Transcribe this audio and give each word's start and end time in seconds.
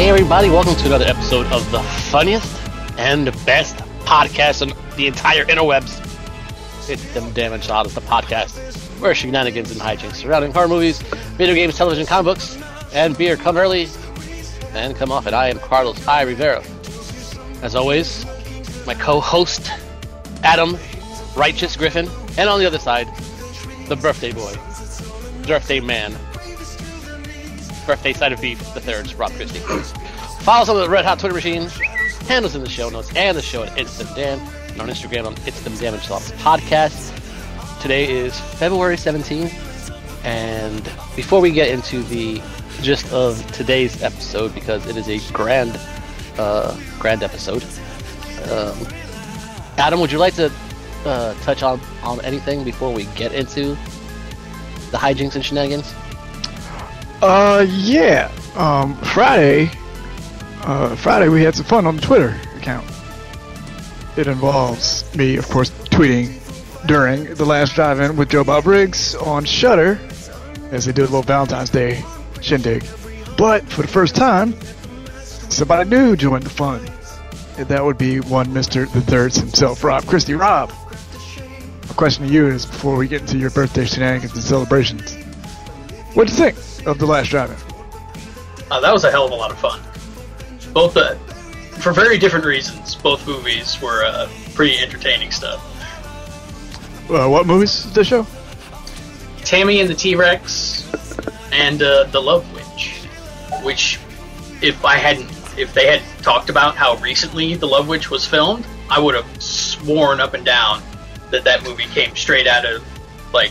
Hey 0.00 0.08
everybody, 0.08 0.48
welcome 0.48 0.74
to 0.76 0.86
another 0.86 1.04
episode 1.04 1.44
of 1.52 1.70
the 1.70 1.82
funniest 2.10 2.50
and 2.96 3.26
best 3.44 3.76
podcast 4.06 4.62
on 4.62 4.96
the 4.96 5.06
entire 5.06 5.44
interwebs. 5.44 5.98
It's 6.88 7.12
them 7.12 7.30
damage 7.34 7.64
Enchiladas, 7.64 7.94
the 7.94 8.00
podcast 8.00 8.56
where 8.98 9.14
shenanigans 9.14 9.70
and 9.70 9.78
hijinks 9.78 10.14
surrounding 10.14 10.52
horror 10.52 10.68
movies, 10.68 11.02
video 11.36 11.54
games, 11.54 11.76
television, 11.76 12.06
comic 12.06 12.24
books, 12.24 12.56
and 12.94 13.14
beer 13.18 13.36
come 13.36 13.58
early 13.58 13.88
and 14.72 14.96
come 14.96 15.12
off. 15.12 15.24
often. 15.24 15.34
I 15.34 15.48
am 15.48 15.58
Carlos 15.58 16.08
I. 16.08 16.22
Rivera. 16.22 16.64
As 17.60 17.74
always, 17.74 18.24
my 18.86 18.94
co-host 18.94 19.70
Adam 20.42 20.78
Righteous 21.36 21.76
Griffin, 21.76 22.08
and 22.38 22.48
on 22.48 22.58
the 22.58 22.64
other 22.64 22.78
side, 22.78 23.06
the 23.88 23.96
birthday 23.96 24.32
boy, 24.32 24.54
birthday 25.46 25.78
man, 25.78 26.16
birthday 27.90 28.12
side 28.12 28.32
of 28.32 28.40
beef, 28.40 28.56
the 28.72 28.80
third, 28.80 29.12
Rob 29.14 29.32
Christie. 29.32 29.58
Follow 29.58 30.62
us 30.62 30.68
on 30.68 30.76
the 30.76 30.88
Red 30.88 31.04
Hot 31.04 31.18
Twitter 31.18 31.34
machine, 31.34 31.62
handles 32.28 32.54
in 32.54 32.62
the 32.62 32.70
show 32.70 32.88
notes, 32.88 33.10
and 33.16 33.36
the 33.36 33.42
show 33.42 33.64
at 33.64 33.76
It's 33.76 33.98
Dan, 34.14 34.38
and 34.68 34.80
on 34.80 34.88
Instagram 34.88 35.26
on 35.26 35.34
It's 35.44 35.60
Them 35.62 35.76
Damn 35.76 35.94
Enchiladas 35.94 36.30
Podcast. 36.34 37.12
Today 37.82 38.08
is 38.08 38.38
February 38.38 38.94
17th, 38.94 39.52
and 40.24 40.84
before 41.16 41.40
we 41.40 41.50
get 41.50 41.68
into 41.68 42.04
the 42.04 42.40
gist 42.80 43.12
of 43.12 43.44
today's 43.50 44.00
episode, 44.04 44.54
because 44.54 44.86
it 44.86 44.96
is 44.96 45.08
a 45.08 45.32
grand, 45.32 45.76
uh, 46.38 46.78
grand 47.00 47.24
episode, 47.24 47.64
um, 48.52 48.86
Adam, 49.78 49.98
would 49.98 50.12
you 50.12 50.18
like 50.18 50.34
to 50.34 50.52
uh, 51.06 51.34
touch 51.42 51.64
on, 51.64 51.80
on 52.04 52.20
anything 52.24 52.62
before 52.62 52.94
we 52.94 53.06
get 53.16 53.32
into 53.32 53.70
the 54.92 54.96
hijinks 54.96 55.34
and 55.34 55.44
shenanigans? 55.44 55.92
Uh, 57.22 57.66
yeah. 57.68 58.30
Um, 58.56 58.96
Friday, 58.96 59.70
uh, 60.62 60.96
Friday 60.96 61.28
we 61.28 61.42
had 61.42 61.54
some 61.54 61.66
fun 61.66 61.86
on 61.86 61.96
the 61.96 62.02
Twitter 62.02 62.38
account. 62.56 62.86
It 64.16 64.26
involves 64.26 65.04
me, 65.14 65.36
of 65.36 65.48
course, 65.48 65.70
tweeting 65.70 66.36
during 66.86 67.34
the 67.34 67.44
last 67.44 67.74
drive-in 67.74 68.16
with 68.16 68.30
Joe 68.30 68.42
Bob 68.42 68.64
Briggs 68.64 69.14
on 69.14 69.44
Shudder, 69.44 70.00
as 70.72 70.86
they 70.86 70.92
did 70.92 71.02
a 71.02 71.04
little 71.04 71.22
Valentine's 71.22 71.70
Day 71.70 72.02
shindig. 72.40 72.84
But 73.36 73.64
for 73.68 73.82
the 73.82 73.88
first 73.88 74.16
time, 74.16 74.58
somebody 75.20 75.88
new 75.88 76.16
joined 76.16 76.44
the 76.44 76.50
fun, 76.50 76.80
and 77.58 77.68
that 77.68 77.84
would 77.84 77.98
be 77.98 78.20
one 78.20 78.52
Mister 78.52 78.86
the 78.86 79.00
Third's 79.02 79.36
himself, 79.36 79.84
Rob 79.84 80.06
Christie. 80.06 80.34
Rob, 80.34 80.72
my 81.86 81.94
question 81.94 82.26
to 82.26 82.32
you 82.32 82.48
is: 82.48 82.66
before 82.66 82.96
we 82.96 83.06
get 83.08 83.20
into 83.20 83.38
your 83.38 83.50
birthday 83.50 83.84
shenanigans 83.84 84.32
and 84.32 84.42
celebrations, 84.42 85.16
what'd 86.14 86.30
you 86.30 86.50
think 86.50 86.86
of 86.86 86.98
the 86.98 87.06
last 87.06 87.28
drive-in? 87.28 87.56
Uh, 88.70 88.80
that 88.80 88.92
was 88.92 89.04
a 89.04 89.10
hell 89.10 89.26
of 89.26 89.32
a 89.32 89.34
lot 89.34 89.50
of 89.50 89.58
fun. 89.58 89.80
Both 90.72 90.96
uh, 90.96 91.14
for 91.80 91.92
very 91.92 92.18
different 92.18 92.44
reasons. 92.44 92.94
Both 92.94 93.26
movies 93.26 93.80
were 93.82 94.04
uh, 94.04 94.28
pretty 94.54 94.78
entertaining 94.78 95.32
stuff. 95.32 95.66
Uh, 97.10 97.28
what 97.28 97.46
movies 97.46 97.84
did 97.84 97.94
they 97.94 98.02
show? 98.04 98.26
Tammy 99.44 99.80
and 99.80 99.90
the 99.90 99.94
T 99.94 100.14
Rex, 100.14 100.88
and 101.52 101.82
uh, 101.82 102.04
the 102.04 102.20
Love 102.20 102.46
Witch, 102.54 103.02
which, 103.64 103.98
if 104.62 104.84
I 104.84 104.96
hadn't, 104.96 105.28
if 105.58 105.74
they 105.74 105.86
had 105.86 106.02
talked 106.22 106.50
about 106.50 106.76
how 106.76 106.96
recently 106.96 107.56
the 107.56 107.66
Love 107.66 107.88
Witch 107.88 108.10
was 108.10 108.26
filmed, 108.26 108.64
I 108.88 109.00
would 109.00 109.16
have 109.16 109.42
sworn 109.42 110.20
up 110.20 110.34
and 110.34 110.44
down 110.44 110.82
that 111.30 111.42
that 111.44 111.64
movie 111.64 111.86
came 111.86 112.14
straight 112.14 112.46
out 112.46 112.64
of 112.64 112.84
like 113.32 113.50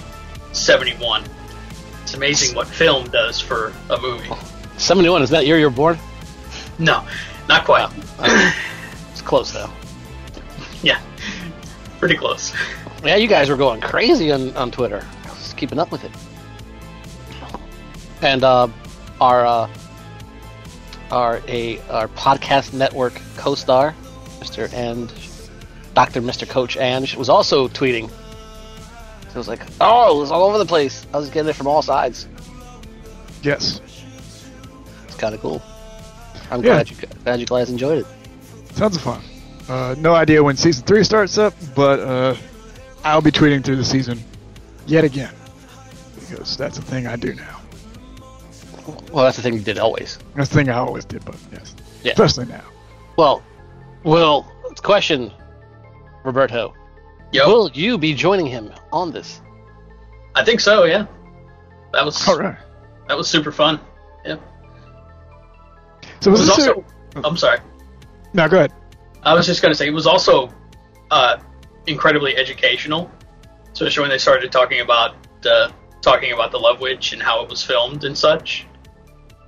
'71. 0.54 1.24
It's 2.10 2.16
amazing 2.16 2.56
what 2.56 2.66
film 2.66 3.08
does 3.12 3.40
for 3.40 3.72
a 3.92 4.02
movie. 4.02 4.28
71, 4.78 5.22
is 5.22 5.30
that 5.30 5.46
year 5.46 5.60
you're 5.60 5.70
born? 5.70 5.96
No, 6.80 7.08
not 7.48 7.66
quite. 7.66 7.88
It's 9.12 9.22
close 9.22 9.52
though. 9.52 9.70
Yeah, 10.82 11.00
pretty 12.00 12.16
close. 12.16 12.52
Yeah, 13.04 13.18
you 13.18 13.28
guys 13.28 13.48
were 13.48 13.58
going 13.58 13.80
crazy 13.80 14.32
on, 14.32 14.58
on 14.58 14.72
Twitter. 14.72 15.06
I 15.24 15.30
was 15.30 15.54
keeping 15.54 15.78
up 15.78 15.92
with 15.92 16.04
it. 16.04 16.12
And 18.24 18.44
uh, 18.44 18.70
our 19.22 19.46
uh, 19.46 19.70
our 21.12 21.42
a 21.48 21.78
our 21.90 22.08
podcast 22.08 22.74
network 22.74 23.22
co-star, 23.38 23.94
Mr. 24.40 24.74
and 24.74 25.14
Dr. 25.94 26.24
Mr. 26.24 26.50
Coach 26.50 26.76
Ange 26.76 27.16
was 27.16 27.30
also 27.30 27.68
tweeting. 27.68 28.10
So 29.30 29.36
it 29.36 29.38
was 29.38 29.48
like, 29.48 29.62
oh, 29.80 30.18
it 30.18 30.20
was 30.22 30.32
all 30.32 30.44
over 30.50 30.58
the 30.58 30.66
place. 30.66 31.06
I 31.14 31.18
was 31.18 31.30
getting 31.30 31.50
it 31.50 31.56
from 31.56 31.68
all 31.68 31.82
sides. 31.82 32.28
Yes. 33.44 33.80
It's 35.08 35.16
kind 35.16 35.34
of 35.36 35.42
cool. 35.42 35.62
I'm 36.52 36.64
Yeah. 36.64 36.74
glad 36.84 36.90
you 36.90 36.96
glad 37.24 37.40
you 37.40 37.46
guys 37.46 37.70
enjoyed 37.70 38.00
it. 38.00 38.06
Tons 38.76 38.96
of 38.96 39.02
fun. 39.04 39.22
Uh, 39.68 39.94
no 40.00 40.16
idea 40.16 40.44
when 40.44 40.58
season 40.58 40.84
three 40.86 41.04
starts 41.04 41.38
up, 41.38 41.54
but 41.76 42.00
uh, 42.00 42.36
I'll 43.04 43.22
be 43.22 43.32
tweeting 43.32 43.64
through 43.64 43.76
the 43.76 43.86
season 43.86 44.20
yet 44.88 45.04
again 45.04 45.32
because 46.20 46.58
that's 46.58 46.80
a 46.80 46.82
thing 46.82 47.06
I 47.06 47.16
do 47.16 47.36
now. 47.36 47.62
Well, 49.12 49.26
that's 49.26 49.38
the 49.38 49.44
thing 49.44 49.54
you 49.54 49.60
did 49.60 49.78
always. 49.78 50.18
That's 50.36 50.50
the 50.50 50.56
thing 50.56 50.70
I 50.70 50.78
always 50.80 51.06
did, 51.06 51.24
but 51.24 51.36
yes, 51.52 51.76
Yeah. 52.02 52.14
especially 52.14 52.46
now. 52.46 52.64
Well, 53.16 53.44
well, 54.04 54.52
question, 54.82 55.32
Roberto. 56.24 56.74
Yo, 57.32 57.48
Will 57.48 57.70
you 57.74 57.98
be 57.98 58.14
joining 58.14 58.48
him 58.48 58.72
on 58.92 59.12
this? 59.12 59.42
I 60.36 60.44
think 60.44 60.60
so. 60.60 60.86
Yeah, 60.86 61.06
that 61.94 62.04
was 62.06 62.28
All 62.28 62.38
right. 62.38 62.58
that 63.08 63.18
was 63.18 63.28
super 63.28 63.52
fun. 63.52 63.80
Yeah, 64.26 64.38
So 66.22 66.30
it 66.30 66.32
was 66.32 66.40
was 66.42 66.48
this 66.48 66.50
also. 66.68 66.76
your- 67.16 67.26
I'm 67.26 67.38
sorry. 67.38 67.60
no, 68.34 68.48
go 68.48 68.58
ahead. 68.58 68.74
I 69.24 69.34
was 69.34 69.46
just 69.46 69.62
going 69.62 69.72
to 69.72 69.78
say 69.78 69.88
it 69.88 69.92
was 69.94 70.08
also 70.08 70.50
uh, 71.12 71.38
incredibly 71.88 72.36
educational, 72.38 73.12
especially 73.74 74.02
when 74.02 74.10
they 74.12 74.18
started 74.18 74.52
talking 74.52 74.82
about 74.82 75.16
uh, 75.46 75.70
talking 76.02 76.32
about 76.32 76.52
the 76.52 76.58
Love 76.60 76.80
Witch 76.80 77.14
and 77.14 77.22
how 77.22 77.44
it 77.44 77.50
was 77.50 77.64
filmed 77.64 78.04
and 78.06 78.18
such. 78.18 78.66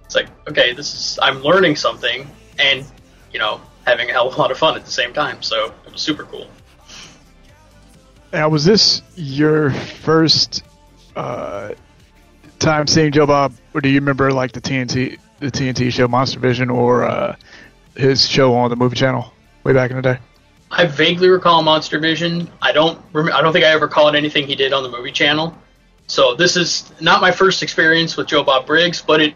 It's 0.05 0.15
like, 0.15 0.27
okay, 0.49 0.73
this 0.73 0.93
is 0.93 1.19
I'm 1.21 1.41
learning 1.41 1.75
something, 1.77 2.29
and 2.59 2.85
you 3.31 3.39
know, 3.39 3.61
having 3.87 4.09
a 4.09 4.13
hell 4.13 4.27
of 4.27 4.35
a 4.35 4.37
lot 4.37 4.51
of 4.51 4.57
fun 4.57 4.75
at 4.75 4.83
the 4.85 4.91
same 4.91 5.13
time. 5.13 5.41
So 5.41 5.73
it 5.85 5.91
was 5.93 6.01
super 6.01 6.23
cool. 6.25 6.47
Now, 8.33 8.47
was 8.49 8.63
this 8.63 9.01
your 9.15 9.71
first 9.71 10.63
uh, 11.15 11.73
time 12.59 12.87
seeing 12.87 13.11
Joe 13.11 13.25
Bob, 13.25 13.53
or 13.73 13.81
do 13.81 13.89
you 13.89 13.99
remember 13.99 14.31
like 14.31 14.53
the 14.53 14.61
TNT 14.61 15.19
the 15.39 15.51
TNT 15.51 15.91
show 15.91 16.07
Monster 16.07 16.39
Vision 16.39 16.69
or 16.69 17.03
uh, 17.03 17.35
his 17.95 18.27
show 18.27 18.53
on 18.53 18.69
the 18.69 18.75
movie 18.75 18.95
channel 18.95 19.33
way 19.63 19.73
back 19.73 19.91
in 19.91 19.97
the 19.97 20.01
day? 20.01 20.17
I 20.69 20.85
vaguely 20.85 21.27
recall 21.27 21.61
Monster 21.61 21.99
Vision. 21.99 22.49
I 22.61 22.71
don't. 22.71 23.01
Rem- 23.11 23.33
I 23.33 23.41
don't 23.41 23.51
think 23.51 23.65
I 23.65 23.69
ever 23.69 23.89
called 23.89 24.15
anything 24.15 24.47
he 24.47 24.55
did 24.55 24.71
on 24.71 24.83
the 24.83 24.89
movie 24.89 25.11
channel. 25.11 25.57
So 26.07 26.35
this 26.35 26.55
is 26.55 26.91
not 27.01 27.21
my 27.21 27.31
first 27.31 27.63
experience 27.63 28.15
with 28.15 28.27
Joe 28.27 28.43
Bob 28.43 28.65
Briggs, 28.65 29.01
but 29.01 29.21
it 29.21 29.35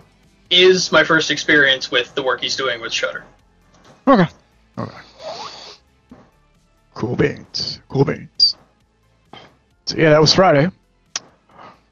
is 0.50 0.91
my 0.91 1.03
first 1.03 1.31
experience 1.31 1.91
with 1.91 2.13
the 2.15 2.24
work 2.24 2.41
he's 2.41 2.56
doing 2.56 2.80
with 2.80 2.94
Shudder. 2.94 3.25
Okay. 4.07 4.27
Okay. 4.77 4.98
Cool 6.94 7.15
beans. 7.15 7.81
Cool 7.89 8.06
beans. 8.06 8.34
So 9.85 9.97
yeah, 9.97 10.09
that 10.11 10.21
was 10.21 10.33
Friday. 10.33 10.69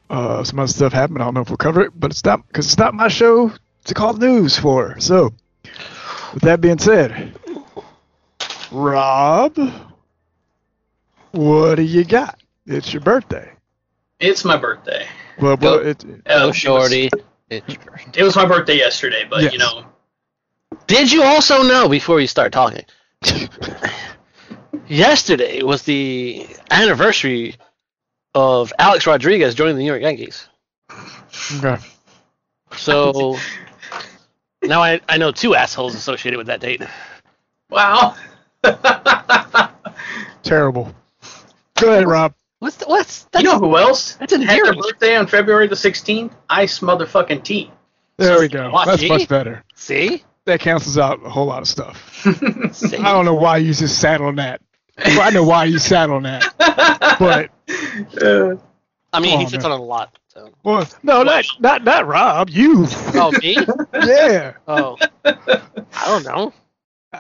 Uh, 0.10 0.44
some 0.44 0.60
other 0.60 0.68
stuff 0.72 0.94
happened. 0.94 1.19
I 1.22 1.25
don't 1.25 1.34
know 1.34 1.42
if 1.42 1.50
we'll 1.50 1.57
cover 1.57 1.81
it, 1.81 1.92
but 2.00 2.12
it's 2.12 2.24
not 2.24 2.45
because 2.48 2.66
it's 2.68 2.78
not 2.78 2.94
my 2.94 3.07
show 3.07 3.51
to 3.86 3.94
call 3.94 4.13
the 4.13 4.28
news 4.28 4.57
for. 4.57 5.00
So, 5.00 5.31
with 6.34 6.44
that 6.44 6.62
being 6.62 6.78
said, 6.78 7.34
Rob, 8.72 9.57
what 11.31 11.75
do 11.75 11.81
you 11.81 12.04
got? 12.04 12.40
It's 12.66 12.94
your 12.94 13.01
birthday. 13.01 13.51
It's 14.19 14.46
my 14.46 14.57
birthday. 14.57 15.06
Well, 15.39 15.57
Go. 15.57 15.78
well 15.80 15.88
it, 15.88 16.06
Oh, 16.28 16.44
it 16.44 16.48
was- 16.48 16.56
shorty. 16.57 17.10
It- 17.50 17.63
It 18.16 18.24
was 18.24 18.36
my 18.36 18.46
birthday 18.46 18.78
yesterday, 18.78 19.25
but 19.30 19.44
Yes. 19.44 19.54
you 19.54 19.60
know, 19.60 19.86
Did 20.88 21.12
you 21.12 21.22
also 21.24 21.62
know 21.63 21.88
before 21.88 22.19
you 22.19 22.28
start 22.28 22.51
talking? 22.51 22.84
Yesterday 24.88 25.62
was 25.63 25.84
the 25.84 26.48
anniversary 26.72 27.56
of 28.34 28.74
Alex 28.80 29.06
Rodriguez 29.08 29.56
joining 29.56 29.76
the 29.76 29.82
New 29.82 29.88
York 29.88 30.02
Yankees. 30.02 30.48
Okay. 31.58 31.78
So 32.76 33.38
now 34.64 34.82
I, 34.82 35.00
I 35.08 35.18
know 35.18 35.32
two 35.32 35.56
assholes 35.56 35.96
associated 35.96 36.38
with 36.38 36.48
that 36.48 36.60
date. 36.60 36.82
Wow. 37.70 38.16
Terrible. 40.44 40.94
Go 41.80 41.92
ahead, 41.92 42.08
Rob. 42.08 42.34
What's 42.60 42.78
the, 42.78 42.86
what's 42.86 43.28
you 43.36 43.44
know 43.44 43.60
who 43.60 43.78
else 43.78 44.16
that's 44.16 44.32
had 44.34 44.42
their 44.42 44.74
birthday 44.74 45.18
on 45.18 45.28
February 45.28 45.68
the 45.68 45.76
16th? 45.76 46.32
Ice 46.50 46.80
motherfucking 46.80 47.44
tea. 47.44 47.70
There 48.18 48.40
we 48.40 48.48
go. 48.48 48.70
What, 48.70 48.86
That's 48.86 49.02
see? 49.02 49.10
much 49.10 49.28
better. 49.28 49.64
See? 49.76 50.24
That 50.46 50.60
cancels 50.60 50.98
out 50.98 51.26
a 51.26 51.30
whole 51.30 51.48
lot 51.48 51.62
of 51.62 51.68
stuff. 51.68 52.26
I 52.26 53.12
don't 53.12 53.26
know 53.26 53.34
why 53.34 53.58
you 53.58 53.74
just 53.74 54.00
sat 54.00 54.22
on 54.22 54.36
that. 54.36 54.62
Well, 54.98 55.22
I 55.22 55.30
know 55.31 55.44
why 55.44 55.66
you 55.66 55.80
sat 55.80 56.10
on 56.10 56.24
that, 56.24 56.54
but 57.19 57.50
Uh, 58.22 58.56
I 59.12 59.19
mean, 59.19 59.40
he 59.40 59.45
sits 59.48 59.63
man. 59.63 59.72
on 59.74 59.80
a 59.80 59.84
lot. 59.84 60.18
So. 60.28 60.50
well, 60.63 60.88
no, 61.04 61.22
not 61.24 61.45
not 61.60 61.84
not 61.84 62.07
Rob. 62.07 62.50
You. 62.50 62.86
Oh, 63.13 63.31
me? 63.42 63.56
yeah. 63.94 64.54
Oh, 64.68 64.98
I 65.25 66.06
don't 66.06 66.25
know. 66.25 66.54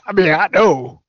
I 0.05 0.11
mean, 0.13 0.31
I 0.31 0.47
know. 0.51 1.01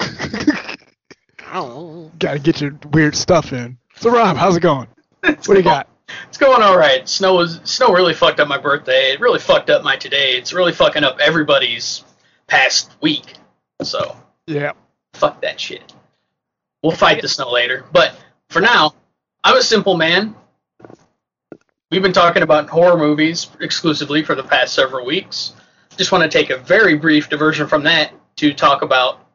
I 0.00 1.54
don't 1.54 1.68
know. 1.74 2.10
Got 2.18 2.32
to 2.34 2.38
get 2.38 2.60
your 2.60 2.78
weird 2.92 3.16
stuff 3.16 3.52
in. 3.52 3.78
So, 3.96 4.10
Rob, 4.10 4.36
how's 4.36 4.56
it 4.56 4.60
going? 4.60 4.88
What 5.22 5.42
do 5.44 5.54
you 5.54 5.62
got? 5.62 5.88
It's 6.28 6.38
going 6.38 6.62
all 6.62 6.76
right. 6.78 7.08
Snow 7.08 7.34
was 7.34 7.60
snow 7.64 7.92
really 7.92 8.14
fucked 8.14 8.40
up 8.40 8.48
my 8.48 8.58
birthday. 8.58 9.12
It 9.12 9.20
really 9.20 9.38
fucked 9.38 9.70
up 9.70 9.82
my 9.82 9.96
today. 9.96 10.36
It's 10.36 10.52
really 10.52 10.72
fucking 10.72 11.04
up 11.04 11.18
everybody's 11.20 12.04
past 12.46 12.90
week. 13.00 13.34
So 13.82 14.16
Yeah. 14.46 14.72
fuck 15.14 15.40
that 15.42 15.58
shit. 15.60 15.94
We'll 16.82 16.96
fight 16.96 17.22
the 17.22 17.28
snow 17.28 17.50
later. 17.50 17.84
But 17.92 18.14
for 18.48 18.60
now, 18.60 18.94
I'm 19.42 19.56
a 19.56 19.62
simple 19.62 19.96
man. 19.96 20.34
We've 21.90 22.02
been 22.02 22.12
talking 22.12 22.42
about 22.42 22.68
horror 22.68 22.98
movies 22.98 23.48
exclusively 23.60 24.22
for 24.22 24.34
the 24.34 24.42
past 24.42 24.74
several 24.74 25.06
weeks. 25.06 25.54
Just 25.96 26.12
want 26.12 26.30
to 26.30 26.38
take 26.38 26.50
a 26.50 26.58
very 26.58 26.96
brief 26.96 27.28
diversion 27.28 27.66
from 27.66 27.84
that 27.84 28.12
to 28.36 28.52
talk 28.52 28.82
about 28.82 29.26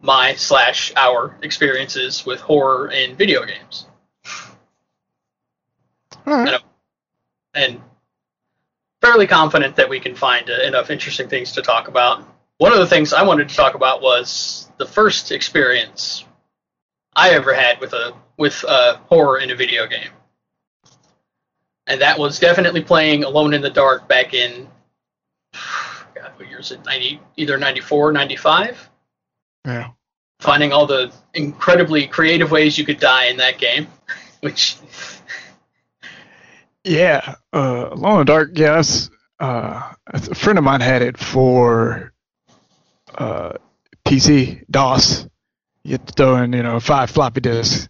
my 0.00 0.34
slash 0.34 0.92
our 0.96 1.36
experiences 1.42 2.24
with 2.24 2.40
horror 2.40 2.90
in 2.90 3.16
video 3.16 3.44
games. 3.44 3.86
Right. 6.24 6.60
and 7.54 7.80
fairly 9.00 9.26
confident 9.26 9.74
that 9.76 9.88
we 9.88 9.98
can 9.98 10.14
find 10.14 10.48
uh, 10.48 10.60
enough 10.62 10.88
interesting 10.90 11.28
things 11.28 11.52
to 11.52 11.62
talk 11.62 11.88
about. 11.88 12.24
One 12.62 12.72
of 12.72 12.78
the 12.78 12.86
things 12.86 13.12
I 13.12 13.24
wanted 13.24 13.48
to 13.48 13.56
talk 13.56 13.74
about 13.74 14.02
was 14.02 14.70
the 14.78 14.86
first 14.86 15.32
experience 15.32 16.24
I 17.12 17.30
ever 17.30 17.52
had 17.52 17.80
with 17.80 17.92
a 17.92 18.14
with 18.38 18.64
uh, 18.64 18.98
horror 18.98 19.40
in 19.40 19.50
a 19.50 19.56
video 19.56 19.88
game, 19.88 20.10
and 21.88 22.00
that 22.02 22.20
was 22.20 22.38
definitely 22.38 22.82
playing 22.84 23.24
Alone 23.24 23.52
in 23.52 23.62
the 23.62 23.70
Dark 23.70 24.06
back 24.06 24.32
in 24.32 24.68
God, 25.52 26.30
what 26.36 26.48
year 26.48 26.60
is 26.60 26.70
it? 26.70 26.84
Ninety, 26.86 27.20
either 27.36 27.58
94 27.58 28.12
95 28.12 28.90
Yeah. 29.64 29.88
Finding 30.38 30.72
all 30.72 30.86
the 30.86 31.12
incredibly 31.34 32.06
creative 32.06 32.52
ways 32.52 32.78
you 32.78 32.84
could 32.84 33.00
die 33.00 33.24
in 33.24 33.38
that 33.38 33.58
game, 33.58 33.88
which 34.40 34.76
Yeah. 36.84 37.34
Uh, 37.52 37.88
Alone 37.90 38.12
in 38.12 38.18
the 38.18 38.24
Dark. 38.24 38.50
Yes. 38.54 39.10
Uh, 39.40 39.94
a 40.06 40.34
friend 40.36 40.60
of 40.60 40.64
mine 40.64 40.80
had 40.80 41.02
it 41.02 41.18
for 41.18 42.11
uh, 43.16 43.52
PC 44.04 44.64
DOS. 44.70 45.26
You 45.84 45.92
have 45.92 46.06
to 46.06 46.12
throw 46.12 46.36
in, 46.36 46.52
you 46.52 46.62
know, 46.62 46.78
five 46.80 47.10
floppy 47.10 47.40
disks. 47.40 47.88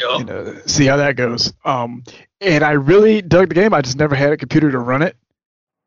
know, 0.00 0.18
you 0.18 0.24
know, 0.24 0.60
see 0.66 0.86
how 0.86 0.96
that 0.96 1.16
goes. 1.16 1.52
Um, 1.64 2.04
and 2.40 2.62
I 2.62 2.72
really 2.72 3.22
dug 3.22 3.48
the 3.48 3.54
game. 3.54 3.74
I 3.74 3.80
just 3.80 3.96
never 3.96 4.14
had 4.14 4.32
a 4.32 4.36
computer 4.36 4.70
to 4.70 4.78
run 4.78 5.02
it. 5.02 5.16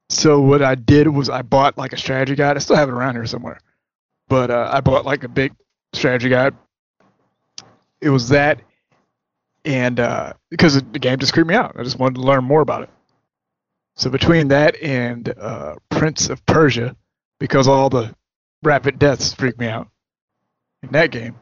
So 0.10 0.42
what 0.42 0.62
I 0.62 0.76
did 0.76 1.08
was 1.08 1.30
I 1.30 1.42
bought 1.42 1.78
like 1.78 1.94
a 1.94 1.98
strategy 1.98 2.36
guide. 2.36 2.58
I 2.58 2.60
still 2.60 2.76
have 2.76 2.90
it 2.90 2.92
around 2.92 3.16
here 3.16 3.26
somewhere, 3.26 3.62
but 4.28 4.52
uh, 4.52 4.70
I 4.72 4.82
bought 4.82 5.06
like 5.06 5.24
a 5.24 5.30
big 5.30 5.54
strategy 5.94 6.28
guide. 6.28 6.54
It 8.02 8.10
was 8.10 8.30
that, 8.30 8.60
and 9.64 10.00
uh, 10.02 10.34
because 10.50 10.74
the 10.76 11.00
game 11.00 11.20
just 11.20 11.32
creeped 11.32 11.48
me 11.48 11.56
out, 11.56 11.76
I 11.80 11.84
just 11.84 11.98
wanted 11.98 12.16
to 12.16 12.22
learn 12.22 12.44
more 12.44 12.60
about 12.60 12.84
it. 12.84 12.90
So 13.96 14.10
between 14.10 14.50
that 14.50 14.76
and 14.82 15.34
uh, 15.40 15.76
Prince 15.90 16.30
of 16.30 16.46
Persia, 16.46 16.96
because 17.40 17.70
all 17.70 17.90
the 17.90 18.14
rapid 18.64 19.00
deaths 19.00 19.34
freaked 19.34 19.60
me 19.60 19.68
out 19.68 19.88
in 20.84 20.90
that 20.90 21.12
game, 21.12 21.36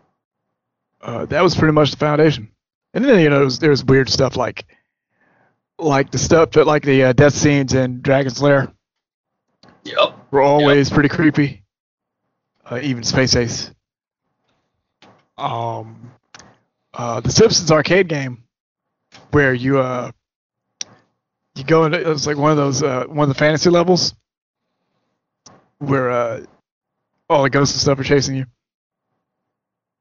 uh, 1.02 1.26
that 1.26 1.42
was 1.42 1.56
pretty 1.56 1.74
much 1.74 1.92
the 1.92 1.98
foundation. 1.98 2.50
And 2.94 3.06
then 3.06 3.20
you 3.20 3.30
know 3.30 3.40
there's, 3.40 3.60
there's 3.60 3.84
weird 3.84 4.10
stuff 4.10 4.36
like 4.36 4.66
like 5.78 6.12
the 6.12 6.18
stuff 6.18 6.52
that 6.52 6.68
like 6.68 6.84
the 6.84 7.04
uh, 7.04 7.14
death 7.14 7.34
scenes 7.34 7.74
in 7.74 8.02
Dragon's 8.02 8.42
Lair 8.42 8.72
yep. 9.84 10.16
were 10.32 10.42
always 10.42 10.90
pretty 10.90 11.10
creepy. 11.10 11.64
Uh, 12.66 12.80
even 12.84 13.04
Space 13.04 13.36
Ace. 13.36 13.72
Um, 15.38 16.12
uh, 16.94 17.20
the 17.22 17.32
Simpsons 17.32 17.72
arcade 17.72 18.08
game 18.08 18.44
where 19.32 19.54
you 19.54 19.80
uh 19.80 20.12
you 21.56 21.64
go 21.64 21.86
into 21.86 22.12
it's 22.12 22.28
like 22.28 22.38
one 22.38 22.52
of 22.52 22.58
those 22.58 22.84
uh, 22.84 23.06
one 23.06 23.30
of 23.30 23.36
the 23.36 23.40
fantasy 23.40 23.70
levels 23.70 24.14
where 25.80 26.12
uh 26.12 26.46
all 27.30 27.44
the 27.44 27.50
ghosts 27.50 27.76
and 27.76 27.82
stuff 27.82 28.00
are 28.00 28.04
chasing 28.04 28.36
you. 28.36 28.46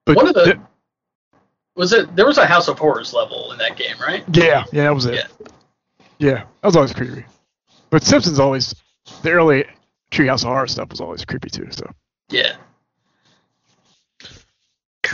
But 0.06 0.16
One 0.16 0.28
of 0.28 0.34
the- 0.34 0.44
th- 0.44 0.56
Was 1.76 1.92
it? 1.92 2.14
There 2.16 2.26
was 2.26 2.38
a 2.38 2.46
House 2.46 2.66
of 2.68 2.78
Horrors 2.78 3.12
level 3.12 3.52
in 3.52 3.58
that 3.58 3.76
game, 3.76 3.96
right? 4.00 4.24
Yeah, 4.32 4.64
yeah, 4.72 4.84
that 4.84 4.94
was 4.94 5.06
it. 5.06 5.14
Yeah. 5.14 5.46
Yeah, 6.18 6.34
that 6.34 6.64
was 6.64 6.74
always 6.76 6.92
creepy. 6.92 7.24
But 7.90 8.02
Simpsons 8.02 8.40
always, 8.40 8.74
the 9.22 9.30
early 9.30 9.64
Treehouse 10.10 10.42
of 10.42 10.48
Horror 10.48 10.66
stuff 10.66 10.90
was 10.90 11.00
always 11.00 11.24
creepy 11.24 11.50
too. 11.50 11.68
So 11.70 11.88
Yeah. 12.30 12.56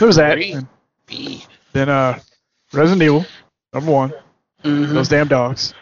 was 0.01 0.15
that. 0.15 0.37
And 0.39 0.67
then 1.73 1.89
uh, 1.89 2.19
Resident 2.73 3.03
Evil, 3.03 3.25
number 3.73 3.91
one. 3.91 4.13
Mhm. 4.63 4.93
Those 4.93 5.07
damn 5.09 5.27
dogs. 5.27 5.73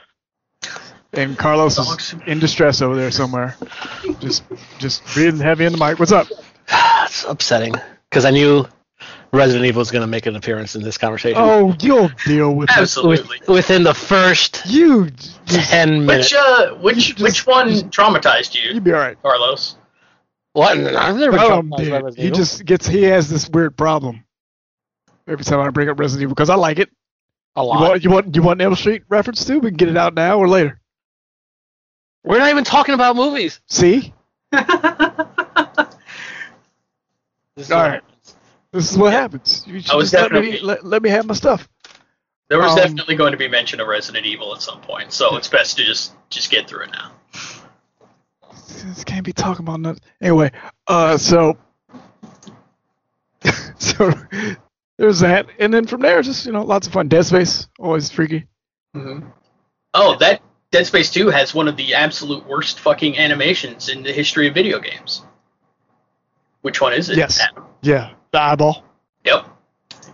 And 1.14 1.38
Carlos 1.38 1.78
is 1.78 2.16
in 2.26 2.40
distress 2.40 2.82
over 2.82 2.96
there 2.96 3.12
somewhere, 3.12 3.56
just 4.20 4.44
just 4.80 5.04
breathing 5.14 5.40
heavy 5.40 5.66
in 5.66 5.72
the 5.74 5.78
mic. 5.78 6.00
What's 6.00 6.12
up? 6.12 6.28
It's 7.06 7.26
upsetting 7.26 7.74
because 8.10 8.26
I 8.26 8.32
knew 8.32 8.66
Resident 9.34 9.66
Evil 9.66 9.80
was 9.80 9.92
going 9.92 10.02
to 10.02 10.08
make 10.08 10.26
an 10.26 10.36
appearance 10.36 10.76
in 10.76 10.82
this 10.82 10.98
conversation. 10.98 11.38
Oh, 11.40 11.76
you'll 11.82 12.10
deal 12.26 12.56
with 12.56 12.70
it. 12.72 12.78
Absolutely. 12.78 13.38
With, 13.42 13.50
within 13.50 13.84
the 13.84 13.94
first 13.94 14.64
You, 14.66 15.12
just, 15.12 15.40
ten 15.70 16.06
minutes. 16.06 16.32
Which 16.32 16.40
uh, 16.42 16.74
which 16.76 16.98
Just- 17.16 17.22
which 17.22 17.46
one 17.46 17.70
just- 17.70 17.90
traumatized 17.92 18.56
you, 18.56 18.74
You'd 18.74 18.84
be 18.84 18.94
all 18.94 19.00
right. 19.00 19.22
Carlos? 19.22 19.76
what? 20.54 20.76
I've 20.78 21.18
never 21.18 21.34
been 21.34 21.40
Um, 21.52 21.70
traumatized 21.70 21.90
by 21.92 22.00
Resident 22.00 22.18
he 22.18 22.24
Evil. 22.28 22.38
just 22.38 22.66
gets 22.66 22.88
he 22.88 23.04
has 23.04 23.30
this 23.30 23.48
weird 23.50 23.78
problem 23.78 24.24
every 25.28 25.44
time 25.46 25.60
I 25.60 25.70
bring 25.70 25.90
up 25.90 26.00
Resident 26.00 26.24
Evil 26.24 26.34
because 26.34 26.50
I 26.50 26.56
like 26.56 26.80
it. 26.80 26.90
a 27.56 27.62
You 27.62 27.68
lot. 27.68 27.82
want 27.82 28.04
you 28.04 28.10
want 28.10 28.36
you 28.36 28.42
want 28.42 28.62
an 28.62 28.66
Elm 28.66 28.76
Street 28.76 29.04
reference 29.10 29.46
too? 29.46 29.60
We 29.60 29.70
can 29.70 29.78
get 29.78 29.90
it 29.90 29.98
out 29.98 30.16
now 30.16 30.40
or 30.40 30.48
later. 30.48 30.80
We're 32.24 32.40
not 32.40 32.50
even 32.50 32.64
talking 32.64 32.96
about 32.96 33.16
movies. 33.16 33.60
See, 33.68 34.14
This 37.56 37.68
is 37.68 37.70
what 37.70 37.92
happens. 37.92 38.36
this 38.72 38.92
is 38.92 38.98
what 38.98 39.14
happens. 39.14 39.64
You 39.68 39.80
should 39.80 39.92
I 39.92 39.96
was 39.96 40.10
just 40.12 40.24
let 40.24 40.32
me, 40.32 40.40
definitely- 40.52 40.68
let, 40.68 40.86
let 40.86 41.02
me 41.04 41.10
have 41.10 41.26
my 41.28 41.34
stuff. 41.36 41.70
There 42.50 42.60
was 42.60 42.72
Um, 42.72 42.78
definitely 42.78 43.16
going 43.16 43.32
to 43.32 43.38
be 43.38 43.48
mention 43.48 43.80
of 43.80 43.88
Resident 43.88 44.26
Evil 44.26 44.54
at 44.54 44.62
some 44.62 44.82
point, 44.82 45.12
so 45.14 45.38
it's 45.38 45.48
best 45.48 45.78
to 45.78 45.84
just 45.84 46.14
just 46.30 46.50
get 46.52 46.68
through 46.68 46.84
it 46.84 46.92
now. 46.92 47.12
This 48.84 49.04
can't 49.04 49.26
be 49.26 49.34
talking 49.34 49.66
about 49.66 49.80
nothing. 49.80 50.02
Anyway, 50.22 50.52
uh, 50.88 51.18
so 51.18 51.58
so 53.80 54.12
there's 54.98 55.20
that, 55.22 55.48
and 55.60 55.74
then 55.74 55.88
from 55.88 56.02
there, 56.02 56.22
just 56.22 56.46
you 56.46 56.52
know, 56.52 56.64
lots 56.64 56.86
of 56.86 56.94
fun. 56.94 57.08
Dead 57.08 57.26
Space, 57.26 57.68
always 57.80 58.12
freaky. 58.12 58.46
Mm-hmm. 58.96 59.28
Oh, 59.94 60.18
that 60.18 60.42
Dead 60.74 60.88
Space 60.88 61.12
2 61.12 61.30
has 61.30 61.54
one 61.54 61.68
of 61.68 61.78
the 61.78 61.94
absolute 61.94 62.44
worst 62.48 62.80
fucking 62.80 63.16
animations 63.20 63.90
in 63.90 64.02
the 64.02 64.12
history 64.12 64.48
of 64.48 64.56
video 64.56 64.80
games. 64.80 65.22
Which 66.64 66.82
one 66.82 66.94
is 66.94 67.12
it? 67.12 67.18
Yes. 67.18 67.40
Adam? 67.40 67.66
Yeah, 67.84 68.14
the 68.32 68.42
eyeball. 68.42 68.84
Yep. 69.24 69.46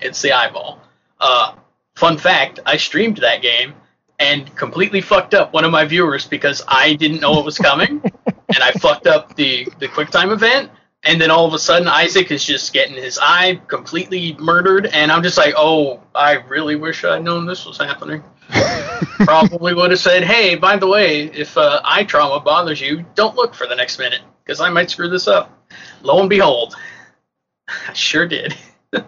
It's 0.01 0.22
the 0.22 0.34
eyeball. 0.34 0.82
Uh, 1.18 1.54
fun 1.96 2.18
fact, 2.18 2.60
I 2.66 2.75
streamed 2.75 3.20
that 3.20 3.42
game 3.42 3.74
and 4.20 4.54
completely 4.58 5.00
fucked 5.00 5.34
up 5.34 5.54
one 5.54 5.63
of 5.63 5.72
my 5.72 5.86
viewers 5.86 6.28
because 6.28 6.62
I 6.68 6.94
didn't 6.94 7.22
know 7.22 7.39
it 7.39 7.46
was 7.46 7.58
coming 7.58 8.04
and 8.25 8.62
I 8.62 8.74
fucked 8.74 9.08
up 9.08 9.38
the, 9.38 9.66
the 9.80 9.88
QuickTime 9.88 10.34
event 10.34 10.72
and 11.04 11.22
then 11.22 11.32
all 11.32 11.46
of 11.46 11.54
a 11.54 11.60
sudden 11.60 11.88
Isaac 11.88 12.32
is 12.32 12.44
just 12.44 12.74
getting 12.74 12.98
his 12.98 13.18
eye 13.22 13.62
completely 13.70 14.36
murdered 14.38 14.88
and 14.88 15.10
I'm 15.10 15.24
just 15.24 15.38
like, 15.38 15.54
oh, 15.56 16.04
I 16.13 16.34
really 16.34 16.75
wish 16.75 17.06
I'd 17.06 17.24
known 17.24 17.46
this 17.46 17.66
was 17.66 17.78
happening. 17.78 18.22
Probably 19.20 19.74
would 19.74 19.91
have 19.91 20.00
said, 20.00 20.24
hey, 20.24 20.56
by 20.56 20.77
the 20.77 20.88
way, 20.88 21.25
if 21.25 21.58
uh, 21.58 21.82
eye 21.84 22.03
trauma 22.03 22.39
bothers 22.39 22.79
you, 22.82 23.06
don't 23.15 23.36
look 23.36 23.53
for 23.53 23.68
the 23.68 23.75
next 23.75 24.00
minute 24.00 24.22
because 24.44 24.60
I 24.62 24.70
might 24.70 24.89
screw 24.89 25.10
this 25.10 25.27
up. 25.27 25.51
Lo 26.01 26.20
and 26.20 26.29
behold, 26.29 26.75
I 27.88 27.94
sure 27.94 28.27
did. 28.27 28.56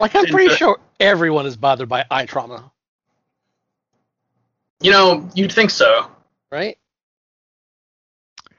Like 0.00 0.16
I'm 0.16 0.26
pretty 0.26 0.52
uh, 0.52 0.56
sure 0.56 0.78
everyone 0.98 1.46
is 1.46 1.56
bothered 1.56 1.88
by 1.88 2.04
eye 2.10 2.26
trauma, 2.26 2.70
You 4.80 4.90
know, 4.90 5.28
you'd 5.34 5.52
think 5.52 5.70
so. 5.70 6.10
right? 6.50 6.76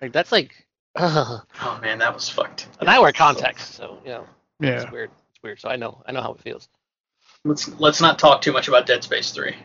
Like 0.02 0.12
that's 0.14 0.32
like, 0.32 0.66
and 0.96 1.42
Oh 1.62 1.80
man, 1.82 2.00
that 2.00 2.14
was 2.14 2.30
fucked. 2.30 2.68
And 2.80 2.90
I 2.90 3.00
wear 3.00 3.12
contacts, 3.12 3.76
so 3.76 4.00
you 4.04 4.12
know, 4.12 4.26
Yeah. 4.62 4.82
it's 4.82 4.92
weird. 4.92 5.12
It's 5.34 5.44
weird. 5.44 5.60
So 5.60 5.70
I 5.70 5.76
know, 5.76 6.02
I 6.08 6.14
know 6.14 6.22
how 6.22 6.34
it 6.34 6.40
feels. 6.42 6.70
Let's 7.44 7.68
let's 7.80 8.02
not 8.02 8.18
talk 8.18 8.42
too 8.42 8.54
much 8.54 8.68
about 8.70 8.86
Dead 8.88 9.04
Space 9.04 9.32
Three. 9.32 9.56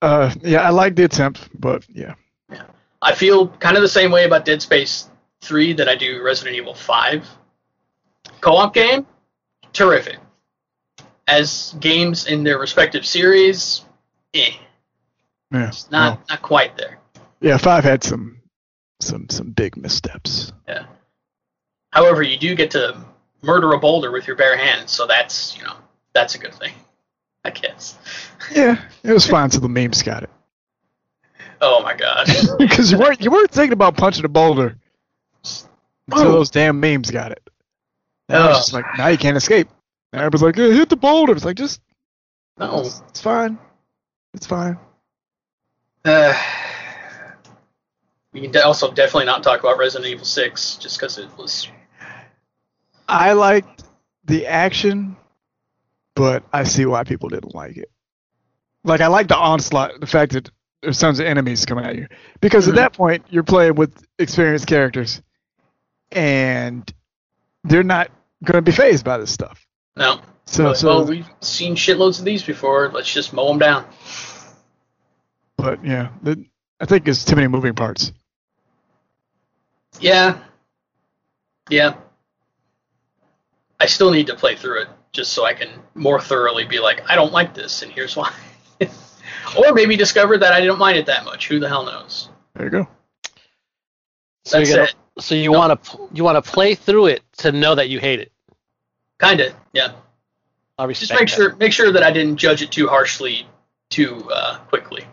Uh, 0.00 0.32
yeah, 0.42 0.62
I 0.62 0.70
like 0.70 0.94
the 0.96 1.04
attempt, 1.04 1.48
but 1.58 1.84
yeah. 1.92 2.14
yeah. 2.50 2.62
I 3.02 3.14
feel 3.14 3.48
kind 3.48 3.76
of 3.76 3.82
the 3.82 3.88
same 3.88 4.10
way 4.10 4.24
about 4.24 4.44
Dead 4.44 4.62
Space 4.62 5.08
3 5.40 5.72
that 5.74 5.88
I 5.88 5.94
do 5.96 6.22
Resident 6.22 6.56
Evil 6.56 6.74
5. 6.74 7.28
Co-op 8.40 8.72
game, 8.74 9.06
terrific. 9.72 10.18
As 11.26 11.74
games 11.80 12.26
in 12.26 12.44
their 12.44 12.58
respective 12.58 13.04
series, 13.04 13.84
eh, 14.34 14.52
Yeah. 15.52 15.68
it's 15.68 15.90
not 15.90 16.28
not 16.28 16.40
quite 16.42 16.76
there. 16.76 16.98
yeah, 17.40 17.56
five 17.58 17.84
had 17.84 18.02
some 18.04 18.40
some 19.00 19.28
some 19.28 19.50
big 19.50 19.76
missteps. 19.76 20.52
Yeah. 20.66 20.86
However, 21.92 22.22
you 22.22 22.38
do 22.38 22.54
get 22.54 22.70
to 22.72 23.04
murder 23.42 23.72
a 23.72 23.78
boulder 23.78 24.10
with 24.10 24.26
your 24.26 24.36
bare 24.36 24.56
hands, 24.56 24.90
so 24.92 25.06
that's 25.06 25.56
you 25.56 25.64
know 25.64 25.74
that's 26.14 26.34
a 26.34 26.38
good 26.38 26.54
thing, 26.54 26.72
I 27.48 27.50
guess. 27.50 27.98
Yeah, 28.54 28.78
it 29.02 29.12
was 29.12 29.26
fine 29.26 29.44
until 29.44 29.60
the 29.62 29.68
memes 29.68 30.02
got 30.02 30.22
it. 30.22 30.30
Oh 31.60 31.82
my 31.82 31.94
god. 31.94 32.26
Because 32.58 32.92
you 32.92 32.98
weren't 32.98 33.20
you 33.22 33.30
weren't 33.30 33.50
thinking 33.50 33.72
about 33.72 33.96
punching 33.96 34.24
a 34.24 34.28
boulder 34.28 34.76
until 35.42 36.28
Oh. 36.28 36.32
those 36.32 36.50
damn 36.50 36.78
memes 36.78 37.10
got 37.10 37.32
it. 37.32 37.42
Now 38.28 38.48
it's 38.50 38.54
Oh. 38.56 38.58
just 38.60 38.72
like 38.74 38.84
now 38.98 39.08
you 39.08 39.18
can't 39.18 39.36
escape. 39.36 39.68
And 40.12 40.20
everybody's 40.20 40.42
like, 40.42 40.56
"Yeah, 40.56 40.74
hit 40.74 40.88
the 40.90 40.96
boulder. 40.96 41.32
It's 41.34 41.44
like 41.44 41.56
just 41.56 41.80
no. 42.58 42.80
it's, 42.80 43.02
it's 43.08 43.20
fine. 43.20 43.58
It's 44.34 44.46
fine. 44.46 44.78
Uh, 46.04 46.34
we 48.32 48.40
can 48.46 48.56
also 48.62 48.92
definitely 48.92 49.24
not 49.26 49.42
talk 49.42 49.60
about 49.60 49.78
Resident 49.78 50.10
Evil 50.10 50.24
6 50.24 50.76
just 50.76 50.98
because 50.98 51.18
it 51.18 51.28
was 51.38 51.66
I 53.08 53.32
liked 53.32 53.84
the 54.26 54.46
action, 54.46 55.16
but 56.18 56.42
I 56.52 56.64
see 56.64 56.84
why 56.84 57.04
people 57.04 57.28
didn't 57.28 57.54
like 57.54 57.76
it. 57.76 57.90
Like 58.82 59.00
I 59.00 59.06
like 59.06 59.28
the 59.28 59.36
onslaught, 59.36 60.00
the 60.00 60.06
fact 60.06 60.32
that 60.32 60.50
there's 60.82 60.98
tons 60.98 61.20
of 61.20 61.26
enemies 61.26 61.64
coming 61.64 61.84
at 61.84 61.94
you, 61.94 62.08
because 62.40 62.66
Mhm. 62.66 62.70
at 62.70 62.74
that 62.74 62.92
point 62.92 63.24
you're 63.30 63.44
playing 63.44 63.76
with 63.76 64.04
experienced 64.18 64.66
characters, 64.66 65.22
and 66.10 66.92
they're 67.62 67.84
not 67.84 68.10
going 68.44 68.56
to 68.56 68.62
be 68.62 68.72
phased 68.72 69.04
by 69.04 69.16
this 69.18 69.30
stuff. 69.30 69.64
no. 69.96 70.20
So, 70.46 70.64
But, 70.64 70.78
so 70.78 70.88
well, 70.88 71.04
we've 71.04 71.28
seen 71.42 71.76
shitloads 71.76 72.18
of 72.20 72.24
these 72.24 72.42
before. 72.42 72.88
Let's 72.90 73.12
just 73.12 73.34
mow 73.34 73.48
them 73.48 73.58
down. 73.58 73.84
but 75.58 75.84
yeah, 75.84 76.08
the, 76.22 76.42
I 76.80 76.86
think 76.86 77.06
it's 77.06 77.22
too 77.24 77.36
many 77.36 77.48
moving 77.48 77.74
parts. 77.74 78.12
Yeah. 80.00 80.38
Yeah. 81.68 81.96
I 83.78 83.86
still 83.86 84.10
need 84.10 84.28
to 84.28 84.36
play 84.36 84.56
through 84.56 84.82
it 84.82 84.88
just 85.12 85.32
so 85.32 85.44
I 85.44 85.54
can 85.54 85.68
more 85.94 86.20
thoroughly 86.20 86.64
be 86.64 86.78
like, 86.80 87.08
I 87.10 87.14
don't 87.14 87.32
like 87.32 87.54
this, 87.54 87.82
and 87.82 87.90
here's 87.92 88.16
why. 88.16 88.32
or 88.80 89.72
maybe 89.72 89.96
discover 89.96 90.38
that 90.38 90.52
I 90.52 90.60
didn't 90.60 90.78
mind 90.78 90.98
it 90.98 91.06
that 91.06 91.24
much. 91.24 91.48
Who 91.48 91.58
the 91.58 91.68
hell 91.68 91.84
knows? 91.84 92.28
There 92.54 92.64
you 92.66 92.70
go. 92.70 92.88
So 94.44 94.58
That's 94.58 94.70
you 94.70 94.76
gotta, 94.76 94.88
it. 94.88 94.94
so 95.18 95.34
you 95.34 95.50
No. 95.52 95.58
want 95.58 95.84
to 95.84 96.08
you 96.12 96.24
want 96.24 96.42
to 96.42 96.50
play 96.50 96.74
through 96.74 97.06
it 97.06 97.22
to 97.38 97.52
know 97.52 97.74
that 97.74 97.88
you 97.88 97.98
hate 98.00 98.20
it. 98.20 98.32
Kinda. 99.20 99.54
Yeah. 99.72 99.92
I 100.78 100.86
Just 100.86 101.02
respect 101.02 101.20
make 101.20 101.28
that. 101.30 101.34
sure 101.36 101.56
make 101.56 101.72
sure 101.72 101.92
that 101.92 102.02
I 102.02 102.10
didn't 102.10 102.36
judge 102.36 102.62
it 102.62 102.70
too 102.70 102.86
harshly, 102.88 103.46
too 103.90 104.30
uh, 104.32 104.58
quickly. 104.68 105.04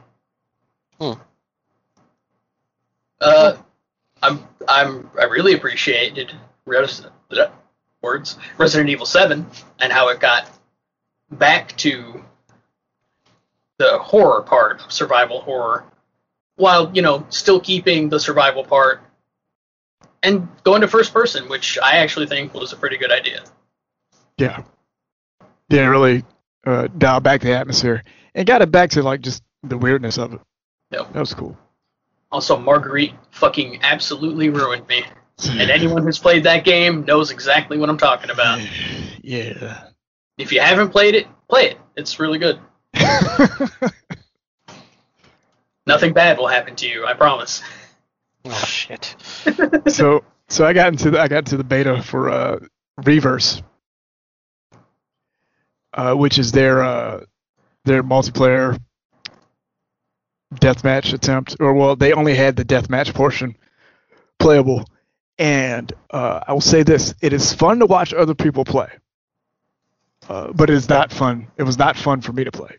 Hmm. 0.99 1.13
Uh, 3.19 3.57
I'm 4.21 4.47
I'm 4.67 5.09
I 5.19 5.23
really 5.25 5.53
appreciated 5.53 6.31
Words 8.05 8.37
Resident 8.57 8.89
Evil 8.89 9.05
Seven 9.05 9.45
and 9.79 9.91
how 9.91 10.09
it 10.09 10.19
got 10.19 10.49
back 11.31 11.75
to 11.77 12.23
the 13.77 13.97
horror 13.97 14.41
part 14.43 14.79
of 14.85 14.91
survival 14.91 15.41
horror, 15.41 15.83
while 16.55 16.91
you 16.93 17.01
know 17.01 17.25
still 17.29 17.59
keeping 17.59 18.07
the 18.07 18.19
survival 18.19 18.63
part 18.63 19.01
and 20.23 20.47
going 20.63 20.81
to 20.81 20.87
first 20.87 21.13
person, 21.13 21.49
which 21.49 21.77
I 21.81 21.97
actually 21.97 22.27
think 22.27 22.53
was 22.53 22.73
a 22.73 22.77
pretty 22.77 22.97
good 22.97 23.11
idea. 23.11 23.43
Yeah. 24.37 24.63
Yeah, 25.69 25.87
really 25.87 26.23
uh, 26.65 26.87
dial 26.97 27.19
back 27.19 27.41
the 27.41 27.53
atmosphere 27.53 28.03
and 28.33 28.45
got 28.45 28.61
it 28.61 28.71
back 28.71 28.91
to 28.91 29.03
like 29.03 29.21
just 29.21 29.43
the 29.63 29.77
weirdness 29.77 30.17
of 30.17 30.33
it. 30.33 30.41
Yep. 30.91 31.13
That 31.13 31.19
was 31.19 31.33
cool. 31.33 31.57
Also, 32.31 32.57
Marguerite 32.57 33.13
fucking 33.31 33.79
absolutely 33.81 34.49
ruined 34.49 34.87
me. 34.87 35.05
And 35.49 35.69
anyone 35.69 36.03
who's 36.03 36.19
played 36.19 36.43
that 36.43 36.63
game 36.63 37.03
knows 37.03 37.29
exactly 37.29 37.77
what 37.77 37.89
I'm 37.89 37.97
talking 37.97 38.29
about. 38.29 38.61
yeah. 39.21 39.87
If 40.37 40.51
you 40.51 40.59
haven't 40.59 40.89
played 40.89 41.15
it, 41.15 41.27
play 41.49 41.71
it. 41.71 41.77
It's 41.95 42.19
really 42.19 42.39
good. 42.39 42.59
Nothing 45.87 46.13
bad 46.13 46.37
will 46.37 46.47
happen 46.47 46.75
to 46.77 46.87
you, 46.87 47.05
I 47.05 47.13
promise. 47.13 47.61
Oh 48.45 48.51
shit. 48.51 49.15
so 49.87 50.23
so 50.47 50.65
I 50.65 50.73
got 50.73 50.87
into 50.87 51.11
the 51.11 51.19
I 51.19 51.27
got 51.27 51.39
into 51.39 51.57
the 51.57 51.63
beta 51.63 52.01
for 52.01 52.29
uh 52.29 52.59
Re:Verse. 53.03 53.61
Uh, 55.93 56.13
which 56.13 56.37
is 56.37 56.51
their 56.51 56.83
uh 56.83 57.21
their 57.85 58.03
multiplayer 58.03 58.77
deathmatch 60.55 61.13
attempt. 61.13 61.55
Or 61.59 61.73
well, 61.73 61.95
they 61.95 62.13
only 62.13 62.35
had 62.35 62.55
the 62.55 62.65
deathmatch 62.65 63.13
portion 63.13 63.55
playable. 64.39 64.85
And 65.37 65.91
uh, 66.11 66.41
I 66.47 66.53
will 66.53 66.61
say 66.61 66.83
this, 66.83 67.13
it 67.21 67.33
is 67.33 67.53
fun 67.53 67.79
to 67.79 67.85
watch 67.85 68.13
other 68.13 68.35
people 68.35 68.63
play. 68.63 68.89
Uh, 70.29 70.51
but 70.53 70.69
it 70.69 70.73
is 70.75 70.89
not 70.89 71.11
fun. 71.11 71.47
It 71.57 71.63
was 71.63 71.77
not 71.77 71.97
fun 71.97 72.21
for 72.21 72.33
me 72.33 72.45
to 72.45 72.51
play. 72.51 72.77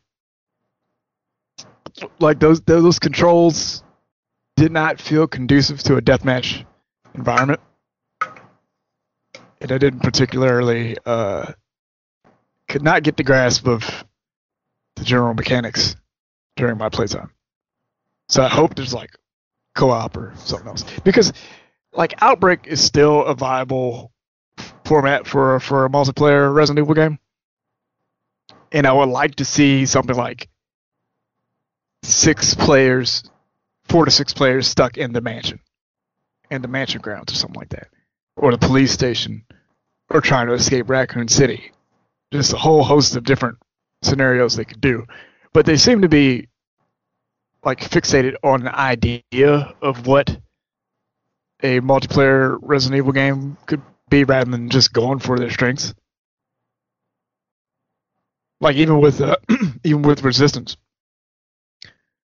Like 2.18 2.40
those 2.40 2.60
those 2.62 2.98
controls 2.98 3.82
did 4.56 4.72
not 4.72 5.00
feel 5.00 5.26
conducive 5.26 5.82
to 5.84 5.96
a 5.96 6.02
deathmatch 6.02 6.64
environment. 7.14 7.60
And 9.60 9.72
I 9.72 9.78
didn't 9.78 10.00
particularly 10.00 10.96
uh, 11.06 11.52
could 12.68 12.82
not 12.82 13.02
get 13.02 13.16
the 13.16 13.22
grasp 13.22 13.66
of 13.66 14.04
the 14.96 15.04
general 15.04 15.34
mechanics 15.34 15.96
during 16.56 16.76
my 16.78 16.88
playtime. 16.88 17.30
So 18.28 18.42
I 18.42 18.48
hope 18.48 18.74
there's 18.74 18.94
like 18.94 19.10
co-op 19.74 20.16
or 20.16 20.32
something 20.36 20.68
else 20.68 20.84
because 21.04 21.32
like 21.96 22.14
Outbreak 22.22 22.66
is 22.66 22.82
still 22.82 23.24
a 23.24 23.34
viable 23.34 24.12
format 24.84 25.26
for 25.26 25.58
for 25.60 25.84
a 25.84 25.88
multiplayer 25.88 26.54
Resident 26.54 26.84
Evil 26.84 26.94
game, 26.94 27.18
and 28.70 28.86
I 28.86 28.92
would 28.92 29.08
like 29.08 29.36
to 29.36 29.44
see 29.44 29.86
something 29.86 30.16
like 30.16 30.48
six 32.02 32.54
players, 32.54 33.24
four 33.88 34.04
to 34.04 34.10
six 34.10 34.32
players 34.32 34.68
stuck 34.68 34.96
in 34.96 35.12
the 35.12 35.20
mansion, 35.20 35.60
in 36.50 36.62
the 36.62 36.68
mansion 36.68 37.00
grounds 37.00 37.32
or 37.32 37.36
something 37.36 37.58
like 37.58 37.70
that, 37.70 37.88
or 38.36 38.52
the 38.52 38.58
police 38.58 38.92
station, 38.92 39.44
or 40.10 40.20
trying 40.20 40.46
to 40.46 40.52
escape 40.52 40.88
Raccoon 40.88 41.28
City. 41.28 41.72
Just 42.32 42.52
a 42.52 42.58
whole 42.58 42.82
host 42.82 43.16
of 43.16 43.24
different 43.24 43.58
scenarios 44.02 44.56
they 44.56 44.64
could 44.64 44.80
do, 44.80 45.06
but 45.52 45.64
they 45.64 45.76
seem 45.76 46.02
to 46.02 46.08
be 46.08 46.48
like 47.64 47.80
fixated 47.80 48.34
on 48.44 48.66
an 48.66 48.74
idea 48.74 49.74
of 49.82 50.06
what 50.06 50.38
a 51.62 51.80
multiplayer 51.80 52.58
Resident 52.60 52.98
Evil 52.98 53.12
game 53.12 53.56
could 53.66 53.82
be 54.08 54.24
rather 54.24 54.50
than 54.50 54.68
just 54.68 54.92
going 54.92 55.18
for 55.18 55.38
their 55.38 55.50
strengths. 55.50 55.94
Like 58.60 58.76
even 58.76 59.00
with 59.00 59.20
uh, 59.20 59.36
even 59.84 60.02
with 60.02 60.22
Resistance, 60.22 60.76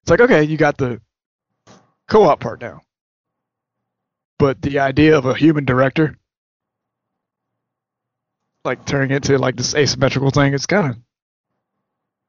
it's 0.02 0.10
like 0.10 0.20
okay, 0.20 0.44
you 0.44 0.56
got 0.56 0.78
the 0.78 1.00
co-op 2.08 2.40
part 2.40 2.60
now, 2.60 2.80
but 4.38 4.60
the 4.62 4.78
idea 4.78 5.16
of 5.16 5.26
a 5.26 5.34
human 5.34 5.64
director, 5.64 6.16
like 8.64 8.84
turning 8.86 9.10
it 9.10 9.16
into 9.16 9.38
like 9.38 9.56
this 9.56 9.74
asymmetrical 9.74 10.30
thing, 10.30 10.54
it's 10.54 10.66
kind 10.66 10.90
of 10.90 10.96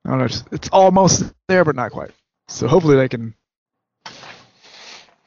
I 0.05 0.09
don't 0.09 0.19
know, 0.19 0.25
it's, 0.25 0.43
it's 0.51 0.69
almost 0.69 1.33
there 1.47 1.63
but 1.63 1.75
not 1.75 1.91
quite. 1.91 2.11
So 2.49 2.67
hopefully 2.67 2.97
they 2.97 3.07
can 3.07 3.33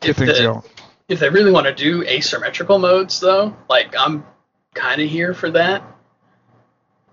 get 0.00 0.10
If 0.10 0.16
things 0.18 0.36
the- 0.36 0.42
going. 0.44 0.62
If 1.08 1.20
they 1.20 1.28
really 1.28 1.52
want 1.52 1.66
to 1.66 1.74
do 1.74 2.02
asymmetrical 2.02 2.78
modes, 2.78 3.20
though, 3.20 3.56
like 3.68 3.94
I'm 3.98 4.24
kind 4.74 5.00
of 5.00 5.08
here 5.08 5.34
for 5.34 5.50
that. 5.52 5.82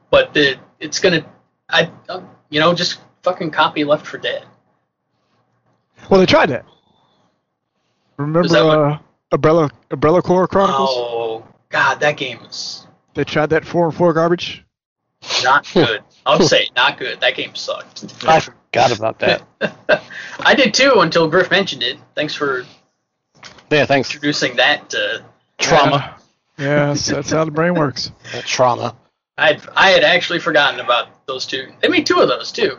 But 0.09 0.33
the 0.33 0.57
it's 0.79 0.99
gonna, 0.99 1.25
I, 1.69 1.91
uh, 2.09 2.21
you 2.49 2.59
know, 2.59 2.73
just 2.73 2.99
fucking 3.23 3.51
copy 3.51 3.83
Left 3.83 4.05
4 4.05 4.19
Dead. 4.19 4.45
Well, 6.09 6.19
they 6.19 6.25
tried 6.25 6.49
that. 6.49 6.65
Remember 8.17 8.47
that 8.47 8.65
what- 8.65 8.77
uh, 8.79 8.97
Umbrella 9.31 9.69
Umbrella 9.91 10.21
Corps 10.21 10.47
Chronicles? 10.47 10.89
Oh 10.91 11.47
God, 11.69 11.99
that 12.01 12.17
game 12.17 12.39
was 12.41 12.85
They 13.15 13.23
tried 13.23 13.49
that 13.51 13.65
four 13.65 13.85
and 13.85 13.95
four 13.95 14.13
garbage. 14.13 14.63
not 15.43 15.67
good. 15.73 16.03
I'll 16.25 16.41
say 16.41 16.69
not 16.75 16.97
good. 16.97 17.19
That 17.21 17.35
game 17.35 17.55
sucked. 17.55 18.23
I 18.27 18.39
forgot 18.39 18.95
about 18.97 19.19
that. 19.19 19.43
I 20.39 20.53
did 20.55 20.73
too 20.73 20.93
until 20.97 21.27
Griff 21.27 21.49
mentioned 21.51 21.81
it. 21.83 21.97
Thanks 22.15 22.33
for 22.35 22.65
Yeah, 23.69 23.85
thanks. 23.85 24.09
introducing 24.09 24.55
that. 24.57 24.93
Uh, 24.93 25.19
Trauma. 25.57 26.17
Yeah, 26.57 26.87
that's, 26.87 27.07
that's 27.07 27.31
how 27.31 27.45
the 27.45 27.51
brain 27.51 27.73
works. 27.75 28.11
That 28.33 28.45
trauma. 28.45 28.95
I 29.37 29.59
I 29.75 29.89
had 29.89 30.03
actually 30.03 30.39
forgotten 30.39 30.79
about 30.79 31.25
those 31.25 31.45
two. 31.47 31.71
They 31.81 31.87
made 31.87 32.05
two 32.05 32.19
of 32.19 32.27
those 32.27 32.51
too. 32.51 32.77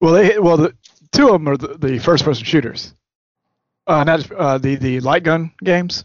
Well, 0.00 0.12
they 0.14 0.38
well 0.38 0.56
the 0.56 0.74
two 1.10 1.26
of 1.26 1.32
them 1.34 1.48
are 1.48 1.56
the, 1.56 1.76
the 1.78 1.98
first-person 1.98 2.44
shooters. 2.44 2.94
Uh, 3.86 4.04
not 4.04 4.30
uh, 4.32 4.58
the 4.58 4.76
the 4.76 5.00
light 5.00 5.24
gun 5.24 5.52
games. 5.64 6.04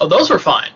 Oh, 0.00 0.08
those 0.08 0.30
were 0.30 0.38
fine. 0.40 0.70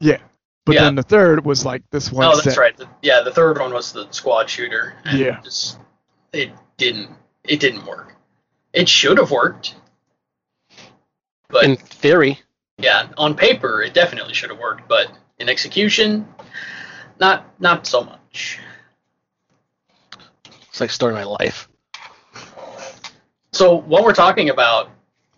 Yeah, 0.00 0.18
but 0.64 0.74
Yeah. 0.74 0.84
then 0.84 0.94
the 0.94 1.02
third 1.02 1.44
was 1.44 1.64
like 1.66 1.82
this 1.90 2.10
one. 2.10 2.26
Oh, 2.26 2.34
that's 2.36 2.54
set. 2.54 2.56
right. 2.58 2.76
The, 2.76 2.88
yeah, 3.02 3.20
the 3.22 3.32
third 3.32 3.58
one 3.58 3.72
was 3.74 3.92
the 3.92 4.10
squad 4.10 4.48
shooter. 4.48 4.94
And 5.04 5.18
Yeah. 5.18 5.40
Just, 5.42 5.78
it 6.32 6.52
didn't. 6.78 7.10
It 7.44 7.60
didn't 7.60 7.84
work. 7.86 8.14
It 8.72 8.88
should 8.88 9.18
have 9.18 9.30
worked. 9.30 9.74
But 11.48 11.64
In 11.64 11.76
theory, 11.76 12.40
yeah, 12.78 13.08
on 13.16 13.34
paper 13.34 13.82
it 13.82 13.94
definitely 13.94 14.34
should 14.34 14.50
have 14.50 14.58
worked, 14.58 14.88
but 14.88 15.10
in 15.38 15.48
execution, 15.48 16.28
not 17.18 17.60
not 17.60 17.86
so 17.86 18.04
much. 18.04 18.58
it's 20.68 20.80
like 20.80 20.90
story 20.90 21.12
of 21.12 21.18
my 21.18 21.24
life. 21.24 21.68
So 23.52 23.76
while 23.76 24.04
we're 24.04 24.14
talking 24.14 24.50
about 24.50 24.90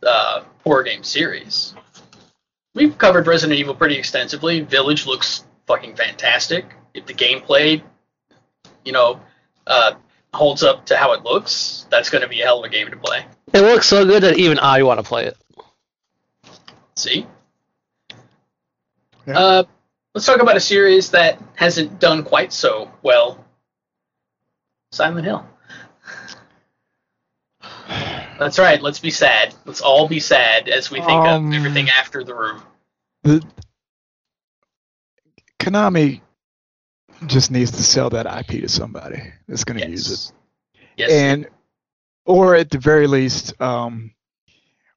uh, 0.03 0.43
horror 0.65 0.83
game 0.83 1.05
series, 1.05 1.75
we've 2.75 2.99
covered 2.99 3.27
Resident 3.27 3.59
Evil 3.59 3.75
pretty 3.75 3.97
extensively. 3.97 4.61
Village 4.61 5.07
looks 5.07 5.45
fucking 5.67 5.95
fantastic. 5.95 6.67
If 6.93 7.07
the 7.07 7.15
gameplay, 7.15 7.83
you 8.85 8.93
know, 8.93 9.21
uh, 9.67 9.93
holds 10.35 10.63
up 10.63 10.87
to 10.87 10.97
how 10.97 11.13
it 11.13 11.23
looks, 11.23 11.87
that's 11.91 12.11
going 12.11 12.23
to 12.23 12.29
be 12.29 12.41
a 12.41 12.45
hell 12.45 12.59
of 12.59 12.65
a 12.65 12.69
game 12.69 12.91
to 12.91 12.97
play. 12.97 13.25
It 13.53 13.61
looks 13.61 13.87
so 13.87 14.05
good 14.05 14.23
that 14.25 14.39
even 14.39 14.59
I 14.59 14.83
want 14.83 14.99
to 14.99 15.05
play 15.05 15.27
it. 15.27 15.37
See? 17.01 17.27
Yeah. 19.27 19.39
Uh, 19.39 19.63
let's 20.15 20.27
talk 20.27 20.41
about 20.41 20.57
a 20.57 20.61
series 20.61 21.11
that 21.11 21.41
hasn't 21.55 21.99
done 22.01 22.23
quite 22.25 22.53
so 22.53 22.91
well. 23.03 23.45
Silent 24.93 25.25
Hill. 25.25 25.47
That's 28.39 28.59
right. 28.59 28.81
Let's 28.81 28.99
be 28.99 29.11
sad. 29.11 29.55
Let's 29.67 29.81
all 29.81 30.09
be 30.09 30.21
sad 30.21 30.69
as 30.69 30.91
we 30.91 30.99
think 31.01 31.11
Um, 31.11 31.49
of 31.49 31.55
everything 31.55 31.91
after 31.91 32.25
the 32.25 32.35
room. 32.35 32.63
The 33.23 33.43
Konami 35.59 36.23
just 37.27 37.51
needs 37.51 37.71
to 37.73 37.83
sell 37.83 38.09
that 38.11 38.25
IP 38.27 38.63
to 38.63 38.69
somebody 38.69 39.23
that's 39.47 39.65
going 39.65 39.79
to 39.81 39.89
use 39.89 40.11
it. 40.11 40.33
Yes. 40.97 41.11
and 41.11 41.49
or 42.27 42.55
at 42.55 42.71
the 42.71 42.79
very 42.79 43.07
least 43.07 43.59
um, 43.61 44.13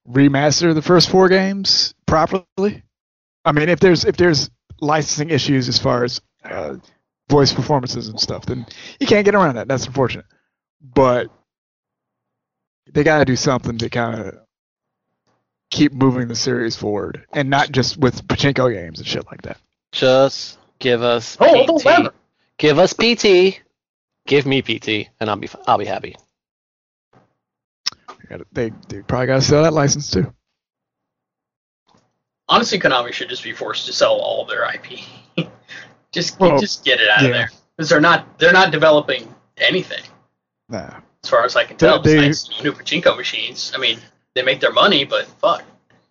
remaster 0.08 0.74
the 0.74 0.82
first 0.82 1.10
four 1.10 1.28
games 1.28 1.94
properly. 2.06 2.82
I 3.44 3.52
mean, 3.52 3.68
if 3.68 3.80
there's 3.80 4.04
if 4.04 4.16
there's 4.16 4.50
licensing 4.80 5.30
issues 5.30 5.68
as 5.68 5.78
far 5.78 6.04
as 6.04 6.20
uh, 6.44 6.76
voice 7.28 7.52
performances 7.52 8.08
and 8.08 8.18
stuff, 8.20 8.46
then 8.46 8.66
you 9.00 9.06
can't 9.06 9.24
get 9.24 9.34
around 9.34 9.56
that. 9.56 9.68
That's 9.68 9.86
unfortunate, 9.86 10.26
but 10.80 11.28
they 12.92 13.02
got 13.02 13.18
to 13.18 13.24
do 13.24 13.36
something 13.36 13.78
to 13.78 13.88
kind 13.90 14.20
of 14.20 14.38
keep 15.70 15.92
moving 15.92 16.28
the 16.28 16.36
series 16.36 16.76
forward, 16.76 17.24
and 17.32 17.50
not 17.50 17.72
just 17.72 17.96
with 17.96 18.26
pachinko 18.28 18.72
games 18.72 18.98
and 18.98 19.08
shit 19.08 19.26
like 19.26 19.42
that. 19.42 19.58
Just 19.92 20.58
give 20.78 21.02
us 21.02 21.36
Oh, 21.40 21.66
the 21.66 22.10
PT. 22.10 22.14
Give 22.58 22.78
us 22.78 22.92
PT. 22.92 23.60
Give 24.26 24.46
me 24.46 24.62
PT, 24.62 25.08
and 25.20 25.28
I'll 25.28 25.36
be 25.36 25.48
I'll 25.66 25.78
be 25.78 25.84
happy. 25.84 26.16
They 28.24 28.36
gotta- 28.36 28.46
They, 28.52 28.70
they 28.88 29.02
probably 29.02 29.26
got 29.26 29.36
to 29.36 29.42
sell 29.42 29.62
that 29.64 29.72
license 29.74 30.10
too. 30.10 30.32
Honestly, 32.48 32.78
Konami 32.78 33.12
should 33.12 33.28
just 33.28 33.42
be 33.44 33.52
forced 33.52 33.86
to 33.86 33.92
sell 33.92 34.14
all 34.14 34.42
of 34.42 34.48
their 34.48 34.64
IP. 34.74 35.00
just 36.12 36.38
Well, 36.38 36.58
just 36.58 36.84
get 36.84 37.00
it 37.00 37.08
out 37.08 37.18
of 37.24 37.24
yeah. 37.30 37.32
there 37.32 37.50
because 37.76 37.88
they're 37.88 38.00
not 38.00 38.38
they're 38.38 38.52
not 38.52 38.70
developing 38.70 39.34
anything 39.56 40.02
Nah. 40.68 41.00
as 41.22 41.30
far 41.30 41.44
as 41.44 41.56
I 41.56 41.64
can 41.64 41.76
tell. 41.76 42.00
they- 42.02 42.28
besides 42.28 42.62
new 42.62 42.72
pachinko 42.72 43.16
machines. 43.16 43.72
I 43.74 43.78
mean, 43.78 43.98
they 44.34 44.42
make 44.42 44.60
their 44.60 44.72
money, 44.72 45.04
but 45.04 45.26
fuck. 45.26 45.62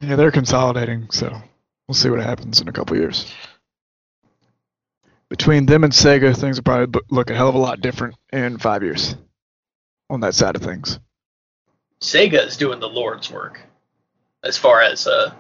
Yeah, 0.02 0.16
they're 0.16 0.32
consolidating, 0.32 1.10
so 1.12 1.42
we'll 1.88 1.96
see 1.96 2.10
what 2.10 2.20
happens 2.20 2.60
in 2.62 2.68
a 2.68 2.72
couple 2.74 2.98
years. 2.98 3.32
Between 5.30 5.66
them 5.66 5.84
and 5.84 5.94
Sega, 5.94 6.36
things 6.36 6.58
will 6.58 6.64
probably 6.64 7.02
look 7.10 7.30
a 7.30 7.36
hell 7.36 7.50
of 7.50 7.56
a 7.56 7.60
lot 7.60 7.82
different 7.82 8.16
in 8.32 8.58
five 8.60 8.84
years 8.84 9.16
on 10.10 10.20
that 10.20 10.36
side 10.36 10.56
of 10.56 10.62
things. 10.62 11.00
Sega 12.04 12.46
is 12.46 12.58
doing 12.58 12.80
the 12.80 12.90
Lord's 12.90 13.32
work 13.32 13.62
as 14.44 14.58
far 14.58 14.82
as 14.82 15.08
uh, 15.08 15.34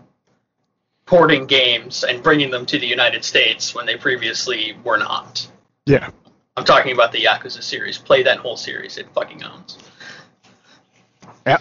porting 1.05 1.45
games 1.45 2.05
and 2.05 2.23
bringing 2.23 2.51
them 2.51 2.65
to 2.65 2.79
the 2.79 2.87
United 2.87 3.25
States 3.25 3.75
when 3.75 3.85
they 3.85 3.97
previously 3.97 4.75
were 4.83 4.97
not. 4.97 5.45
Yeah, 5.85 6.09
I'm 6.55 6.63
talking 6.63 6.93
about 6.93 7.11
the 7.11 7.19
Yakuza 7.19 7.61
series. 7.61 7.97
Play 7.97 8.23
that 8.23 8.37
whole 8.37 8.55
series. 8.55 8.97
It 8.97 9.07
fucking 9.13 9.43
owns. 9.43 9.77
yeah. 11.45 11.57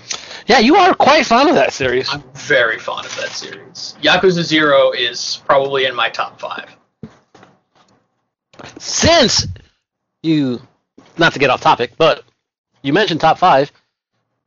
Yeah, 0.46 0.58
you 0.58 0.76
are 0.76 0.94
quite 0.94 1.26
fond 1.26 1.48
of 1.48 1.54
that 1.56 1.72
series. 1.72 2.08
I'm 2.12 2.22
very 2.34 2.78
fond 2.78 3.06
of 3.06 3.16
that 3.16 3.30
series. 3.30 3.96
Yakuza 4.02 4.42
Zero 4.42 4.92
is 4.92 5.40
probably 5.46 5.86
in 5.86 5.94
my 5.94 6.10
top 6.10 6.40
five. 6.40 6.68
Since 8.78 9.46
you, 10.22 10.60
not 11.18 11.32
to 11.32 11.38
get 11.38 11.50
off 11.50 11.60
topic, 11.60 11.92
but 11.96 12.24
you 12.82 12.92
mentioned 12.92 13.20
top 13.20 13.38
five. 13.38 13.72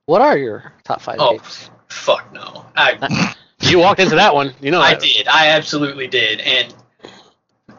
What 0.06 0.22
are 0.22 0.38
your 0.38 0.74
top 0.84 1.02
five 1.02 1.18
Oh, 1.20 1.32
games? 1.32 1.70
fuck 1.90 2.32
no. 2.34 2.66
I, 2.76 3.36
You 3.62 3.80
walked 3.80 4.00
into 4.00 4.16
that 4.16 4.34
one. 4.36 4.54
You 4.62 4.70
know 4.72 4.82
I 4.82 4.92
that. 4.94 5.02
did. 5.02 5.28
I 5.28 5.48
absolutely 5.50 6.08
did. 6.08 6.40
And 6.42 6.74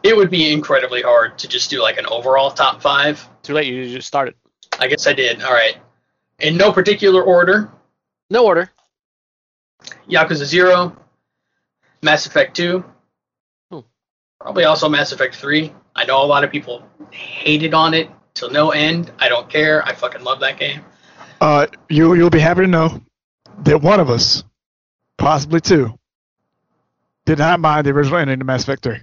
it 0.03 0.15
would 0.15 0.29
be 0.29 0.51
incredibly 0.51 1.01
hard 1.01 1.37
to 1.39 1.47
just 1.47 1.69
do 1.69 1.81
like 1.81 1.97
an 1.97 2.05
overall 2.07 2.51
top 2.51 2.81
five. 2.81 3.25
Too 3.43 3.53
late. 3.53 3.67
You 3.67 3.89
just 3.89 4.07
started. 4.07 4.35
I 4.79 4.87
guess 4.87 5.07
I 5.07 5.13
did. 5.13 5.41
All 5.43 5.53
right. 5.53 5.77
In 6.39 6.57
no 6.57 6.71
particular 6.71 7.23
order 7.23 7.71
No 8.29 8.45
order. 8.45 8.69
Yakuza 10.09 10.43
0, 10.45 10.95
Mass 12.01 12.25
Effect 12.25 12.55
2, 12.57 12.83
Hmm. 13.71 13.79
probably 14.39 14.65
also 14.65 14.89
Mass 14.89 15.11
Effect 15.11 15.35
3. 15.35 15.71
I 15.95 16.05
know 16.05 16.21
a 16.23 16.25
lot 16.25 16.43
of 16.43 16.51
people 16.51 16.85
hated 17.11 17.73
on 17.73 17.93
it 17.93 18.09
till 18.33 18.49
no 18.49 18.71
end. 18.71 19.11
I 19.19 19.29
don't 19.29 19.49
care. 19.49 19.83
I 19.85 19.93
fucking 19.93 20.23
love 20.23 20.39
that 20.41 20.59
game. 20.59 20.81
Uh, 21.39 21.67
you 21.89 22.13
you'll 22.15 22.29
be 22.29 22.39
happy 22.39 22.61
to 22.61 22.67
know 22.67 23.01
that 23.63 23.81
one 23.81 23.99
of 23.99 24.09
us, 24.09 24.43
possibly 25.17 25.61
two, 25.61 25.97
did 27.25 27.37
not 27.37 27.59
mind 27.59 27.85
the 27.85 27.91
original 27.91 28.17
ending 28.19 28.39
to 28.39 28.45
Mass 28.45 28.63
Effect 28.63 28.83
3, 28.83 28.97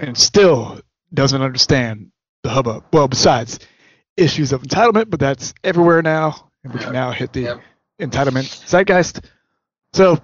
and 0.00 0.16
still 0.16 0.80
doesn't 1.12 1.42
understand 1.42 2.10
the 2.42 2.50
hubbub. 2.50 2.84
Well, 2.92 3.08
besides 3.08 3.58
issues 4.16 4.52
of 4.52 4.62
entitlement, 4.62 5.10
but 5.10 5.20
that's 5.20 5.54
everywhere 5.64 6.02
now, 6.02 6.50
and 6.64 6.72
we 6.72 6.80
can 6.80 6.92
now 6.92 7.10
hit 7.10 7.32
the 7.32 7.40
Yep. 7.42 7.60
entitlement 8.00 8.44
zeitgeist. 8.68 9.24
So, 9.94 10.18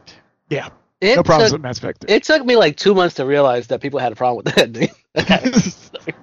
yeah, 0.50 0.68
It 1.00 1.16
no 1.16 1.22
problems 1.22 1.50
took, 1.50 1.56
with 1.58 1.62
Mass 1.62 1.78
Effect 1.78 2.02
3. 2.02 2.14
it 2.14 2.22
took 2.24 2.44
me 2.44 2.56
like 2.56 2.76
two 2.76 2.94
months 2.94 3.16
to 3.16 3.26
realize 3.26 3.66
that 3.68 3.80
people 3.80 3.98
had 3.98 4.12
a 4.12 4.16
problem 4.16 4.44
with 4.44 4.54
the 4.54 4.62
ending. 4.62 4.88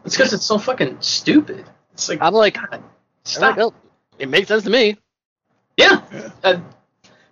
It's 0.06 0.18
because 0.18 0.32
it's 0.32 0.46
so 0.46 0.58
fucking 0.58 0.98
stupid. 1.02 1.66
It's 1.94 2.08
like, 2.08 2.20
I'm 2.22 2.34
like, 2.34 2.54
God, 2.54 2.68
I'm 2.72 2.82
like, 2.82 2.90
stop. 3.26 3.74
it 4.18 4.30
makes 4.30 4.48
sense 4.48 4.64
to 4.64 4.70
me. 4.70 4.98
Yeah. 5.78 6.02
Uh, 6.44 6.60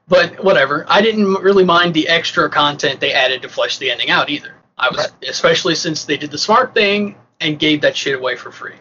but 0.08 0.44
whatever. 0.44 0.86
I 0.88 1.02
didn't 1.02 1.26
really 1.26 1.64
mind 1.64 1.94
the 1.94 2.10
extra 2.10 2.50
content 2.50 3.00
they 3.00 3.14
added 3.14 3.42
to 3.44 3.50
flesh 3.50 3.78
the 3.78 3.90
ending 3.90 4.10
out 4.10 4.30
either. 4.30 4.54
I 4.78 4.90
was 4.90 5.14
especially 5.28 5.76
since 5.76 6.06
they 6.06 6.18
did 6.18 6.32
the 6.32 6.38
smart 6.38 6.74
thing 6.74 7.16
and 7.40 7.58
gave 7.58 7.82
that 7.82 7.96
shit 7.96 8.18
away 8.18 8.36
for 8.36 8.52
free. 8.52 8.76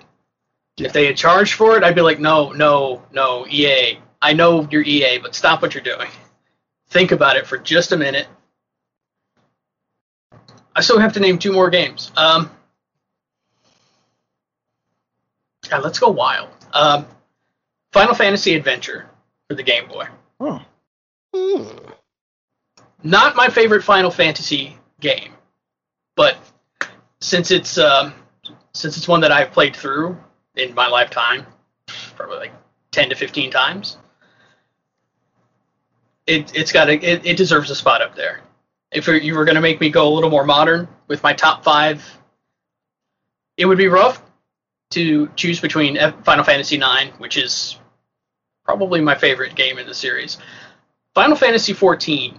If 0.78 0.92
they 0.92 1.06
had 1.06 1.16
charged 1.16 1.54
for 1.54 1.76
it, 1.76 1.84
I'd 1.84 1.94
be 1.94 2.00
like, 2.00 2.18
no, 2.18 2.50
no, 2.52 3.02
no, 3.12 3.46
EA. 3.46 3.98
I 4.20 4.32
know 4.32 4.66
you're 4.70 4.82
EA, 4.82 5.18
but 5.18 5.34
stop 5.34 5.62
what 5.62 5.74
you're 5.74 5.82
doing. 5.82 6.08
Think 6.88 7.12
about 7.12 7.36
it 7.36 7.46
for 7.46 7.58
just 7.58 7.92
a 7.92 7.96
minute. 7.96 8.26
I 10.74 10.80
still 10.80 10.98
have 10.98 11.12
to 11.14 11.20
name 11.20 11.38
two 11.38 11.52
more 11.52 11.68
games. 11.68 12.10
Um, 12.16 12.50
yeah, 15.68 15.78
let's 15.78 15.98
go 15.98 16.08
wild. 16.08 16.48
Um, 16.72 17.06
Final 17.92 18.14
Fantasy 18.14 18.54
Adventure 18.54 19.08
for 19.48 19.54
the 19.54 19.62
Game 19.62 19.88
Boy. 19.88 20.06
oh, 20.40 20.62
Hmm. 21.34 21.64
Not 23.02 23.36
my 23.36 23.48
favorite 23.48 23.82
Final 23.82 24.10
Fantasy 24.10 24.76
game, 25.00 25.32
but 26.14 26.36
since 27.20 27.50
it's 27.50 27.78
um, 27.78 28.14
since 28.74 28.96
it's 28.96 29.08
one 29.08 29.22
that 29.22 29.32
I've 29.32 29.50
played 29.50 29.74
through 29.74 30.16
in 30.56 30.74
my 30.74 30.86
lifetime, 30.88 31.46
probably 32.16 32.36
like 32.36 32.52
ten 32.90 33.08
to 33.08 33.14
fifteen 33.14 33.50
times, 33.50 33.96
it 36.26 36.54
it's 36.54 36.70
got 36.70 36.88
a, 36.90 36.92
it, 36.92 37.26
it 37.26 37.36
deserves 37.36 37.70
a 37.70 37.74
spot 37.74 38.02
up 38.02 38.14
there. 38.14 38.40
If 38.92 39.08
you 39.08 39.34
were 39.34 39.46
going 39.46 39.54
to 39.54 39.62
make 39.62 39.80
me 39.80 39.88
go 39.88 40.06
a 40.06 40.12
little 40.12 40.30
more 40.30 40.44
modern 40.44 40.86
with 41.08 41.22
my 41.22 41.32
top 41.32 41.64
five 41.64 42.18
it 43.56 43.66
would 43.66 43.78
be 43.78 43.88
rough 43.88 44.22
to 44.92 45.28
choose 45.36 45.60
between 45.60 45.98
Final 46.22 46.44
Fantasy 46.44 46.76
IX, 46.76 47.18
which 47.18 47.36
is 47.36 47.78
probably 48.64 49.00
my 49.00 49.14
favorite 49.14 49.54
game 49.54 49.78
in 49.78 49.86
the 49.86 49.94
series. 49.94 50.38
Final 51.14 51.36
Fantasy 51.36 51.74
XIV 51.74 52.36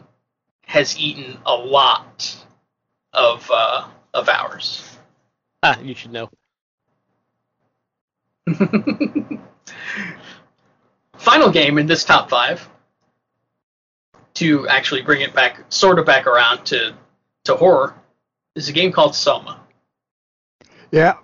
has 0.65 0.97
eaten 0.97 1.37
a 1.45 1.55
lot 1.55 2.35
of 3.11 3.49
uh, 3.53 3.87
of 4.13 4.29
hours. 4.29 4.97
Ah, 5.61 5.79
you 5.79 5.93
should 5.95 6.11
know. 6.11 6.29
Final 11.17 11.51
game 11.51 11.77
in 11.77 11.85
this 11.85 12.03
top 12.03 12.29
five 12.29 12.67
to 14.33 14.67
actually 14.67 15.01
bring 15.03 15.21
it 15.21 15.33
back, 15.33 15.63
sort 15.69 15.99
of 15.99 16.05
back 16.05 16.27
around 16.27 16.65
to 16.65 16.93
to 17.45 17.55
horror, 17.55 17.95
is 18.55 18.69
a 18.69 18.73
game 18.73 18.91
called 18.91 19.15
Soma. 19.15 19.59
Yeah. 20.91 21.17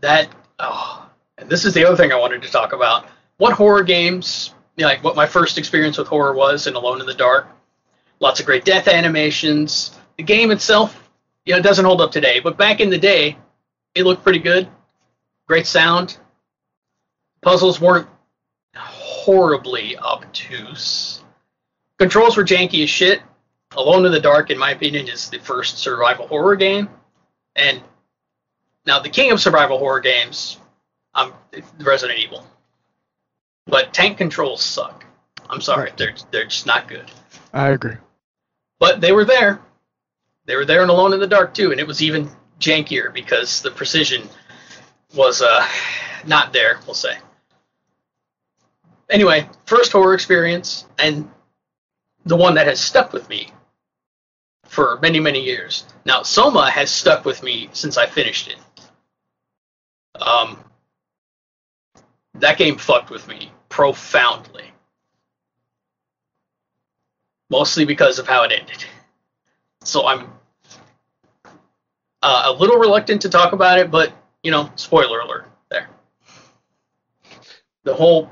That 0.00 0.28
oh 0.58 1.08
and 1.38 1.48
this 1.48 1.64
is 1.64 1.74
the 1.74 1.84
other 1.84 1.96
thing 1.96 2.12
i 2.12 2.16
wanted 2.16 2.42
to 2.42 2.50
talk 2.50 2.72
about. 2.72 3.06
What 3.38 3.52
horror 3.52 3.82
games 3.82 4.54
you 4.76 4.82
know, 4.82 4.88
like 4.88 5.04
what 5.04 5.16
my 5.16 5.26
first 5.26 5.58
experience 5.58 5.98
with 5.98 6.08
horror 6.08 6.34
was 6.34 6.66
in 6.66 6.74
alone 6.74 7.00
in 7.00 7.06
the 7.06 7.14
dark. 7.14 7.48
Lots 8.18 8.40
of 8.40 8.46
great 8.46 8.64
death 8.64 8.88
animations. 8.88 9.96
The 10.16 10.22
game 10.22 10.50
itself 10.50 11.10
you 11.44 11.54
know 11.54 11.62
doesn't 11.62 11.84
hold 11.84 12.00
up 12.00 12.12
today 12.12 12.40
but 12.40 12.56
back 12.56 12.80
in 12.80 12.90
the 12.90 12.98
day 12.98 13.36
it 13.94 14.04
looked 14.04 14.22
pretty 14.22 14.38
good. 14.38 14.68
Great 15.48 15.66
sound. 15.66 16.16
Puzzles 17.42 17.80
weren't 17.80 18.06
horribly 18.76 19.98
obtuse. 19.98 21.22
Controls 21.98 22.36
were 22.36 22.44
janky 22.44 22.82
as 22.82 22.90
shit. 22.90 23.20
Alone 23.76 24.04
in 24.06 24.12
the 24.12 24.20
dark 24.20 24.50
in 24.50 24.58
my 24.58 24.72
opinion 24.72 25.08
is 25.08 25.28
the 25.28 25.38
first 25.38 25.78
survival 25.78 26.26
horror 26.26 26.56
game. 26.56 26.88
And 27.56 27.82
now, 28.90 28.98
the 28.98 29.08
king 29.08 29.30
of 29.30 29.40
survival 29.40 29.78
horror 29.78 30.00
games, 30.00 30.58
um, 31.14 31.32
Resident 31.78 32.18
Evil. 32.18 32.44
But 33.66 33.94
tank 33.94 34.18
controls 34.18 34.64
suck. 34.64 35.04
I'm 35.48 35.60
sorry, 35.60 35.92
they're 35.96 36.16
they're 36.32 36.46
just 36.46 36.66
not 36.66 36.88
good. 36.88 37.08
I 37.52 37.68
agree. 37.68 37.98
But 38.80 39.00
they 39.00 39.12
were 39.12 39.24
there. 39.24 39.60
They 40.46 40.56
were 40.56 40.64
there 40.64 40.82
and 40.82 40.90
Alone 40.90 41.12
in 41.12 41.20
the 41.20 41.28
Dark 41.28 41.54
too, 41.54 41.70
and 41.70 41.80
it 41.80 41.86
was 41.86 42.02
even 42.02 42.30
jankier 42.58 43.14
because 43.14 43.62
the 43.62 43.70
precision 43.70 44.28
was 45.14 45.40
uh, 45.40 45.64
not 46.26 46.52
there. 46.52 46.80
We'll 46.84 46.94
say. 46.94 47.16
Anyway, 49.08 49.48
first 49.66 49.92
horror 49.92 50.14
experience, 50.14 50.84
and 50.98 51.30
the 52.24 52.36
one 52.36 52.54
that 52.54 52.66
has 52.66 52.80
stuck 52.80 53.12
with 53.12 53.28
me 53.28 53.52
for 54.64 54.98
many 55.00 55.20
many 55.20 55.44
years. 55.44 55.84
Now, 56.04 56.24
Soma 56.24 56.68
has 56.68 56.90
stuck 56.90 57.24
with 57.24 57.40
me 57.44 57.68
since 57.72 57.96
I 57.96 58.06
finished 58.06 58.48
it. 58.48 58.56
Um, 60.20 60.58
that 62.34 62.58
game 62.58 62.76
fucked 62.76 63.10
with 63.10 63.26
me 63.28 63.52
profoundly. 63.68 64.64
Mostly 67.48 67.84
because 67.84 68.18
of 68.18 68.28
how 68.28 68.44
it 68.44 68.52
ended. 68.52 68.84
So 69.82 70.06
I'm 70.06 70.30
uh, 72.22 72.44
a 72.46 72.52
little 72.52 72.78
reluctant 72.78 73.22
to 73.22 73.28
talk 73.28 73.52
about 73.52 73.78
it, 73.78 73.90
but 73.90 74.12
you 74.42 74.50
know, 74.50 74.70
spoiler 74.76 75.20
alert 75.20 75.46
there. 75.68 75.88
The 77.84 77.94
whole 77.94 78.30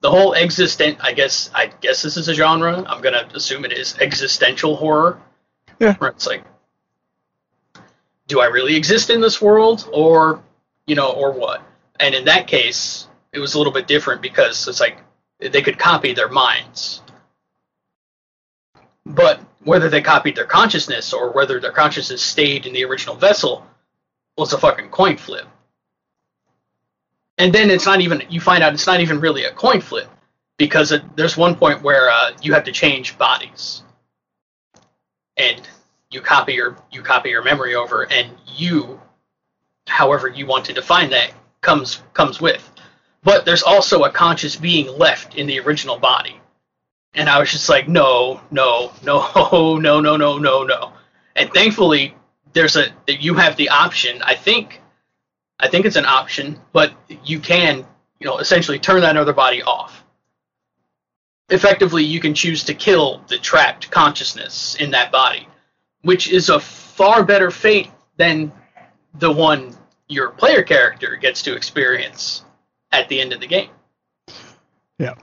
the 0.00 0.10
whole 0.10 0.34
existent 0.34 0.98
I 1.00 1.12
guess 1.12 1.50
I 1.54 1.66
guess 1.66 2.02
this 2.02 2.16
is 2.16 2.28
a 2.28 2.34
genre. 2.34 2.84
I'm 2.86 3.00
gonna 3.00 3.28
assume 3.34 3.64
it 3.64 3.72
is 3.72 3.96
existential 4.00 4.76
horror. 4.76 5.20
Yeah. 5.78 5.94
Where 5.94 6.10
it's 6.10 6.26
like 6.26 6.44
do 8.26 8.40
I 8.40 8.46
really 8.46 8.76
exist 8.76 9.08
in 9.08 9.20
this 9.20 9.40
world 9.40 9.88
or 9.92 10.42
you 10.88 10.96
know, 10.96 11.10
or 11.10 11.30
what? 11.30 11.62
And 12.00 12.14
in 12.14 12.24
that 12.24 12.48
case, 12.48 13.06
it 13.32 13.38
was 13.38 13.54
a 13.54 13.58
little 13.58 13.72
bit 13.72 13.86
different 13.86 14.22
because 14.22 14.66
it's 14.66 14.80
like 14.80 14.98
they 15.38 15.62
could 15.62 15.78
copy 15.78 16.14
their 16.14 16.28
minds. 16.28 17.02
But 19.04 19.40
whether 19.62 19.90
they 19.90 20.00
copied 20.00 20.34
their 20.34 20.46
consciousness 20.46 21.12
or 21.12 21.30
whether 21.32 21.60
their 21.60 21.72
consciousness 21.72 22.22
stayed 22.22 22.66
in 22.66 22.72
the 22.72 22.84
original 22.84 23.16
vessel 23.16 23.66
was 24.36 24.52
a 24.54 24.58
fucking 24.58 24.88
coin 24.88 25.18
flip. 25.18 25.46
And 27.36 27.52
then 27.52 27.70
it's 27.70 27.86
not 27.86 28.00
even, 28.00 28.22
you 28.30 28.40
find 28.40 28.64
out 28.64 28.72
it's 28.72 28.86
not 28.86 29.00
even 29.00 29.20
really 29.20 29.44
a 29.44 29.52
coin 29.52 29.80
flip 29.80 30.08
because 30.56 30.90
it, 30.90 31.02
there's 31.16 31.36
one 31.36 31.54
point 31.54 31.82
where 31.82 32.10
uh, 32.10 32.32
you 32.40 32.54
have 32.54 32.64
to 32.64 32.72
change 32.72 33.18
bodies. 33.18 33.82
And 35.36 35.60
you 36.10 36.22
copy 36.22 36.54
your 36.54 36.76
you 36.90 37.02
copy 37.02 37.28
your 37.28 37.44
memory 37.44 37.74
over 37.74 38.10
and 38.10 38.32
you 38.46 39.00
however 39.88 40.28
you 40.28 40.46
want 40.46 40.64
to 40.66 40.72
define 40.72 41.10
that 41.10 41.32
comes 41.60 42.02
comes 42.14 42.40
with. 42.40 42.70
But 43.22 43.44
there's 43.44 43.62
also 43.62 44.04
a 44.04 44.10
conscious 44.10 44.56
being 44.56 44.86
left 44.98 45.34
in 45.34 45.46
the 45.46 45.60
original 45.60 45.98
body. 45.98 46.40
And 47.14 47.28
I 47.28 47.38
was 47.38 47.50
just 47.50 47.68
like, 47.68 47.88
no, 47.88 48.40
no, 48.50 48.92
no, 49.02 49.28
no, 49.80 50.00
no, 50.00 50.16
no, 50.16 50.38
no, 50.38 50.62
no. 50.62 50.92
And 51.34 51.52
thankfully, 51.52 52.14
there's 52.52 52.76
a 52.76 52.86
you 53.06 53.34
have 53.34 53.56
the 53.56 53.68
option. 53.70 54.22
I 54.22 54.34
think, 54.34 54.80
I 55.58 55.68
think 55.68 55.86
it's 55.86 55.96
an 55.96 56.06
option, 56.06 56.60
but 56.72 56.92
you 57.24 57.40
can, 57.40 57.86
you 58.20 58.26
know, 58.26 58.38
essentially 58.38 58.78
turn 58.78 59.00
that 59.02 59.16
other 59.16 59.32
body 59.32 59.62
off. 59.62 60.04
Effectively, 61.50 62.04
you 62.04 62.20
can 62.20 62.34
choose 62.34 62.62
to 62.64 62.74
kill 62.74 63.24
the 63.28 63.38
trapped 63.38 63.90
consciousness 63.90 64.76
in 64.76 64.90
that 64.90 65.10
body, 65.10 65.48
which 66.02 66.30
is 66.30 66.50
a 66.50 66.60
far 66.60 67.24
better 67.24 67.50
fate 67.50 67.90
than 68.16 68.52
the 69.18 69.30
one 69.30 69.76
your 70.08 70.30
player 70.30 70.62
character 70.62 71.16
gets 71.16 71.42
to 71.42 71.54
experience 71.54 72.44
at 72.92 73.08
the 73.08 73.20
end 73.20 73.32
of 73.32 73.40
the 73.40 73.46
game. 73.46 73.70
Yeah. 74.98 75.14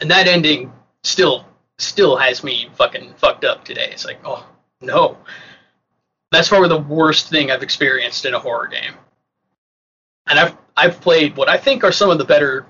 And 0.00 0.10
that 0.10 0.26
ending 0.26 0.72
still 1.02 1.46
still 1.78 2.16
has 2.16 2.42
me 2.42 2.68
fucking 2.74 3.14
fucked 3.14 3.44
up 3.44 3.64
today. 3.64 3.90
It's 3.92 4.04
like, 4.04 4.20
oh 4.24 4.46
no. 4.80 5.18
That's 6.30 6.48
probably 6.48 6.70
the 6.70 6.78
worst 6.78 7.28
thing 7.28 7.50
I've 7.50 7.62
experienced 7.62 8.24
in 8.24 8.32
a 8.32 8.38
horror 8.38 8.68
game. 8.68 8.94
And 10.26 10.38
I've 10.38 10.56
I've 10.76 11.00
played 11.00 11.36
what 11.36 11.48
I 11.48 11.58
think 11.58 11.84
are 11.84 11.92
some 11.92 12.10
of 12.10 12.18
the 12.18 12.24
better 12.24 12.66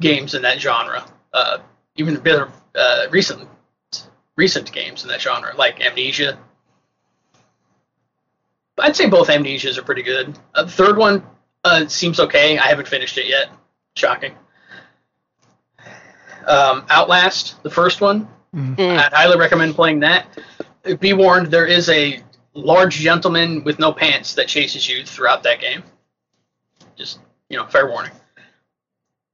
games 0.00 0.34
in 0.34 0.42
that 0.42 0.60
genre. 0.60 1.04
Uh, 1.32 1.58
even 1.96 2.16
better 2.16 2.50
uh, 2.74 3.06
recent 3.10 3.48
recent 4.36 4.70
games 4.70 5.02
in 5.02 5.08
that 5.08 5.20
genre, 5.20 5.54
like 5.56 5.80
Amnesia. 5.80 6.38
I'd 8.78 8.96
say 8.96 9.08
both 9.08 9.28
Amnesias 9.28 9.78
are 9.78 9.82
pretty 9.82 10.02
good. 10.02 10.38
Uh, 10.54 10.64
the 10.64 10.70
third 10.70 10.96
one 10.96 11.24
uh, 11.64 11.86
seems 11.88 12.20
okay. 12.20 12.58
I 12.58 12.66
haven't 12.66 12.88
finished 12.88 13.16
it 13.18 13.26
yet. 13.26 13.50
Shocking. 13.96 14.34
Um, 16.46 16.84
Outlast, 16.90 17.62
the 17.62 17.70
first 17.70 18.00
one, 18.00 18.28
Mm. 18.56 18.98
I'd 18.98 19.12
highly 19.12 19.38
recommend 19.38 19.74
playing 19.74 20.00
that. 20.00 20.26
Be 21.00 21.12
warned, 21.12 21.48
there 21.48 21.66
is 21.66 21.90
a 21.90 22.22
large 22.54 22.94
gentleman 22.94 23.64
with 23.64 23.78
no 23.78 23.92
pants 23.92 24.34
that 24.34 24.48
chases 24.48 24.88
you 24.88 25.04
throughout 25.04 25.42
that 25.42 25.60
game. 25.60 25.82
Just, 26.96 27.20
you 27.50 27.58
know, 27.58 27.66
fair 27.66 27.86
warning. 27.86 28.12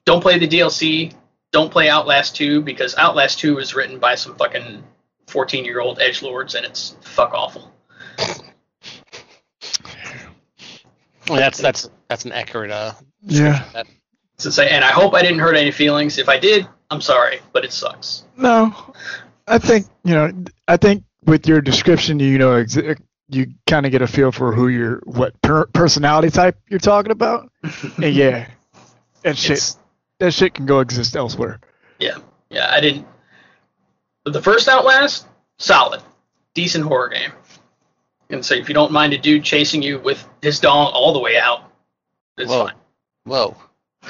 Don't 0.04 0.20
play 0.20 0.38
the 0.38 0.48
DLC. 0.48 1.14
Don't 1.52 1.70
play 1.70 1.88
Outlast 1.88 2.34
2 2.34 2.62
because 2.62 2.96
Outlast 2.96 3.38
2 3.38 3.58
is 3.58 3.74
written 3.74 4.00
by 4.00 4.16
some 4.16 4.34
fucking 4.34 4.82
14 5.28 5.64
year 5.64 5.80
old 5.80 6.00
edge 6.00 6.22
lords 6.22 6.56
and 6.56 6.66
it's 6.66 6.96
fuck 7.02 7.32
awful. 7.32 7.71
Well, 11.28 11.38
that's 11.38 11.58
that's 11.58 11.88
that's 12.08 12.24
an 12.24 12.32
accurate 12.32 12.70
uh 12.70 12.92
Yeah. 13.22 13.64
that 13.72 13.86
To 14.38 14.50
say, 14.52 14.68
and 14.70 14.84
I 14.84 14.90
hope 14.90 15.14
I 15.14 15.22
didn't 15.22 15.38
hurt 15.38 15.56
any 15.56 15.70
feelings. 15.70 16.18
If 16.18 16.28
I 16.28 16.38
did, 16.38 16.66
I'm 16.90 17.00
sorry, 17.00 17.40
but 17.52 17.64
it 17.64 17.72
sucks. 17.72 18.24
No, 18.36 18.74
I 19.46 19.58
think 19.58 19.86
you 20.04 20.14
know. 20.14 20.32
I 20.68 20.76
think 20.76 21.04
with 21.24 21.46
your 21.46 21.60
description, 21.60 22.18
you 22.18 22.38
know, 22.38 22.52
ex- 22.54 22.76
you 23.28 23.46
kind 23.66 23.86
of 23.86 23.92
get 23.92 24.02
a 24.02 24.06
feel 24.06 24.32
for 24.32 24.52
who 24.52 24.68
you're, 24.68 25.00
what 25.04 25.40
per- 25.40 25.66
personality 25.66 26.28
type 26.28 26.58
you're 26.68 26.80
talking 26.80 27.12
about. 27.12 27.50
and 28.02 28.14
yeah, 28.14 28.48
that 29.22 29.38
shit, 29.38 29.52
It's- 29.52 29.78
that 30.18 30.34
shit 30.34 30.54
can 30.54 30.66
go 30.66 30.80
exist 30.80 31.14
elsewhere. 31.16 31.60
Yeah, 32.00 32.18
yeah, 32.50 32.68
I 32.70 32.80
didn't. 32.80 33.06
But 34.24 34.32
the 34.34 34.42
first 34.42 34.68
Outlast, 34.68 35.26
solid, 35.58 36.02
decent 36.54 36.84
horror 36.84 37.08
game. 37.08 37.32
And 38.32 38.44
say, 38.44 38.58
if 38.58 38.68
you 38.68 38.74
don't 38.74 38.90
mind 38.92 39.12
a 39.12 39.18
dude 39.18 39.44
chasing 39.44 39.82
you 39.82 39.98
with 39.98 40.26
his 40.40 40.58
dong 40.58 40.90
all 40.94 41.12
the 41.12 41.20
way 41.20 41.38
out, 41.38 41.70
it's 42.38 42.50
Whoa. 42.50 42.66
fine. 42.66 42.74
whoa. 43.24 43.56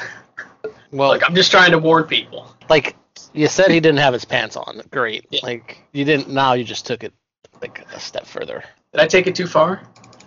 Well, 0.93 1.09
Like 1.09 1.23
I'm 1.27 1.35
just 1.35 1.51
trying 1.51 1.71
to 1.71 1.79
warn 1.79 2.05
people. 2.05 2.55
like 2.69 2.97
you 3.33 3.49
said 3.49 3.71
he 3.71 3.81
didn't 3.81 3.99
have 3.99 4.13
his 4.13 4.25
pants 4.27 4.57
on. 4.57 4.83
Great. 4.91 5.25
Yeah. 5.31 5.41
Like 5.43 5.79
you 5.93 6.05
didn't 6.05 6.29
now 6.29 6.53
you 6.53 6.65
just 6.65 6.87
took 6.87 7.03
it 7.03 7.15
like 7.63 7.85
a 7.95 7.99
step 7.99 8.27
further. 8.27 8.63
Did 8.93 9.01
I 9.01 9.07
take 9.07 9.27
it 9.27 9.35
too 9.35 9.47
far? 9.47 9.83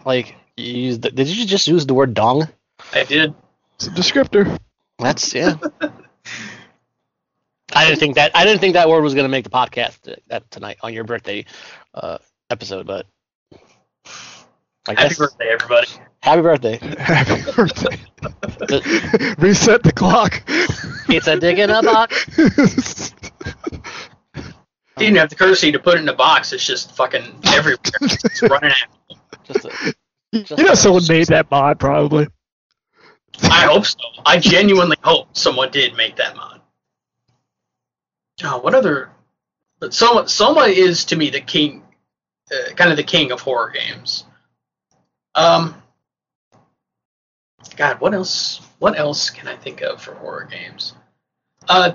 Like 0.05 0.36
you 0.58 0.73
used 0.73 1.03
the, 1.03 1.12
did 1.12 1.27
you 1.27 1.45
just 1.45 1.67
use 1.67 1.86
the 1.86 1.93
word 1.93 2.15
dong? 2.15 2.49
I 2.93 3.03
did. 3.03 3.36
It's 3.75 3.88
a 3.88 3.91
descriptor. 3.91 4.58
That's 4.97 5.34
yeah. 5.36 5.55
I 7.73 7.86
didn't 7.86 7.99
think 7.99 8.15
that 8.15 8.31
I 8.36 8.43
didn't 8.43 8.60
think 8.60 8.73
that 8.73 8.89
word 8.89 9.03
was 9.03 9.13
gonna 9.13 9.29
make 9.29 9.43
the 9.43 9.49
podcast 9.51 10.12
uh, 10.12 10.15
that 10.27 10.49
tonight 10.49 10.77
on 10.81 10.93
your 10.93 11.03
birthday 11.03 11.45
uh, 11.93 12.17
episode, 12.49 12.88
but 12.88 13.05
I 14.88 14.91
Happy 14.91 15.10
guess- 15.10 15.17
birthday, 15.17 15.50
everybody. 15.50 15.88
Happy 16.21 16.41
birthday. 16.41 16.78
Happy 17.00 17.52
birthday. 17.52 17.98
Reset 19.38 19.84
the 19.84 19.91
clock. 19.95 20.41
It's 21.08 21.28
a 21.28 21.39
dig 21.39 21.60
in 21.60 21.69
a 21.69 21.82
box. 21.84 22.26
He 24.98 25.04
didn't 25.08 25.17
have 25.17 25.30
the 25.30 25.36
courtesy 25.36 25.74
to 25.74 25.80
put 25.80 25.95
it 25.95 26.02
in 26.04 26.08
a 26.08 26.13
box. 26.13 26.54
It's 26.54 26.65
just 26.65 26.95
fucking 26.95 27.41
everywhere. 27.48 27.78
it's 28.02 28.41
running 28.41 28.71
out. 28.71 29.17
Just 29.43 29.65
a, 29.65 29.93
you 30.32 30.63
know 30.63 30.74
someone 30.74 31.04
made 31.10 31.28
that 31.28 31.52
mod 31.52 31.82
probably. 31.82 32.28
I 33.43 33.65
hope 33.65 33.86
so. 33.86 33.98
I 34.26 34.39
genuinely 34.39 34.95
hope 35.04 35.36
someone 35.36 35.69
did 35.71 35.98
make 35.98 36.15
that 36.15 36.38
mod. 36.38 36.62
Oh, 38.45 38.60
what 38.60 38.74
other? 38.74 39.10
But 39.82 39.93
Soma, 39.93 40.30
Soma 40.30 40.62
is 40.62 41.04
to 41.06 41.17
me 41.17 41.30
the 41.30 41.41
king, 41.41 41.84
uh, 42.50 42.71
kind 42.76 42.89
of 42.89 42.95
the 42.95 43.04
king 43.04 43.34
of 43.34 43.41
horror 43.41 43.71
games. 43.71 44.24
Um, 45.36 45.82
God, 47.78 48.00
what 48.00 48.13
else? 48.13 48.62
What 48.80 48.98
else 48.98 49.30
can 49.30 49.48
I 49.48 49.56
think 49.56 49.82
of 49.82 50.02
for 50.02 50.13
horror 50.15 50.48
games? 50.50 50.93
Uh, 51.67 51.93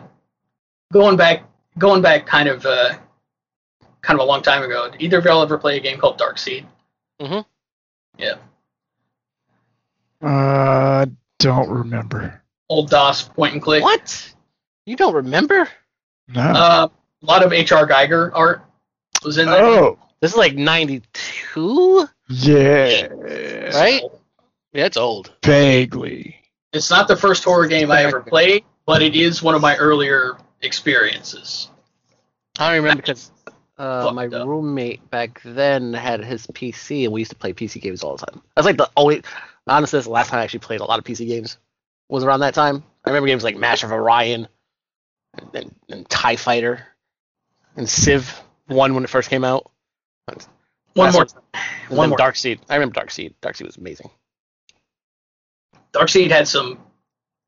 going 0.92 1.16
back, 1.16 1.44
going 1.78 2.02
back, 2.02 2.26
kind 2.26 2.48
of, 2.48 2.64
uh, 2.66 2.94
kind 4.02 4.18
of 4.18 4.24
a 4.24 4.28
long 4.28 4.42
time 4.42 4.62
ago. 4.62 4.90
Did 4.90 5.00
either 5.02 5.18
of 5.18 5.24
y'all 5.24 5.42
ever 5.42 5.58
play 5.58 5.76
a 5.76 5.80
game 5.80 5.98
called 5.98 6.18
Dark 6.18 6.38
Seed? 6.38 6.66
Mm-hmm. 7.20 7.40
Yeah. 8.20 8.34
Uh, 10.26 11.06
don't 11.38 11.68
remember. 11.70 12.42
Old 12.68 12.90
DOS 12.90 13.22
point 13.28 13.54
and 13.54 13.62
click. 13.62 13.82
what? 13.82 14.32
You 14.86 14.96
don't 14.96 15.14
remember? 15.14 15.68
No. 16.28 16.40
Uh, 16.42 16.88
a 17.22 17.26
lot 17.26 17.44
of 17.44 17.52
H.R. 17.52 17.86
Giger 17.86 18.30
art 18.34 18.64
was 19.24 19.38
in 19.38 19.46
there. 19.46 19.62
oh, 19.64 19.98
This 20.20 20.32
is 20.32 20.36
like 20.36 20.54
92? 20.56 22.08
Yeah. 22.30 23.06
Right? 23.06 24.02
Yeah, 24.72 24.86
it's 24.86 24.96
old. 24.96 25.32
Vaguely. 25.44 26.36
It's 26.72 26.90
not 26.90 27.08
the 27.08 27.16
first 27.16 27.42
horror 27.42 27.66
game 27.66 27.90
I 27.90 28.04
ever 28.04 28.20
played, 28.28 28.64
but 28.86 29.02
it 29.02 29.16
is 29.16 29.42
one 29.42 29.54
of 29.54 29.60
my 29.60 29.76
earlier 29.76 30.38
experiences. 30.62 31.68
I 32.58 32.68
don't 32.68 32.82
remember 32.84 33.02
because 33.02 33.32
uh, 33.78 34.10
my 34.14 34.26
up. 34.26 34.46
roommate 34.46 35.10
back 35.10 35.40
then 35.44 35.92
had 35.92 36.24
his 36.24 36.46
PC, 36.46 37.04
and 37.04 37.12
we 37.12 37.20
used 37.20 37.32
to 37.32 37.36
play 37.36 37.52
PC 37.52 37.80
games 37.80 38.04
all 38.04 38.16
the 38.16 38.26
time. 38.26 38.42
That's 38.54 38.66
like 38.66 38.76
the 38.76 38.90
only. 38.96 39.22
Honestly, 39.66 39.98
that's 39.98 40.06
the 40.06 40.12
last 40.12 40.30
time 40.30 40.40
I 40.40 40.44
actually 40.44 40.60
played 40.60 40.80
a 40.80 40.84
lot 40.84 40.98
of 40.98 41.04
PC 41.04 41.26
games. 41.26 41.58
Was 42.08 42.24
around 42.24 42.40
that 42.40 42.54
time. 42.54 42.82
I 43.04 43.10
remember 43.10 43.28
games 43.28 43.44
like 43.44 43.56
Master 43.56 43.86
of 43.86 43.92
Orion, 43.92 44.48
and, 45.38 45.54
and, 45.54 45.74
and 45.88 46.08
Tie 46.08 46.36
Fighter, 46.36 46.86
and 47.76 47.88
Civ 47.88 48.40
One 48.66 48.94
when 48.94 49.04
it 49.04 49.10
first 49.10 49.30
came 49.30 49.44
out. 49.44 49.70
One 50.94 51.12
more. 51.12 51.26
One 51.88 52.08
more. 52.10 52.18
Dark 52.18 52.36
Seed. 52.36 52.60
I 52.68 52.74
remember 52.74 52.94
Dark 52.94 53.10
Seed. 53.10 53.34
Dark 53.40 53.56
Seed 53.56 53.66
was 53.66 53.76
amazing. 53.76 54.10
Dark 55.92 56.08
Seed 56.08 56.30
had 56.30 56.46
some 56.46 56.78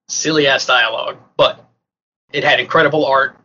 silly 0.08 0.46
ass 0.46 0.66
dialogue, 0.66 1.18
but 1.36 1.64
it 2.32 2.44
had 2.44 2.60
incredible 2.60 3.06
art. 3.06 3.36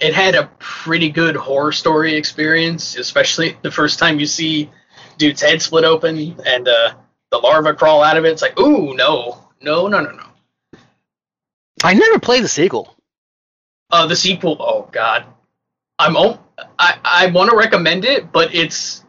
It 0.00 0.14
had 0.14 0.34
a 0.34 0.50
pretty 0.58 1.08
good 1.10 1.36
horror 1.36 1.72
story 1.72 2.14
experience, 2.16 2.96
especially 2.96 3.56
the 3.62 3.70
first 3.70 3.98
time 3.98 4.18
you 4.20 4.26
see 4.26 4.70
dude's 5.16 5.40
head 5.40 5.62
split 5.62 5.84
open 5.84 6.36
and 6.44 6.68
uh, 6.68 6.94
the 7.30 7.38
larva 7.38 7.72
crawl 7.74 8.02
out 8.02 8.16
of 8.16 8.24
it. 8.24 8.32
It's 8.32 8.42
like, 8.42 8.58
ooh, 8.60 8.94
no, 8.94 9.48
no, 9.62 9.88
no, 9.88 10.00
no, 10.00 10.10
no. 10.10 10.78
I 11.82 11.94
never 11.94 12.18
played 12.18 12.44
the 12.44 12.48
sequel. 12.48 12.94
Uh, 13.90 14.06
the 14.06 14.16
sequel, 14.16 14.56
oh 14.60 14.88
god, 14.92 15.24
I'm 15.98 16.16
o- 16.16 16.40
I 16.78 16.98
I 17.04 17.26
want 17.28 17.50
to 17.50 17.56
recommend 17.56 18.04
it, 18.04 18.32
but 18.32 18.54
it's 18.54 19.04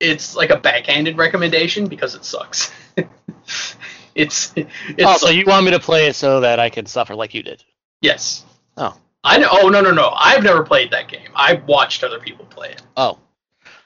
it's 0.00 0.36
like 0.36 0.50
a 0.50 0.56
backhanded 0.58 1.16
recommendation 1.16 1.86
because 1.86 2.14
it 2.14 2.24
sucks. 2.24 2.72
it's 4.14 4.52
it's 4.56 4.70
oh, 5.00 5.16
so 5.16 5.30
you 5.30 5.44
want 5.46 5.64
me 5.64 5.72
to 5.72 5.80
play 5.80 6.06
it 6.06 6.14
so 6.16 6.40
that 6.40 6.58
I 6.58 6.70
can 6.70 6.86
suffer 6.86 7.14
like 7.14 7.34
you 7.34 7.42
did? 7.42 7.64
yes. 8.00 8.44
Oh. 8.76 8.96
I 9.24 9.38
know. 9.38 9.48
Oh 9.50 9.68
no 9.68 9.80
no 9.80 9.90
no! 9.90 10.10
I've 10.14 10.44
never 10.44 10.62
played 10.62 10.92
that 10.92 11.08
game. 11.08 11.28
I've 11.34 11.66
watched 11.66 12.04
other 12.04 12.20
people 12.20 12.46
play 12.46 12.70
it. 12.70 12.82
Oh. 12.96 13.18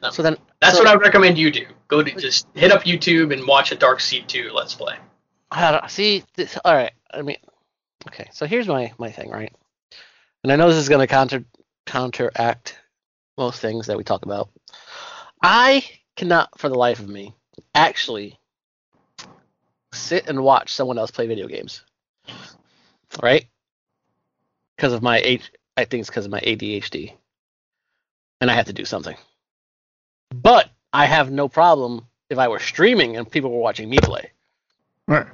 No. 0.03 0.11
So 0.11 0.22
then 0.22 0.37
That's 0.61 0.77
so- 0.77 0.83
what 0.83 0.88
I 0.88 0.94
would 0.94 1.03
recommend 1.03 1.38
you 1.38 1.51
do. 1.51 1.66
Go 1.88 2.03
to 2.03 2.14
just 2.16 2.46
hit 2.55 2.70
up 2.70 2.85
YouTube 2.85 3.33
and 3.33 3.46
watch 3.46 3.72
a 3.72 3.75
Dark 3.75 4.01
Seed 4.01 4.29
2 4.29 4.51
Let's 4.53 4.75
Play. 4.75 4.96
I 5.51 5.72
don't, 5.72 5.90
see, 5.90 6.25
this, 6.37 6.59
all 6.64 6.75
right. 6.75 6.92
I 7.12 7.20
mean, 7.20 7.37
okay. 8.09 8.29
So 8.33 8.46
here's 8.46 8.68
my 8.68 8.92
my 8.98 9.11
thing, 9.11 9.31
right? 9.31 9.53
And 10.42 10.53
I 10.53 10.57
know 10.57 10.68
this 10.68 10.77
is 10.77 10.88
going 10.88 11.01
to 11.01 11.07
counter 11.07 11.44
counteract 11.87 12.79
most 13.38 13.61
things 13.61 13.87
that 13.87 13.96
we 13.96 14.05
talk 14.05 14.25
about. 14.25 14.51
I 15.42 15.85
cannot, 16.16 16.59
for 16.59 16.68
the 16.68 16.79
life 16.79 17.01
of 17.01 17.09
me, 17.09 17.35
actually 17.75 18.38
sit 19.92 20.29
and 20.29 20.42
watch 20.42 20.72
someone 20.72 20.98
else 20.98 21.11
play 21.11 21.27
video 21.27 21.46
games, 21.48 21.85
right? 23.22 23.46
Because 24.77 24.92
of 24.92 25.03
my 25.03 25.18
H, 25.18 25.51
I 25.77 25.85
think 25.85 26.01
it's 26.01 26.11
because 26.11 26.25
of 26.25 26.31
my 26.31 26.40
ADHD, 26.40 27.12
and 28.40 28.51
I 28.51 28.55
have 28.55 28.66
to 28.66 28.72
do 28.72 28.85
something. 28.85 29.16
But 30.35 30.70
I 30.92 31.07
have 31.07 31.31
no 31.31 31.48
problem 31.48 32.07
if 32.31 32.38
I 32.38 32.48
were 32.48 32.59
streaming 32.59 33.16
and 33.16 33.31
people 33.31 33.51
were 33.51 33.59
watching 33.61 33.90
me 33.90 33.98
play 33.98 34.31
Right. 35.07 35.27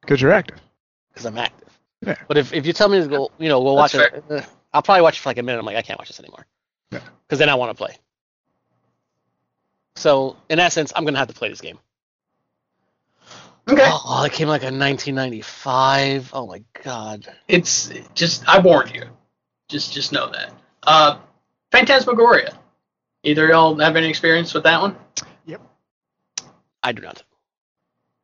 Because 0.00 0.22
you're 0.22 0.32
active. 0.32 0.60
because 1.08 1.26
I'm 1.26 1.36
active. 1.36 1.68
Yeah. 2.00 2.16
But 2.28 2.38
if, 2.38 2.52
if 2.52 2.66
you 2.66 2.72
tell 2.72 2.88
me 2.88 3.00
to 3.00 3.06
go, 3.06 3.30
you 3.38 3.48
know, 3.48 3.62
go 3.62 3.74
watch 3.74 3.92
That's 3.92 4.14
it, 4.14 4.24
uh, 4.30 4.42
I'll 4.72 4.82
probably 4.82 5.02
watch 5.02 5.18
it 5.18 5.20
for 5.20 5.30
like 5.30 5.38
a 5.38 5.42
minute. 5.42 5.58
I'm 5.58 5.66
like, 5.66 5.76
I 5.76 5.82
can't 5.82 5.98
watch 5.98 6.08
this 6.08 6.20
anymore. 6.20 6.46
Yeah. 6.90 7.00
Because 7.26 7.38
then 7.38 7.48
I 7.48 7.54
want 7.54 7.70
to 7.70 7.74
play. 7.74 7.96
So 9.96 10.36
in 10.48 10.58
essence, 10.58 10.92
I'm 10.94 11.04
gonna 11.04 11.18
have 11.18 11.28
to 11.28 11.34
play 11.34 11.48
this 11.48 11.60
game. 11.60 11.78
Okay. 13.68 13.82
Oh, 13.84 14.22
it 14.24 14.32
came 14.32 14.46
like 14.46 14.62
a 14.62 14.66
1995. 14.66 16.30
Oh 16.32 16.46
my 16.46 16.62
god. 16.84 17.26
It's 17.48 17.90
just 18.14 18.48
I 18.48 18.60
warned 18.60 18.94
you. 18.94 19.04
Just 19.68 19.92
just 19.92 20.12
know 20.12 20.30
that. 20.30 20.52
Uh, 20.84 21.18
Phantasmagoria. 21.72 22.56
Either 23.24 23.48
y'all 23.48 23.76
have 23.78 23.96
any 23.96 24.08
experience 24.08 24.54
with 24.54 24.62
that 24.62 24.80
one? 24.80 24.96
Yep. 25.46 25.60
I 26.82 26.92
do 26.92 27.02
not. 27.02 27.24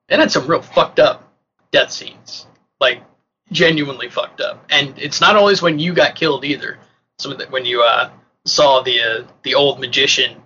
It 0.08 0.20
had 0.20 0.30
some 0.30 0.46
real 0.46 0.62
fucked 0.62 1.00
up 1.00 1.32
death 1.72 1.90
scenes, 1.90 2.46
like 2.80 3.02
genuinely 3.50 4.08
fucked 4.08 4.40
up. 4.40 4.64
And 4.70 4.96
it's 4.98 5.20
not 5.20 5.34
always 5.34 5.60
when 5.60 5.78
you 5.78 5.92
got 5.92 6.14
killed 6.14 6.44
either. 6.44 6.78
Some 7.18 7.32
of 7.32 7.38
the, 7.38 7.46
when 7.46 7.64
you 7.64 7.82
uh, 7.82 8.10
saw 8.44 8.82
the 8.82 9.00
uh, 9.00 9.24
the 9.42 9.54
old 9.54 9.80
magician. 9.80 10.41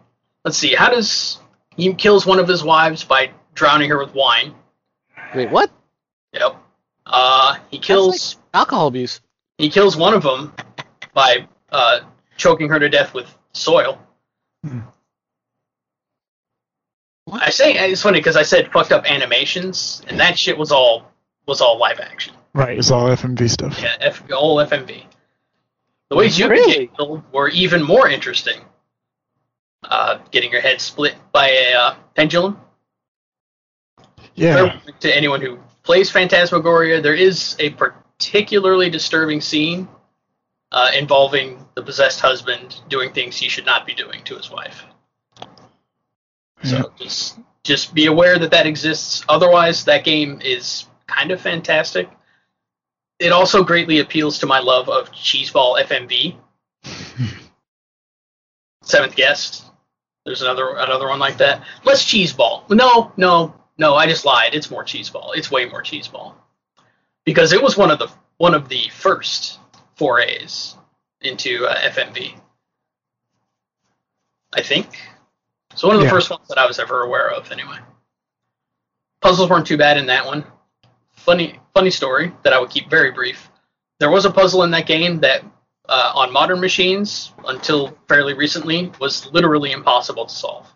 Let's 0.47 0.57
see. 0.59 0.77
How 0.77 0.89
does 0.91 1.39
he 1.77 1.93
kills 1.93 2.25
one 2.25 2.39
of 2.39 2.47
his 2.47 2.63
wives 2.63 3.03
by 3.03 3.33
drowning 3.55 3.91
her 3.91 3.99
with 3.99 4.15
wine? 4.15 4.55
Wait, 5.35 5.51
what? 5.51 5.73
Yep. 6.33 6.55
Uh, 7.05 7.57
he 7.69 7.81
kills 7.81 8.37
Alcohol 8.55 8.87
abuse. 8.87 9.21
he 9.59 9.69
kills 9.69 9.97
one 9.97 10.15
of 10.15 10.23
them 10.23 10.55
by 11.15 11.49
uh, 11.71 11.99
choking 12.37 12.69
her 12.69 12.79
to 12.79 12.89
death 12.89 13.13
with 13.13 13.27
soil. 13.55 14.01
Hmm. 14.65 14.83
What? 17.25 17.43
I 17.43 17.51
say 17.51 17.73
it's 17.91 18.03
funny 18.03 18.21
because 18.21 18.37
I 18.37 18.43
said 18.43 18.71
fucked 18.71 18.93
up 18.93 19.05
animations, 19.11 20.01
and 20.07 20.21
that 20.21 20.39
shit 20.39 20.57
was 20.57 20.71
all 20.71 21.11
was 21.47 21.61
all 21.61 21.77
live 21.77 21.99
action. 21.99 22.35
Right. 22.55 22.79
It's 22.79 22.93
all 22.93 23.09
FMV 23.09 23.51
stuff. 23.51 23.81
Yeah, 23.83 23.97
F, 24.01 24.23
all 24.33 24.59
FMV. 24.59 25.07
The 26.09 26.17
ways 26.17 26.39
you 26.39 26.49
Really? 26.49 26.73
could 26.73 26.81
get 26.93 26.97
killed 26.97 27.23
were 27.33 27.49
even 27.49 27.83
more 27.83 28.09
interesting. 28.09 28.61
Uh, 29.83 30.19
getting 30.31 30.51
your 30.51 30.61
head 30.61 30.81
split 30.81 31.15
by 31.33 31.49
a 31.51 31.75
uh, 31.75 31.95
pendulum. 32.15 32.59
Yeah. 34.35 34.81
To 35.01 35.17
anyone 35.17 35.41
who 35.41 35.59
plays 35.83 36.11
Phantasmagoria, 36.11 37.01
there 37.01 37.15
is 37.15 37.57
a 37.59 37.71
particularly 37.71 38.91
disturbing 38.91 39.41
scene 39.41 39.89
uh, 40.73 40.91
involving 40.99 41.65
the 41.75 41.83
possessed 41.83 42.21
husband 42.21 42.81
doing 42.89 43.13
things 43.13 43.37
he 43.37 43.49
should 43.49 43.67
not 43.67 43.87
be 43.87 43.95
doing 43.95 44.23
to 44.25 44.37
his 44.37 44.51
wife. 44.51 44.85
So 46.65 46.77
Yeah. 46.77 46.83
just 46.99 47.39
just 47.63 47.95
be 47.95 48.07
aware 48.07 48.39
that 48.39 48.51
that 48.53 48.67
exists. 48.67 49.25
Otherwise, 49.29 49.85
that 49.85 50.05
game 50.05 50.41
is 50.45 50.87
kind 51.07 51.31
of 51.31 51.41
fantastic. 51.41 52.09
It 53.19 53.33
also 53.33 53.63
greatly 53.65 54.01
appeals 54.01 54.39
to 54.41 54.47
my 54.47 54.59
love 54.61 54.89
of 54.89 55.11
Cheeseball 55.13 55.83
FMV. 55.85 56.37
Seventh 58.87 59.17
Guest. 59.17 59.65
There's 60.25 60.43
another 60.43 60.77
another 60.77 61.09
one 61.09 61.19
like 61.19 61.39
that. 61.39 61.63
Less 61.85 62.05
Cheeseball. 62.05 62.71
No, 62.71 63.13
no, 63.17 63.55
no. 63.79 63.95
I 63.95 64.07
just 64.07 64.25
lied. 64.25 64.55
It's 64.55 64.71
more 64.71 64.85
Cheeseball. 64.85 65.37
It's 65.37 65.51
way 65.51 65.67
more 65.67 65.83
Cheeseball 65.83 66.35
because 67.25 67.53
it 67.53 67.63
was 67.63 67.77
one 67.77 67.91
of 67.91 67.99
the 67.99 68.09
one 68.39 68.55
of 68.55 68.69
the 68.69 68.89
first 68.93 69.59
forays 69.97 70.77
into 71.21 71.67
uh, 71.67 71.75
FMV. 71.91 72.39
I 74.55 74.63
think. 74.63 74.97
So 75.75 75.89
one 75.89 75.97
of 75.97 76.01
the 76.01 76.07
Yeah. 76.07 76.13
first 76.13 76.31
ones 76.31 76.47
that 76.49 76.59
I 76.59 76.67
was 76.67 76.79
ever 76.79 77.03
aware 77.03 77.31
of, 77.31 77.51
anyway. 77.53 77.77
Puzzles 79.21 79.51
weren't 79.51 79.67
too 79.67 79.77
bad 79.77 79.97
in 79.97 80.07
that 80.07 80.25
one. 80.27 80.45
Funny, 81.13 81.59
funny 81.75 81.91
story 81.91 82.33
that 82.45 82.53
I 82.53 82.61
would 82.61 82.71
keep 82.71 82.89
very 82.89 83.11
brief. 83.11 83.51
There 83.99 84.11
was 84.11 84.25
a 84.25 84.31
puzzle 84.31 84.63
in 84.63 84.71
that 84.71 84.87
game 84.87 85.21
that, 85.21 85.43
uh, 85.89 86.13
on 86.15 86.33
modern 86.33 86.61
machines, 86.61 87.33
until 87.47 87.97
fairly 88.09 88.35
recently, 88.35 88.93
was 89.01 89.31
literally 89.33 89.73
impossible 89.73 90.27
to 90.27 90.35
solve. 90.35 90.67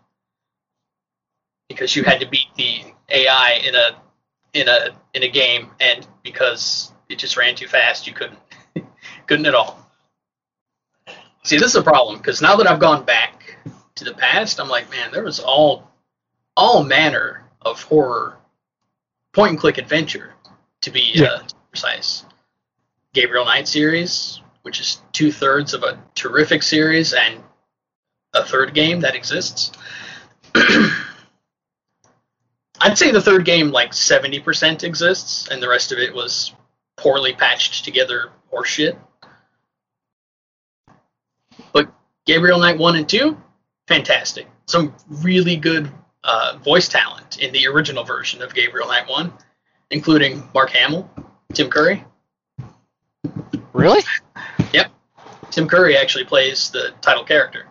because 1.69 1.95
you 1.97 2.05
had 2.05 2.21
to 2.21 2.27
beat 2.29 2.49
the 2.57 2.83
AI 3.11 3.61
in 3.67 3.75
a 3.75 3.97
in 4.55 4.69
a 4.69 4.91
in 5.15 5.23
a 5.23 5.29
game, 5.31 5.71
and 5.81 6.07
because 6.23 6.93
it 7.09 7.19
just 7.19 7.37
ran 7.37 7.55
too 7.55 7.69
fast, 7.69 8.07
you 8.07 8.13
couldn't 8.13 8.39
couldn't 9.27 9.47
at 9.47 9.55
all. 9.55 9.79
See, 11.45 11.59
this 11.59 11.71
is 11.71 11.77
a 11.77 11.83
problem 11.83 12.19
because 12.19 12.43
now 12.43 12.57
that 12.57 12.67
I've 12.69 12.81
gone 12.81 13.05
back 13.05 13.57
to 13.97 14.05
the 14.05 14.15
past, 14.15 14.61
I'm 14.61 14.69
like, 14.69 14.91
man, 14.91 15.11
there 15.13 15.25
was 15.25 15.41
all 15.41 15.91
all 16.57 16.85
manner 16.85 17.45
of 17.63 17.83
horror 17.83 18.39
point 19.33 19.51
and 19.51 19.59
click 19.61 19.79
adventure 19.79 20.35
to 20.83 20.91
be 20.91 21.13
Yeah. 21.15 21.27
uh, 21.27 21.43
precise. 21.71 22.25
Gabriel 23.15 23.45
Knight 23.45 23.69
series, 23.69 24.41
which 24.63 24.81
is 24.81 25.01
two 25.13 25.33
thirds 25.33 25.75
of 25.75 25.83
a 25.83 26.03
terrific 26.15 26.63
series 26.63 27.13
and 27.13 27.43
a 28.35 28.45
third 28.45 28.75
game 28.75 29.01
that 29.01 29.15
exists. 29.15 29.73
I'd 32.83 32.97
say 32.97 33.11
the 33.11 33.21
third 33.21 33.45
game 33.45 33.71
like 33.71 33.93
70% 33.93 34.85
exists, 34.85 35.49
and 35.49 35.63
the 35.63 35.69
rest 35.69 35.93
of 35.93 35.99
it 35.99 36.15
was 36.15 36.55
poorly 36.97 37.35
patched 37.35 37.85
together 37.85 38.31
horseshit. 38.53 38.97
But 41.73 41.93
Gabriel 42.27 42.59
Knight 42.59 42.79
1 42.79 42.97
and 42.97 43.09
2, 43.09 43.37
fantastic. 43.87 44.49
Some 44.67 44.95
really 45.09 45.57
good 45.57 45.91
uh, 46.25 46.59
voice 46.63 46.89
talent 46.89 47.39
in 47.39 47.53
the 47.53 47.67
original 47.67 48.05
version 48.05 48.41
of 48.43 48.55
Gabriel 48.55 48.89
Knight 48.89 49.09
1, 49.09 49.33
including 49.91 50.49
Mark 50.55 50.71
Hamill, 50.71 51.11
Tim 51.53 51.69
Curry. 51.69 52.05
Really? 53.73 54.03
Yep. 55.51 55.55
Tim 55.55 55.69
Curry 55.69 55.97
actually 55.97 56.25
plays 56.25 56.71
the 56.71 56.93
title 57.01 57.25
character. 57.25 57.67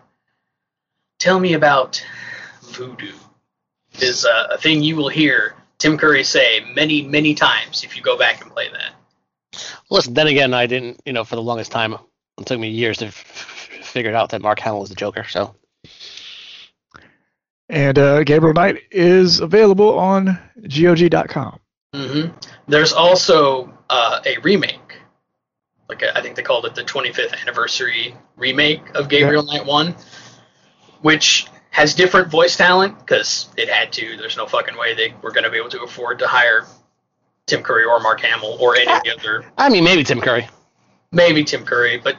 Tell 1.20 1.40
me 1.40 1.54
about 1.54 2.04
voodoo. 2.62 3.14
Is 4.00 4.26
uh, 4.26 4.48
a 4.52 4.58
thing 4.58 4.82
you 4.84 4.96
will 4.96 5.10
hear 5.10 5.56
Tim 5.78 5.98
Curry 5.98 6.24
say 6.24 6.62
many, 6.74 7.02
many 7.02 7.34
times 7.34 7.84
if 7.84 7.96
you 7.98 8.04
go 8.04 8.18
back 8.18 8.42
and 8.42 8.52
play 8.52 8.68
that. 8.70 8.94
Listen, 9.90 10.14
then 10.14 10.28
again, 10.28 10.54
I 10.54 10.68
didn't, 10.68 11.02
you 11.06 11.14
know, 11.14 11.24
for 11.24 11.36
the 11.36 11.42
longest 11.42 11.72
time, 11.72 11.94
it 12.38 12.46
took 12.46 12.60
me 12.60 12.70
years 12.70 12.98
to 13.00 13.06
f- 13.08 13.70
f- 13.82 13.86
figure 13.86 14.14
out 14.16 14.30
that 14.30 14.42
Mark 14.42 14.60
Hamill 14.60 14.82
was 14.82 14.90
the 14.90 14.96
Joker. 14.96 15.26
So 15.28 15.56
And 17.70 17.98
uh, 17.98 18.24
Gabriel 18.24 18.54
Knight 18.54 18.84
is 18.92 19.40
available 19.40 19.98
on 19.98 20.40
GOG.com. 20.68 21.60
hmm 21.94 22.28
There's 22.68 22.94
also 22.94 23.74
uh, 23.90 24.22
a 24.26 24.38
remake. 24.40 24.89
Like 25.90 26.04
I 26.04 26.22
think 26.22 26.36
they 26.36 26.44
called 26.44 26.66
it 26.66 26.76
the 26.76 26.84
25th 26.84 27.42
anniversary 27.42 28.16
remake 28.38 28.96
of 28.96 29.10
Gabriel 29.10 29.42
Knight 29.44 29.66
1, 29.66 29.96
which 31.02 31.48
has 31.72 31.96
different 31.96 32.30
voice 32.30 32.56
talent 32.56 33.00
because 33.00 33.50
it 33.58 33.70
had 33.70 33.92
to. 33.94 34.16
There's 34.18 34.38
no 34.38 34.46
fucking 34.46 34.78
way 34.78 34.94
they 34.94 35.14
were 35.24 35.32
going 35.32 35.44
to 35.46 35.50
be 35.50 35.58
able 35.58 35.70
to 35.70 35.82
afford 35.82 36.20
to 36.20 36.28
hire 36.28 36.66
Tim 37.48 37.64
Curry 37.64 37.86
or 37.86 38.00
Mark 38.00 38.22
Hamill 38.22 38.58
or 38.60 38.76
any 38.76 38.92
of 38.92 39.02
the 39.04 39.18
other 39.18 39.46
I 39.58 39.70
mean, 39.70 39.84
maybe 39.84 40.04
Tim 40.04 40.22
Curry. 40.22 40.48
maybe 41.12 41.44
Tim 41.44 41.66
Curry, 41.66 41.98
but 41.98 42.18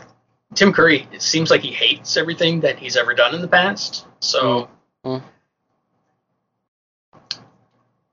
Tim 0.56 0.72
Curry, 0.72 1.06
it 1.12 1.22
seems 1.22 1.48
like 1.48 1.61
he 1.61 1.70
hates 1.70 2.16
everything 2.16 2.61
that 2.61 2.76
he's 2.76 2.96
ever 2.96 3.14
done 3.14 3.35
in 3.37 3.40
the 3.40 3.48
past. 3.48 4.04
So, 4.18 4.68
Mm. 5.06 5.22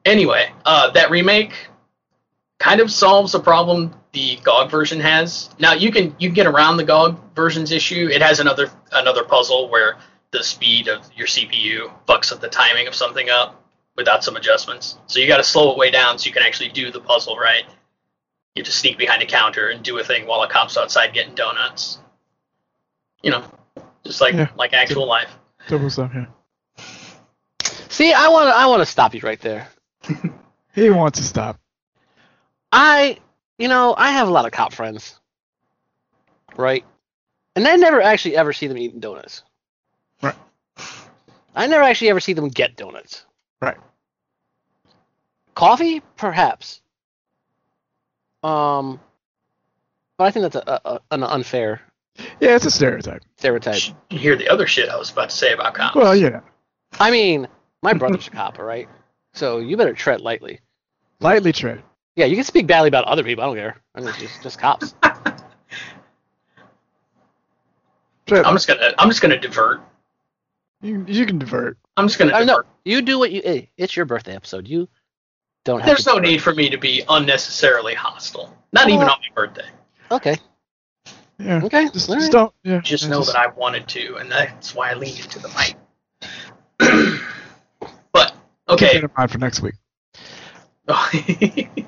anyway, 0.06 0.52
uh, 0.66 0.92
that 0.92 1.10
remake 1.12 1.68
kind 2.60 2.80
of 2.80 2.90
solves 2.92 3.34
a 3.36 3.40
problem 3.40 3.94
the 4.18 4.40
GOG 4.44 4.72
version 4.72 5.00
has. 5.00 5.52
Now 5.60 5.74
you 5.74 5.92
can 5.92 6.16
you 6.18 6.30
can 6.30 6.34
get 6.34 6.48
around 6.48 6.78
the 6.78 6.84
GOG 6.84 7.36
version's 7.36 7.72
issue. 7.72 8.10
It 8.12 8.22
has 8.24 8.40
another 8.40 8.72
another 8.92 9.24
puzzle 9.24 9.70
where 9.70 9.98
the 10.32 10.44
speed 10.44 10.88
of 10.88 11.08
your 11.16 11.28
CPU 11.28 11.92
fucks 12.08 12.32
up 12.32 12.42
the 12.42 12.48
timing 12.50 12.88
of 12.88 12.96
something 12.96 13.30
up 13.30 13.64
without 13.96 14.24
some 14.24 14.36
adjustments. 14.36 14.98
So 15.06 15.20
you 15.20 15.28
got 15.28 15.38
to 15.38 15.44
slow 15.44 15.72
it 15.72 15.78
way 15.78 15.92
down 15.92 16.18
so 16.18 16.26
you 16.26 16.34
can 16.34 16.42
actually 16.42 16.70
do 16.70 16.92
the 16.92 17.00
puzzle 17.00 17.38
right. 17.38 17.64
You 18.56 18.64
just 18.64 18.80
sneak 18.80 18.98
behind 18.98 19.22
a 19.22 19.28
counter 19.28 19.68
and 19.70 19.84
do 19.84 20.00
a 20.00 20.04
thing 20.04 20.26
while 20.26 20.42
a 20.42 20.50
cop's 20.50 20.78
outside 20.78 21.14
getting 21.14 21.36
donuts. 21.36 22.00
You 23.22 23.32
know, 23.32 23.44
just 24.04 24.20
like 24.20 24.34
Yeah. 24.34 24.50
like 24.58 24.74
actual 24.74 25.06
life. 25.06 25.30
Double 25.68 25.92
stuff, 25.92 26.12
yeah. 26.16 26.26
See, 27.90 28.14
I 28.14 28.28
want 28.30 28.48
to, 28.50 28.56
I 28.56 28.66
want 28.66 28.82
to 28.82 28.86
stop 28.86 29.14
you 29.14 29.22
right 29.22 29.40
there. 29.42 29.68
He 30.76 30.92
wants 30.92 31.18
to 31.18 31.26
stop. 31.26 31.60
I, 32.72 33.18
you 33.58 33.68
know, 33.68 33.96
I 33.98 34.12
have 34.12 34.28
a 34.28 34.32
lot 34.32 34.46
of 34.46 34.52
cop 34.52 34.74
friends, 34.74 35.20
right? 36.56 36.84
And 37.56 37.68
I 37.68 37.76
never 37.76 38.02
actually 38.02 38.36
ever 38.38 38.54
see 38.54 38.68
them 38.68 38.78
eating 38.78 39.00
donuts. 39.00 39.44
Right. 40.22 40.36
I 41.56 41.66
never 41.68 41.84
actually 41.84 42.10
ever 42.10 42.20
see 42.20 42.34
them 42.34 42.50
get 42.50 42.76
donuts. 42.76 43.26
Right. 43.62 43.78
Coffee, 45.56 46.02
perhaps. 46.18 46.82
Um, 48.44 49.00
but 50.18 50.26
I 50.26 50.32
think 50.32 50.52
that's 50.52 50.56
a, 50.68 50.82
a, 50.86 51.00
an 51.12 51.24
unfair 51.24 51.82
Yeah, 52.40 52.56
it's 52.56 52.66
a 52.66 52.72
stereotype. 52.72 53.24
stereotype. 53.38 53.82
You 54.12 54.20
hear 54.20 54.36
the 54.36 54.48
other 54.50 54.68
shit 54.68 54.90
I 54.90 54.98
was 54.98 55.12
about 55.12 55.30
to 55.32 55.36
say 55.36 55.54
about 55.54 55.74
cops. 55.74 55.96
Well, 55.96 56.16
yeah. 56.16 56.42
I 57.00 57.10
mean, 57.10 57.48
my 57.82 57.94
brother's 57.94 58.28
a 58.28 58.32
cop, 58.32 58.60
all 58.60 58.66
right? 58.66 58.88
So 59.34 59.58
you 59.58 59.76
better 59.78 59.94
tread 59.94 60.22
lightly. 60.22 60.60
Lightly 61.20 61.52
tread. 61.52 61.82
Yeah, 62.18 62.26
you 62.26 62.36
can 62.36 62.44
speak 62.44 62.68
badly 62.68 62.88
about 62.88 63.06
other 63.06 63.24
people. 63.24 63.44
I 63.44 63.48
don't 63.48 63.56
care. 63.56 63.78
I 63.94 64.00
mean, 64.00 64.10
it's 64.10 64.18
just, 64.18 64.42
just 64.42 64.60
cops. 64.60 64.96
tread. 68.26 68.44
I'm 68.44 68.56
just 68.56 68.68
gonna 68.68 68.94
I'm 68.98 69.08
just 69.08 69.22
gonna 69.22 69.40
divert. 69.40 69.82
you, 70.82 71.06
you 71.08 71.28
can 71.28 71.40
divert. 71.40 71.78
I'm 71.96 72.08
just 72.08 72.20
gonna 72.20 72.34
I 72.34 72.44
know. 72.44 72.64
You 72.86 73.04
do 73.04 73.20
what 73.20 73.32
you. 73.32 73.42
Hey, 73.44 73.70
it's 73.78 73.96
your 73.96 74.06
birthday 74.06 74.36
episode. 74.36 74.68
You 74.68 74.90
don't 75.64 75.80
have. 75.80 75.88
There's 75.88 76.06
to 76.06 76.14
no 76.14 76.20
need 76.20 76.42
for 76.42 76.56
me 76.56 76.72
to 76.72 76.78
be 76.78 77.04
unnecessarily 77.08 77.94
hostile. 77.94 78.52
Not 78.74 78.90
even 78.90 79.02
on 79.02 79.08
my 79.08 79.30
birthday. 79.36 79.70
Okay. 80.12 80.38
Yeah. 81.38 81.62
Okay. 81.64 81.88
Just, 81.90 82.10
all 82.10 82.16
just 82.16 82.34
right. 82.34 82.40
don't. 82.40 82.54
Yeah. 82.64 82.82
Just 82.82 83.04
yeah, 83.04 83.12
know 83.12 83.24
that 83.24 83.36
I 83.36 83.48
wanted 83.48 83.88
to, 83.90 84.16
and 84.16 84.32
that's 84.32 84.74
why 84.74 84.90
I 84.90 84.96
leaned 84.96 85.20
into 85.20 85.38
the 85.38 85.50
mic. 85.50 85.76
but 88.12 88.32
Keep 88.32 88.70
okay. 88.70 88.94
that 88.94 89.04
in 89.04 89.12
mind 89.16 89.32
for 89.32 89.38
next 89.38 89.62
week. 89.62 89.76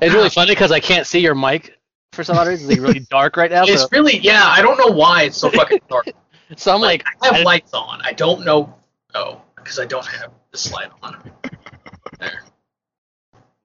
It's 0.00 0.14
really 0.14 0.30
funny 0.30 0.52
because 0.52 0.72
I 0.72 0.80
can't 0.80 1.06
see 1.06 1.20
your 1.20 1.34
mic 1.34 1.78
for 2.12 2.24
some 2.24 2.36
odd 2.38 2.46
reason. 2.48 2.70
It's 2.70 2.78
like 2.80 2.88
really 2.88 3.00
dark 3.10 3.36
right 3.36 3.50
now. 3.50 3.64
it's 3.64 3.82
So, 3.82 3.88
really 3.92 4.18
yeah. 4.18 4.44
I 4.46 4.62
don't 4.62 4.78
know 4.78 4.94
why 4.94 5.22
it's 5.24 5.36
so 5.36 5.50
fucking 5.50 5.80
dark. 5.88 6.08
so 6.56 6.74
I'm 6.74 6.80
like, 6.80 7.04
I 7.22 7.26
have 7.26 7.36
I- 7.36 7.42
lights 7.42 7.74
on. 7.74 8.00
I 8.02 8.12
don't 8.12 8.44
know. 8.44 8.74
Oh, 9.14 9.40
because 9.56 9.78
I 9.78 9.86
don't 9.86 10.06
have 10.06 10.32
the 10.52 10.58
slide 10.58 10.90
on. 11.02 11.30
There. 12.18 12.42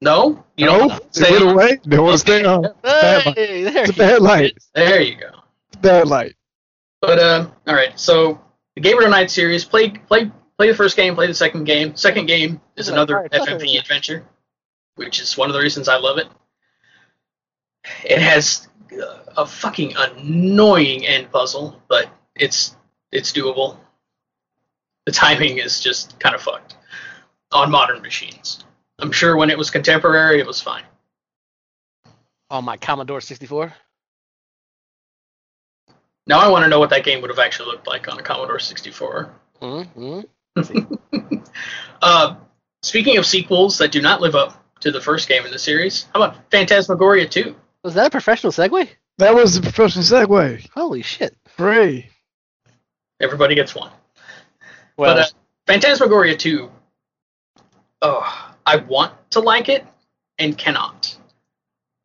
No, 0.01 0.43
you 0.57 0.65
no, 0.65 0.87
don't 0.89 1.17
it 1.17 1.31
went 1.31 1.51
away. 1.51 1.79
They 1.85 1.97
want 1.97 2.13
to 2.13 2.17
stay 2.19 2.43
on. 2.43 2.63
Bad 2.83 3.25
light. 3.25 3.37
hey, 3.37 3.63
there 3.63 3.83
It's 3.83 3.89
a 3.89 3.93
you 3.93 3.97
bad 3.97 4.17
go. 4.19 4.23
light. 4.25 4.57
There 4.73 5.01
you 5.01 5.15
go. 5.15 5.27
It's 5.69 5.77
a 5.77 5.79
bad 5.79 6.07
light. 6.07 6.35
But 7.01 7.19
uh, 7.19 7.47
all 7.67 7.75
right. 7.75 7.97
So 7.99 8.39
the 8.75 8.81
Gabriel 8.81 9.09
Knight 9.09 9.31
series, 9.31 9.63
play 9.63 9.89
play 9.89 10.29
play 10.57 10.67
the 10.69 10.75
first 10.75 10.95
game, 10.97 11.15
play 11.15 11.27
the 11.27 11.33
second 11.33 11.63
game. 11.63 11.95
Second 11.95 12.25
game 12.27 12.59
is 12.75 12.87
Yeah, 12.87 12.93
another 12.93 13.15
alright, 13.17 13.31
FMV 13.31 13.79
adventure, 13.79 14.25
which 14.95 15.19
is 15.19 15.37
one 15.37 15.49
of 15.49 15.53
the 15.53 15.59
reasons 15.59 15.87
I 15.87 15.97
love 15.97 16.17
it. 16.17 16.27
It 18.03 18.19
has 18.19 18.67
a 19.37 19.45
fucking 19.45 19.93
annoying 19.97 21.05
end 21.05 21.31
puzzle, 21.31 21.81
but 21.87 22.09
it's 22.35 22.75
it's 23.11 23.31
doable. 23.31 23.77
The 25.05 25.11
timing 25.11 25.59
is 25.59 25.79
just 25.79 26.19
kind 26.19 26.33
of 26.33 26.41
fucked 26.41 26.75
on 27.51 27.69
modern 27.69 28.01
machines. 28.01 28.63
I'm 28.99 29.11
sure 29.11 29.35
when 29.35 29.49
it 29.49 29.57
was 29.57 29.69
contemporary, 29.69 30.39
it 30.39 30.47
was 30.47 30.61
fine. 30.61 30.83
On 32.49 32.63
my 32.63 32.77
Commodore 32.77 33.21
64. 33.21 33.73
Now 36.27 36.39
I 36.39 36.47
want 36.47 36.63
to 36.63 36.69
know 36.69 36.79
what 36.79 36.89
that 36.89 37.03
game 37.03 37.21
would 37.21 37.29
have 37.29 37.39
actually 37.39 37.67
looked 37.67 37.87
like 37.87 38.11
on 38.11 38.17
a 38.17 38.23
Commodore 38.23 38.59
64. 38.59 39.31
Mm-hmm. 39.61 40.21
Uh, 42.01 42.35
speaking 42.83 43.17
of 43.17 43.25
sequels 43.25 43.77
that 43.77 43.91
do 43.91 44.01
not 44.01 44.21
live 44.21 44.35
up 44.35 44.64
to 44.85 44.91
the 44.91 45.01
first 45.01 45.27
game 45.27 45.43
in 45.45 45.51
the 45.51 45.57
series, 45.57 46.05
how 46.13 46.21
about 46.21 46.51
Phantasmagoria 46.51 47.27
2? 47.27 47.55
Was 47.83 47.95
that 47.95 48.05
a 48.05 48.09
professional 48.11 48.53
segue? 48.53 48.87
That 49.17 49.33
was 49.33 49.57
a 49.57 49.61
professional 49.61 50.05
segue. 50.05 50.69
Holy 50.75 51.01
shit! 51.01 51.35
Hooray. 51.57 52.09
Everybody 53.19 53.55
gets 53.55 53.73
one. 53.73 53.89
Well, 54.95 55.15
but 55.15 55.25
uh, 55.25 55.25
Phantasmagoria 55.65 56.37
2, 56.37 56.69
oh, 58.03 58.53
I 58.65 58.75
want 58.77 59.13
to 59.31 59.39
like 59.39 59.69
it 59.69 59.87
and 60.37 60.55
cannot. 60.55 61.17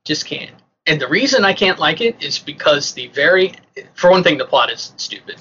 Just 0.06 0.24
can't. 0.24 0.52
And 0.86 0.98
the 0.98 1.08
reason 1.08 1.44
I 1.44 1.52
can't 1.52 1.78
like 1.78 2.00
it 2.00 2.22
is 2.22 2.38
because 2.38 2.94
the 2.94 3.08
very, 3.08 3.52
for 3.92 4.10
one 4.10 4.22
thing, 4.22 4.38
the 4.38 4.46
plot 4.46 4.72
is 4.72 4.94
stupid. 4.96 5.36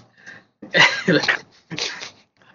I 0.74 1.22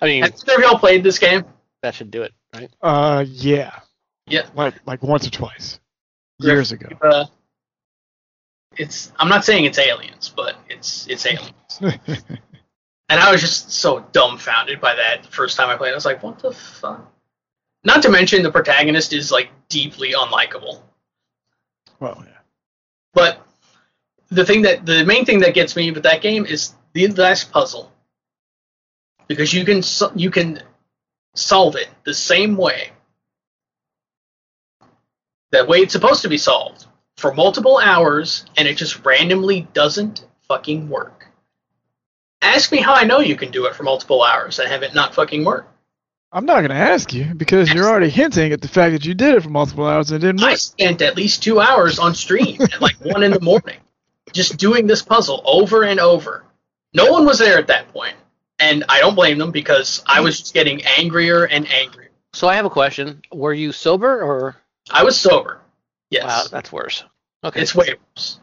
mean, 0.03 0.23
have 0.25 0.59
y'all 0.59 0.79
played 0.79 1.03
this 1.03 1.19
game? 1.19 1.45
that 1.83 1.95
should 1.95 2.11
do 2.11 2.23
it, 2.23 2.33
right? 2.55 2.71
Uh, 2.83 3.25
yeah. 3.27 3.79
Yeah. 4.27 4.47
Like 4.55 4.75
like 4.87 5.03
once 5.03 5.27
or 5.27 5.31
twice. 5.31 5.81
Years 6.39 6.73
ago. 6.73 6.89
Uh, 7.01 7.27
it's. 8.77 9.13
I'm 9.19 9.29
not 9.29 9.45
saying 9.45 9.65
it's 9.65 9.79
aliens, 9.79 10.33
but 10.35 10.57
it's 10.69 11.07
it's 11.07 11.27
aliens. 11.27 11.81
And 13.09 13.21
I 13.21 13.31
was 13.31 13.41
just 13.41 13.71
so 13.71 14.01
dumbfounded 14.13 14.81
by 14.81 14.95
that 14.95 15.23
the 15.23 15.31
first 15.31 15.57
time 15.57 15.69
I 15.69 15.77
played. 15.77 15.91
it. 15.91 15.93
I 15.93 15.95
was 15.95 16.05
like, 16.07 16.23
what 16.23 16.39
the 16.39 16.53
fuck? 16.53 17.13
Not 17.85 18.03
to 18.03 18.09
mention 18.09 18.43
the 18.43 18.51
protagonist 18.51 19.13
is 19.13 19.31
like 19.31 19.51
deeply 19.69 20.15
unlikable. 20.15 20.81
Well, 22.01 22.23
yeah. 22.27 22.39
But 23.13 23.47
the 24.31 24.45
thing 24.45 24.63
that 24.63 24.87
the 24.87 25.05
main 25.05 25.25
thing 25.27 25.41
that 25.41 25.55
gets 25.55 25.77
me 25.77 25.91
with 25.91 26.05
that 26.05 26.23
game 26.23 26.47
is 26.47 26.75
the 26.95 27.09
last 27.09 27.53
puzzle 27.53 27.93
because 29.29 29.53
you 29.53 29.65
can 29.65 29.83
you 30.17 30.31
can 30.31 30.63
solve 31.35 31.77
it 31.77 31.89
the 32.05 32.15
same 32.15 32.57
way 32.57 32.91
that 35.55 35.69
way 35.69 35.79
it's 35.79 35.93
supposed 35.93 36.23
to 36.23 36.29
be 36.29 36.39
solved 36.39 36.87
for 37.17 37.33
multiple 37.33 37.79
hours 37.79 38.45
and 38.57 38.69
it 38.69 38.77
just 38.77 39.05
randomly 39.05 39.67
doesn't 39.73 40.27
fucking 40.49 40.89
work. 40.89 41.27
Ask 42.43 42.71
me 42.73 42.79
how 42.79 42.95
I 42.95 43.05
know 43.05 43.21
you 43.21 43.37
can 43.37 43.51
do 43.51 43.67
it 43.67 43.75
for 43.75 43.83
multiple 43.85 44.23
hours 44.23 44.59
and 44.59 44.69
have 44.69 44.83
it 44.83 44.95
not 44.95 45.15
fucking 45.15 45.45
work. 45.45 45.69
I'm 46.31 46.47
not 46.47 46.63
gonna 46.63 46.75
ask 46.75 47.15
you 47.15 47.33
because 47.37 47.73
you're 47.73 47.89
already 47.89 48.11
hinting 48.11 48.53
at 48.53 48.61
the 48.61 48.69
fact 48.69 48.93
that 48.93 49.05
you 49.05 49.15
did 49.15 49.37
it 49.37 49.43
for 49.45 49.51
multiple 49.51 49.87
hours 49.87 50.11
and 50.11 50.23
it 50.23 50.27
didn't 50.27 50.43
work. 50.43 50.51
I 50.51 50.55
spent 50.57 51.01
at 51.01 51.17
least 51.17 51.43
two 51.43 51.61
hours 51.61 52.01
on 52.01 52.15
stream 52.15 52.61
at 52.61 52.81
like 52.81 52.97
one 52.97 53.23
in 53.23 53.31
the 53.31 53.41
morning, 53.41 53.79
just 54.33 54.57
doing 54.57 54.89
this 54.89 55.01
puzzle 55.01 55.41
over 55.45 55.85
and 55.85 56.01
over. 56.01 56.45
No 56.93 57.13
one 57.13 57.25
was 57.25 57.39
there 57.39 57.57
at 57.57 57.69
that 57.69 57.93
point, 57.93 58.15
and 58.59 58.85
I 58.89 58.99
don't 58.99 59.15
blame 59.15 59.39
them 59.39 59.53
because 59.53 60.03
I 60.07 60.21
was 60.21 60.41
just 60.41 60.55
getting 60.55 60.83
angrier 60.99 61.45
and 61.45 61.71
angrier. 61.71 62.11
So 62.33 62.49
I 62.49 62.57
have 62.57 62.65
a 62.65 62.71
question. 62.71 63.23
Were 63.33 63.55
you 63.55 63.71
sober 63.71 64.21
or? 64.21 64.57
I 64.91 65.03
was 65.05 65.19
sober, 65.19 65.61
yes, 66.11 66.25
Wow, 66.25 66.45
that's 66.51 66.73
worse. 66.73 67.05
Okay. 67.43 67.61
it's 67.61 67.75
way 67.75 67.95
worse. 68.17 68.41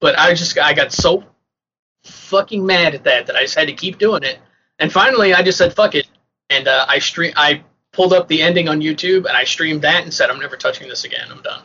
But 0.00 0.18
I 0.18 0.34
just 0.34 0.58
I 0.58 0.72
got 0.72 0.92
so 0.92 1.24
fucking 2.04 2.64
mad 2.64 2.94
at 2.94 3.04
that 3.04 3.26
that 3.26 3.36
I 3.36 3.42
just 3.42 3.54
had 3.54 3.68
to 3.68 3.74
keep 3.74 3.98
doing 3.98 4.22
it, 4.22 4.38
and 4.78 4.92
finally 4.92 5.34
I 5.34 5.42
just 5.42 5.58
said 5.58 5.74
fuck 5.74 5.94
it, 5.94 6.06
and 6.48 6.66
uh, 6.68 6.86
I 6.88 6.98
stream 6.98 7.32
I 7.36 7.62
pulled 7.92 8.12
up 8.12 8.28
the 8.28 8.40
ending 8.42 8.68
on 8.68 8.80
YouTube 8.80 9.26
and 9.26 9.36
I 9.36 9.44
streamed 9.44 9.82
that 9.82 10.04
and 10.04 10.14
said 10.14 10.30
I'm 10.30 10.38
never 10.38 10.56
touching 10.56 10.88
this 10.88 11.04
again. 11.04 11.28
I'm 11.30 11.42
done, 11.42 11.62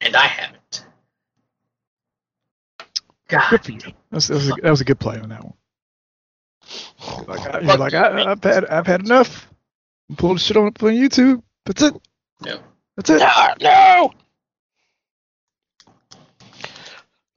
and 0.00 0.16
I 0.16 0.26
haven't. 0.26 0.84
God, 3.28 3.50
Good 3.50 3.64
for 3.64 3.72
you. 3.72 3.80
That's, 4.10 4.28
that, 4.28 4.34
was 4.34 4.48
a, 4.48 4.54
that 4.62 4.70
was 4.70 4.80
a 4.80 4.84
good 4.84 5.00
play 5.00 5.18
on 5.18 5.28
that 5.30 5.44
one. 5.44 5.54
Like, 7.26 7.54
I, 7.54 7.60
you're 7.60 7.76
like 7.76 7.94
I, 7.94 8.30
I've 8.30 8.42
had 8.42 8.64
I've 8.66 8.86
had 8.86 9.00
enough. 9.00 9.48
Pull 10.16 10.34
the 10.34 10.40
shit 10.40 10.56
on 10.56 10.66
on 10.66 10.72
YouTube. 10.72 11.42
That's 11.66 11.82
it. 11.82 11.94
Yeah. 12.44 12.56
That's 12.96 13.10
it. 13.10 13.22
Ah, 13.22 13.54
no. 13.60 14.12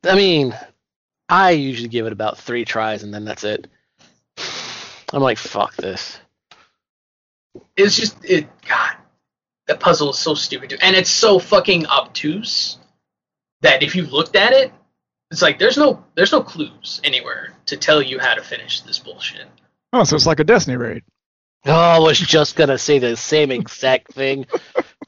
I 0.03 0.15
mean, 0.15 0.55
I 1.29 1.51
usually 1.51 1.89
give 1.89 2.05
it 2.05 2.13
about 2.13 2.37
three 2.37 2.65
tries 2.65 3.03
and 3.03 3.13
then 3.13 3.25
that's 3.25 3.43
it. 3.43 3.67
I'm 5.13 5.21
like, 5.21 5.37
fuck 5.37 5.75
this. 5.75 6.19
it's 7.77 7.95
just 7.95 8.23
it. 8.25 8.47
God, 8.67 8.95
that 9.67 9.79
puzzle 9.79 10.09
is 10.11 10.19
so 10.19 10.33
stupid, 10.33 10.77
and 10.81 10.95
it's 10.95 11.09
so 11.09 11.39
fucking 11.39 11.87
obtuse 11.87 12.77
that 13.61 13.83
if 13.83 13.95
you 13.95 14.03
looked 14.03 14.35
at 14.35 14.53
it, 14.53 14.71
it's 15.31 15.41
like 15.41 15.59
there's 15.59 15.77
no 15.77 16.03
there's 16.15 16.31
no 16.31 16.41
clues 16.41 16.99
anywhere 17.03 17.53
to 17.67 17.77
tell 17.77 18.01
you 18.01 18.19
how 18.19 18.33
to 18.33 18.41
finish 18.43 18.81
this 18.81 18.99
bullshit. 18.99 19.47
Oh, 19.93 20.03
so 20.03 20.15
it's 20.15 20.25
like 20.25 20.39
a 20.41 20.43
Destiny 20.43 20.75
raid. 20.77 21.03
Oh, 21.65 21.71
I 21.73 21.99
was 21.99 22.17
just 22.19 22.55
gonna 22.55 22.77
say 22.77 22.99
the 22.99 23.17
same 23.17 23.51
exact 23.51 24.13
thing. 24.13 24.45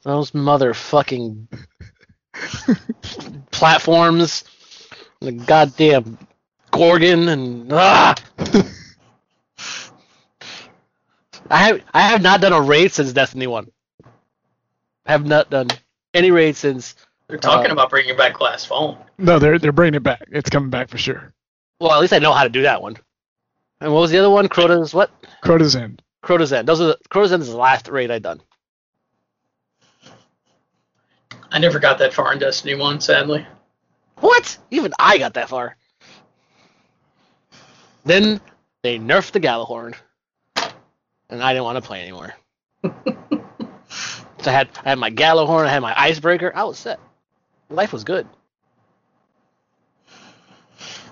Those 0.02 0.32
motherfucking 0.32 1.46
platforms, 3.50 4.44
the 5.20 5.32
goddamn 5.32 6.18
Gorgon, 6.70 7.28
and 7.28 7.72
ah. 7.72 8.14
I 11.50 11.58
have 11.58 11.80
I 11.92 12.00
have 12.02 12.22
not 12.22 12.40
done 12.40 12.52
a 12.52 12.60
raid 12.60 12.92
since 12.92 13.12
Destiny 13.12 13.46
One. 13.46 13.70
I 15.06 15.12
have 15.12 15.26
not 15.26 15.50
done 15.50 15.68
any 16.14 16.30
raid 16.30 16.56
since. 16.56 16.94
They're 17.28 17.38
talking 17.38 17.70
Uh, 17.70 17.74
about 17.74 17.90
bringing 17.90 18.16
back 18.16 18.34
Glass 18.34 18.64
Phone. 18.64 18.98
No, 19.18 19.38
they're 19.38 19.58
they're 19.58 19.72
bringing 19.72 19.94
it 19.96 20.02
back. 20.02 20.24
It's 20.30 20.50
coming 20.50 20.70
back 20.70 20.88
for 20.88 20.98
sure. 20.98 21.32
Well, 21.80 21.92
at 21.92 22.00
least 22.00 22.12
I 22.12 22.18
know 22.18 22.32
how 22.32 22.44
to 22.44 22.50
do 22.50 22.62
that 22.62 22.82
one. 22.82 22.96
And 23.80 23.92
what 23.92 24.00
was 24.00 24.10
the 24.10 24.18
other 24.18 24.30
one? 24.30 24.48
Crota's 24.48 24.92
what? 24.92 25.10
Crota's 25.42 25.74
End. 25.74 26.02
Crota's 26.22 26.52
End. 26.52 26.68
Those 26.68 26.80
are 26.80 26.86
the, 26.86 26.98
Crota's 27.08 27.32
End 27.32 27.42
is 27.42 27.48
the 27.48 27.56
last 27.56 27.88
raid 27.88 28.10
I 28.10 28.18
done. 28.18 28.40
I 31.50 31.58
never 31.58 31.78
got 31.78 31.98
that 31.98 32.14
far 32.14 32.32
in 32.32 32.38
Destiny 32.38 32.74
One, 32.74 33.00
sadly. 33.00 33.46
What? 34.16 34.58
Even 34.70 34.92
I 34.98 35.18
got 35.18 35.34
that 35.34 35.48
far. 35.48 35.76
Then 38.04 38.40
they 38.82 38.98
nerfed 38.98 39.32
the 39.32 39.40
Gjallarhorn, 39.40 39.94
and 41.28 41.42
I 41.42 41.52
didn't 41.52 41.64
want 41.64 41.76
to 41.76 41.86
play 41.86 42.02
anymore. 42.02 42.34
so 42.84 42.90
I 44.46 44.50
had 44.50 44.68
I 44.84 44.90
had 44.90 44.98
my 44.98 45.10
Gjallarhorn, 45.10 45.66
I 45.66 45.70
had 45.70 45.82
my 45.82 45.94
Icebreaker. 45.98 46.52
I 46.54 46.64
was 46.64 46.78
set. 46.78 47.00
Life 47.68 47.92
was 47.92 48.04
good. 48.04 48.26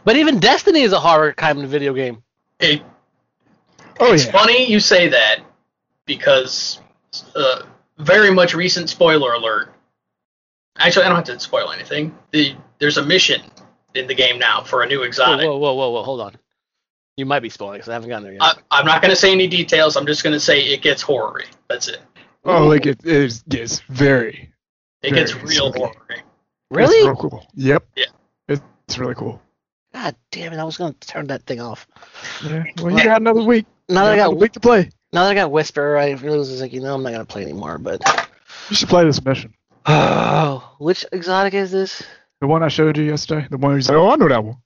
But 0.04 0.16
even 0.16 0.38
Destiny 0.38 0.82
is 0.82 0.92
a 0.92 1.00
horror 1.00 1.32
kind 1.32 1.62
of 1.62 1.68
video 1.68 1.92
game. 1.92 2.22
It, 2.60 2.82
Oh 4.00 4.12
it's 4.12 4.26
yeah. 4.26 4.32
funny 4.32 4.70
you 4.70 4.80
say 4.80 5.08
that 5.08 5.40
because 6.06 6.80
uh, 7.34 7.62
very 7.98 8.30
much 8.30 8.54
recent 8.54 8.88
spoiler 8.88 9.34
alert. 9.34 9.74
Actually, 10.78 11.06
I 11.06 11.08
don't 11.08 11.16
have 11.16 11.24
to 11.26 11.40
spoil 11.40 11.72
anything. 11.72 12.16
The 12.30 12.54
there's 12.78 12.98
a 12.98 13.04
mission 13.04 13.42
in 13.94 14.06
the 14.06 14.14
game 14.14 14.38
now 14.38 14.62
for 14.62 14.82
a 14.82 14.86
new 14.86 15.00
Whoa, 15.00 15.04
exotic. 15.04 15.46
whoa, 15.46 15.56
whoa, 15.56 15.74
whoa, 15.74 15.90
whoa! 15.90 16.02
Hold 16.02 16.20
on. 16.20 16.36
You 17.16 17.26
might 17.26 17.40
be 17.40 17.48
spoiling 17.48 17.78
because 17.78 17.88
I 17.88 17.94
haven't 17.94 18.10
gotten 18.10 18.22
there 18.22 18.32
yet. 18.34 18.42
I, 18.42 18.54
I'm 18.70 18.86
not 18.86 19.02
going 19.02 19.10
to 19.10 19.16
say 19.16 19.32
any 19.32 19.48
details. 19.48 19.96
I'm 19.96 20.06
just 20.06 20.22
going 20.22 20.34
to 20.34 20.40
say 20.40 20.60
it 20.60 20.82
gets 20.82 21.02
horror 21.02 21.42
That's 21.68 21.88
it. 21.88 21.98
Oh, 22.44 22.68
like 22.68 22.86
it 22.86 23.04
is. 23.04 23.42
Yes, 23.48 23.80
very. 23.88 24.52
It 25.02 25.14
gets 25.14 25.34
real 25.34 25.72
spooky. 25.72 25.80
horror 25.80 25.94
It's 26.10 26.22
really? 26.70 27.04
real 27.08 27.16
cool. 27.16 27.46
Yep. 27.54 27.84
Yeah. 27.96 28.04
It's 28.46 28.98
really 28.98 29.14
cool. 29.16 29.42
God 29.92 30.14
damn 30.30 30.52
it! 30.52 30.58
I 30.58 30.64
was 30.64 30.76
gonna 30.78 30.94
turn 30.94 31.26
that 31.26 31.42
thing 31.42 31.60
off. 31.60 31.86
Yeah. 32.44 32.64
Well, 32.80 32.96
you 32.96 33.04
got 33.04 33.20
another 33.20 33.42
week. 33.42 33.66
Now 33.88 34.04
that 34.04 34.12
I 34.12 34.16
got 34.16 34.36
week 34.36 34.52
to 34.52 34.60
play. 34.60 34.90
now 35.12 35.24
that 35.24 35.30
I 35.30 35.34
got 35.34 35.50
Whisper, 35.50 35.96
I 35.96 36.10
really 36.12 36.38
was 36.38 36.60
like, 36.60 36.72
you 36.72 36.80
know, 36.80 36.94
I'm 36.94 37.02
not 37.02 37.12
gonna 37.12 37.24
play 37.24 37.42
anymore. 37.42 37.78
But 37.78 38.02
You 38.68 38.76
should 38.76 38.88
play 38.88 39.04
this 39.04 39.24
mission. 39.24 39.54
oh, 39.86 40.74
which 40.78 41.04
exotic 41.12 41.54
is 41.54 41.70
this? 41.70 42.02
The 42.40 42.46
one 42.46 42.62
I 42.62 42.68
showed 42.68 42.96
you 42.98 43.04
yesterday. 43.04 43.46
The 43.50 43.56
one 43.58 43.72
who's 43.72 43.88
like, 43.88 43.96
oh, 43.96 44.10
I 44.10 44.16
know 44.16 44.28
that 44.28 44.44
one. 44.44 44.56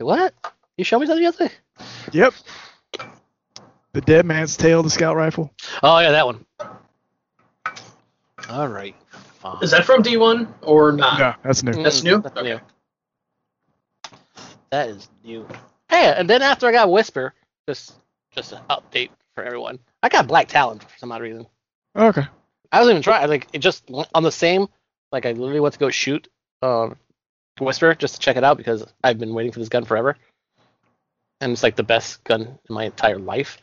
Wait, 0.00 0.06
What? 0.06 0.34
You 0.76 0.84
showed 0.84 1.00
me 1.00 1.06
something 1.06 1.22
yesterday? 1.22 1.52
Yep. 2.12 2.34
The 3.92 4.00
Dead 4.00 4.24
Man's 4.26 4.56
Tale, 4.56 4.82
the 4.82 4.90
scout 4.90 5.16
rifle. 5.16 5.52
Oh 5.82 5.98
yeah, 5.98 6.10
that 6.12 6.26
one. 6.26 6.44
All 8.48 8.68
right. 8.68 8.94
Fine. 9.40 9.62
Is 9.62 9.70
that 9.72 9.84
from 9.84 10.02
D1 10.02 10.48
or 10.62 10.92
not? 10.92 11.18
No, 11.18 11.34
that's 11.44 11.62
new. 11.62 11.72
Mm, 11.72 11.84
that's 11.84 12.02
new? 12.02 12.22
That's 12.22 12.36
Okay. 12.36 12.48
new. 12.54 12.60
That 14.70 14.88
is 14.88 15.08
new. 15.24 15.46
Hey, 15.88 16.12
and 16.16 16.28
then 16.28 16.42
after 16.42 16.66
I 16.66 16.72
got 16.72 16.90
Whisper, 16.90 17.34
just 17.68 18.00
just 18.34 18.52
an 18.52 18.60
update 18.70 19.10
for 19.34 19.44
everyone. 19.44 19.78
I 20.02 20.08
got 20.08 20.26
Black 20.26 20.48
Talon 20.48 20.78
for 20.78 20.98
some 20.98 21.12
odd 21.12 21.20
reason. 21.20 21.46
Okay. 21.94 22.26
I 22.72 22.78
wasn't 22.78 22.94
even 22.94 23.02
trying. 23.02 23.28
Like 23.28 23.46
it 23.52 23.58
just 23.58 23.84
on 24.14 24.22
the 24.22 24.32
same. 24.32 24.68
Like 25.12 25.26
I 25.26 25.32
literally 25.32 25.60
went 25.60 25.74
to 25.74 25.78
go 25.78 25.90
shoot 25.90 26.28
um, 26.62 26.96
Whisper 27.60 27.94
just 27.94 28.14
to 28.14 28.20
check 28.20 28.36
it 28.36 28.44
out 28.44 28.56
because 28.56 28.86
I've 29.04 29.18
been 29.18 29.34
waiting 29.34 29.52
for 29.52 29.58
this 29.58 29.68
gun 29.68 29.84
forever, 29.84 30.16
and 31.42 31.52
it's 31.52 31.62
like 31.62 31.76
the 31.76 31.82
best 31.82 32.24
gun 32.24 32.42
in 32.42 32.74
my 32.74 32.84
entire 32.84 33.18
life. 33.18 33.58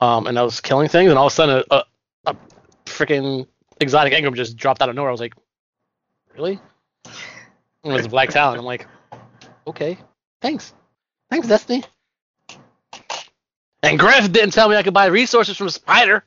Um, 0.00 0.28
and 0.28 0.38
I 0.38 0.42
was 0.42 0.60
killing 0.60 0.88
things, 0.88 1.10
and 1.10 1.18
all 1.18 1.26
of 1.26 1.32
a 1.32 1.34
sudden 1.34 1.64
a, 1.68 1.74
a, 1.74 1.84
a 2.26 2.36
freaking 2.86 3.46
exotic 3.80 4.12
engram 4.12 4.34
just 4.34 4.56
dropped 4.56 4.82
out 4.82 4.88
of 4.88 4.94
nowhere. 4.94 5.10
I 5.10 5.12
was 5.12 5.20
like, 5.20 5.34
really? 6.36 6.60
And 7.84 7.92
it 7.92 7.96
was 7.96 8.06
a 8.06 8.08
Black 8.08 8.30
Talon. 8.30 8.58
I'm 8.58 8.64
like, 8.64 8.86
okay, 9.66 9.98
thanks, 10.42 10.74
thanks 11.30 11.48
Destiny. 11.48 11.84
And 13.82 13.98
Griff 13.98 14.30
didn't 14.32 14.52
tell 14.52 14.68
me 14.68 14.76
I 14.76 14.82
could 14.82 14.94
buy 14.94 15.06
resources 15.06 15.56
from 15.56 15.70
Spider. 15.70 16.24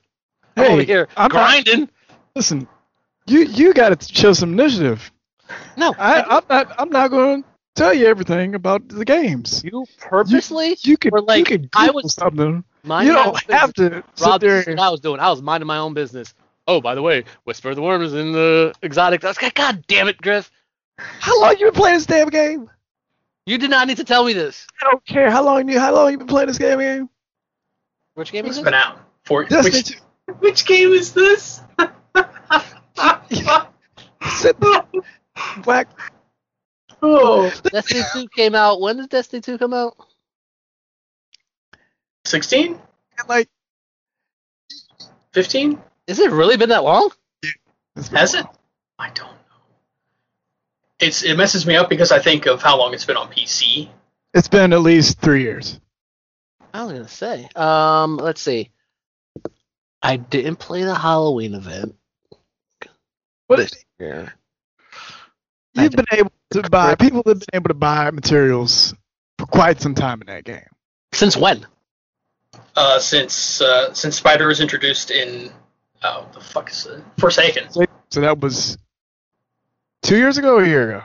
I'm 0.56 0.64
over 0.72 0.78
Hey, 0.82 0.86
here 0.86 1.08
I'm 1.18 1.24
not- 1.24 1.32
grinding. 1.32 1.90
Listen, 2.36 2.68
you 3.28 3.42
you 3.42 3.74
got 3.74 4.00
to 4.00 4.14
show 4.14 4.34
some 4.34 4.54
initiative. 4.54 5.12
No, 5.76 5.94
I, 5.98 6.22
I'm 6.22 6.44
not. 6.50 6.76
I'm 6.80 6.90
not 6.90 7.10
going 7.12 7.44
to 7.44 7.50
tell 7.76 7.94
you 7.94 8.06
everything 8.08 8.56
about 8.56 8.88
the 8.88 9.04
games. 9.04 9.64
you 9.66 9.86
purposely 10.00 10.78
You 10.82 10.96
could. 10.98 11.12
were 11.12 11.22
like, 11.22 11.40
you 11.40 11.46
could 11.46 11.70
I 11.74 11.92
was 11.92 12.14
something. 12.14 12.64
You 12.86 13.14
don't 13.14 13.52
have 13.52 13.74
to 13.76 14.04
sit 14.16 14.26
Rob, 14.26 14.42
there. 14.42 14.64
what 14.64 14.80
I 14.80 14.90
was 14.90 15.02
doing. 15.02 15.20
I 15.20 15.30
was 15.30 15.42
minding 15.42 15.68
my 15.68 15.78
own 15.78 15.94
business. 15.94 16.34
Oh, 16.68 16.80
by 16.80 16.96
the 16.96 17.02
way, 17.02 17.26
Whisper 17.44 17.72
of 17.72 17.76
the 17.76 17.82
Worm 17.82 18.02
is 18.02 18.14
in 18.14 18.32
the 18.32 18.74
exotic. 18.82 19.24
I 19.26 19.34
God 19.54 19.84
damn 19.88 20.08
it, 20.08 20.22
Griff! 20.22 20.50
How 20.98 21.40
long 21.42 21.58
you 21.60 21.66
been 21.66 21.74
playing 21.76 21.98
this 21.98 22.06
damn 22.06 22.30
game? 22.30 22.70
You 23.46 23.58
did 23.58 23.70
not 23.72 23.88
need 23.88 23.98
to 23.98 24.04
tell 24.04 24.24
me 24.24 24.34
this. 24.34 24.68
I 24.82 24.90
don't 24.90 25.06
care 25.06 25.30
how 25.30 25.44
long 25.44 25.68
you 25.68 25.80
how 25.80 25.94
long 25.94 26.12
you 26.12 26.18
been 26.18 26.28
playing 26.28 26.48
this 26.48 26.58
game. 26.58 27.10
Which 28.22 28.32
game 28.34 28.46
It's 28.46 28.58
is 28.58 28.64
been 28.64 28.76
it? 28.76 28.78
out. 28.78 29.00
For, 29.26 29.46
Destiny 29.46 30.00
which, 30.28 30.40
which 30.42 30.66
game 30.68 30.92
is 30.92 31.12
this? 31.12 31.62
Sit 34.38 34.56
black. 35.64 35.88
oh, 37.02 37.52
Destiny 37.72 38.04
2 38.14 38.28
came 38.28 38.54
out. 38.54 38.80
When 38.80 38.98
did 38.98 39.10
Destiny 39.10 39.42
2 39.42 39.58
come 39.58 39.74
out? 39.74 39.98
16? 42.26 42.80
Like 43.28 43.50
15? 45.34 45.82
Is 46.06 46.20
it 46.20 46.30
really 46.30 46.58
been 46.58 46.70
that 46.70 46.84
long? 46.84 47.10
It's 47.96 48.10
been 48.10 48.18
Has 48.20 48.36
a 48.36 48.42
it? 48.42 48.46
I 49.00 49.08
don't 49.10 49.26
know. 49.30 49.66
It's 51.00 51.24
it 51.24 51.34
messes 51.38 51.66
me 51.66 51.76
up 51.76 51.90
because 51.90 52.12
I 52.12 52.20
think 52.20 52.46
of 52.46 52.62
how 52.62 52.78
long 52.78 52.94
it's 52.94 53.06
been 53.06 53.18
on 53.18 53.32
PC. 53.32 53.90
It's 54.36 54.48
been 54.48 54.74
at 54.74 54.82
least 54.82 55.20
three 55.20 55.42
years. 55.42 55.80
I 56.74 56.84
was 56.84 56.94
gonna 56.94 57.08
say. 57.08 57.48
Um, 57.56 58.18
let's 58.18 58.42
see. 58.42 58.70
I 60.02 60.18
didn't 60.18 60.56
play 60.58 60.84
the 60.84 60.96
Halloween 60.96 61.54
event. 61.54 61.96
What 63.48 63.60
is 63.60 63.72
Yeah. 64.00 64.30
You've 65.74 65.92
been 65.92 66.06
able 66.12 66.32
to 66.52 66.70
buy. 66.70 66.96
People 66.96 67.24
have 67.26 67.40
been 67.40 67.48
able 67.54 67.68
to 67.70 67.74
buy 67.74 68.10
materials 68.12 68.94
for 69.38 69.46
quite 69.46 69.80
some 69.82 69.96
time 69.96 70.22
in 70.22 70.28
that 70.28 70.44
game. 70.44 70.66
Since 71.14 71.38
when? 71.38 71.66
Uh, 72.76 73.00
since 73.00 73.62
uh, 73.62 73.94
since 73.94 74.16
Spider 74.18 74.48
was 74.48 74.60
introduced 74.62 75.12
in 75.12 75.52
oh 76.04 76.28
the 76.34 76.40
fuck 76.42 76.70
is 76.72 76.86
it? 76.86 77.04
Forsaken 77.18 77.70
So 78.10 78.22
that 78.22 78.40
was 78.40 78.78
two 80.02 80.18
years 80.18 80.38
ago 80.38 80.56
or 80.56 80.64
a 80.64 80.68
year 80.68 80.90
ago. 80.90 81.04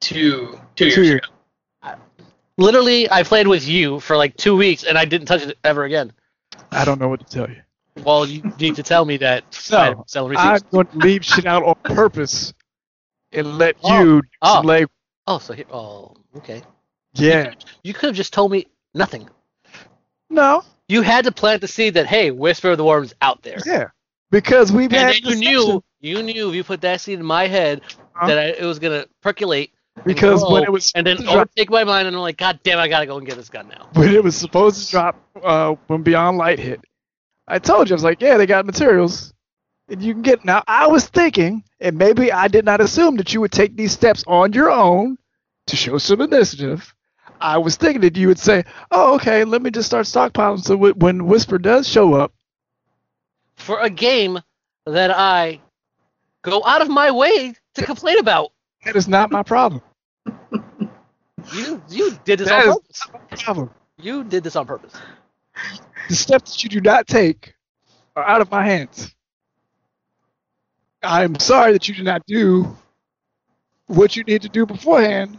two 0.00 0.58
two 0.76 0.84
years 0.86 0.94
Two 0.94 1.02
years. 1.04 1.20
ago. 1.24 1.32
Literally, 2.58 3.10
I 3.10 3.22
played 3.22 3.46
with 3.46 3.66
you 3.66 4.00
for 4.00 4.16
like 4.16 4.36
two 4.36 4.56
weeks, 4.56 4.82
and 4.84 4.98
I 4.98 5.04
didn't 5.04 5.26
touch 5.28 5.42
it 5.42 5.56
ever 5.64 5.84
again. 5.84 6.12
I 6.72 6.84
don't 6.84 7.00
know 7.00 7.08
what 7.08 7.20
to 7.20 7.26
tell 7.26 7.48
you. 7.48 7.62
Well, 8.04 8.26
you 8.26 8.42
need 8.60 8.76
to 8.76 8.82
tell 8.82 9.04
me 9.04 9.16
that. 9.18 9.44
I 9.72 9.90
No, 9.90 10.04
I'm 10.36 10.60
going 10.70 10.86
to 10.88 10.98
leave 10.98 11.24
shit 11.24 11.46
out 11.46 11.62
on 11.64 11.74
purpose 11.84 12.52
and 13.32 13.58
let 13.58 13.76
Oh. 13.82 14.02
you 14.02 14.22
Oh. 14.42 14.60
leg. 14.64 14.86
Oh, 15.26 15.38
so 15.38 15.52
here. 15.54 15.66
Oh, 15.72 16.14
okay. 16.36 16.62
Yeah. 17.14 17.54
You 17.84 17.94
could 17.94 18.08
have 18.08 18.16
just 18.16 18.32
told 18.32 18.50
me 18.50 18.66
nothing. 18.94 19.28
No. 20.30 20.62
You 20.88 21.02
had 21.02 21.24
to 21.24 21.32
plant 21.32 21.60
the 21.60 21.68
seed 21.68 21.94
that 21.94 22.06
hey, 22.06 22.30
Whisper 22.30 22.70
of 22.70 22.78
the 22.78 22.84
Worm's 22.84 23.14
out 23.22 23.42
there. 23.42 23.58
Yeah. 23.64 23.88
Because 24.30 24.72
we've 24.72 24.92
And 24.92 25.08
had 25.08 25.14
you 25.16 25.20
discussion- 25.22 25.40
knew, 25.40 25.84
you 26.00 26.22
knew 26.22 26.48
if 26.50 26.54
you 26.54 26.64
put 26.64 26.80
that 26.82 27.00
seed 27.00 27.18
in 27.18 27.24
my 27.24 27.46
head 27.46 27.82
Huh? 28.14 28.26
that 28.26 28.38
I, 28.38 28.44
it 28.50 28.64
was 28.64 28.78
gonna 28.78 29.06
percolate. 29.22 29.72
Because 30.04 30.44
when 30.48 30.62
it 30.64 30.72
was 30.72 30.92
and 30.94 31.06
then 31.06 31.16
drop- 31.16 31.34
overtake 31.34 31.70
my 31.70 31.84
mind, 31.84 32.06
and 32.08 32.16
I'm 32.16 32.22
like, 32.22 32.36
God 32.36 32.60
damn, 32.62 32.78
I 32.78 32.88
gotta 32.88 33.06
go 33.06 33.18
and 33.18 33.26
get 33.26 33.36
this 33.36 33.48
gun 33.48 33.68
now. 33.68 33.88
when 33.94 34.14
it 34.14 34.22
was 34.22 34.36
supposed 34.36 34.84
to 34.86 34.90
drop 34.90 35.16
uh, 35.42 35.74
when 35.86 36.02
Beyond 36.02 36.38
Light 36.38 36.58
hit, 36.58 36.80
I 37.46 37.58
told 37.58 37.88
you 37.88 37.94
I 37.94 37.96
was 37.96 38.04
like, 38.04 38.20
yeah, 38.20 38.36
they 38.36 38.46
got 38.46 38.66
materials, 38.66 39.32
and 39.88 40.02
you 40.02 40.12
can 40.14 40.22
get. 40.22 40.44
Now 40.44 40.62
I 40.66 40.86
was 40.86 41.06
thinking, 41.06 41.62
and 41.80 41.96
maybe 41.96 42.32
I 42.32 42.48
did 42.48 42.64
not 42.64 42.80
assume 42.80 43.16
that 43.16 43.32
you 43.32 43.40
would 43.40 43.52
take 43.52 43.76
these 43.76 43.92
steps 43.92 44.24
on 44.26 44.52
your 44.52 44.70
own 44.70 45.16
to 45.66 45.76
show 45.76 45.98
some 45.98 46.20
initiative. 46.20 46.94
I 47.40 47.58
was 47.58 47.76
thinking 47.76 48.00
that 48.00 48.16
you 48.16 48.26
would 48.28 48.38
say, 48.38 48.64
oh, 48.90 49.14
okay, 49.14 49.44
let 49.44 49.62
me 49.62 49.70
just 49.70 49.86
start 49.86 50.06
stockpiling 50.06 50.60
so 50.64 50.76
wh- 50.76 50.96
when 50.98 51.26
Whisper 51.26 51.58
does 51.58 51.88
show 51.88 52.14
up, 52.14 52.32
For 53.56 53.78
a 53.80 53.88
game 53.90 54.40
that 54.86 55.10
I 55.10 55.60
go 56.42 56.64
out 56.64 56.82
of 56.82 56.88
my 56.88 57.10
way 57.12 57.54
to 57.74 57.84
complain 57.84 58.18
about, 58.18 58.50
that 58.84 58.96
is 58.96 59.06
not 59.06 59.30
my 59.30 59.42
problem. 59.44 59.82
You 61.52 61.82
you 61.88 62.18
did 62.24 62.38
this 62.40 62.48
That 62.48 62.66
on 62.66 62.74
purpose. 62.74 63.02
not 63.12 63.30
my 63.30 63.36
problem. 63.36 63.70
You 64.00 64.24
did 64.24 64.44
this 64.44 64.56
on 64.56 64.66
purpose. 64.66 64.92
The 66.08 66.14
steps 66.14 66.52
that 66.52 66.64
you 66.64 66.70
do 66.70 66.80
not 66.80 67.06
take 67.06 67.54
are 68.16 68.24
out 68.24 68.40
of 68.40 68.50
my 68.50 68.64
hands. 68.64 69.14
I'm 71.02 71.38
sorry 71.38 71.72
that 71.72 71.88
you 71.88 71.94
did 71.94 72.04
not 72.04 72.26
do 72.26 72.76
what 73.86 74.16
you 74.16 74.24
need 74.24 74.42
to 74.42 74.48
do 74.48 74.66
beforehand 74.66 75.38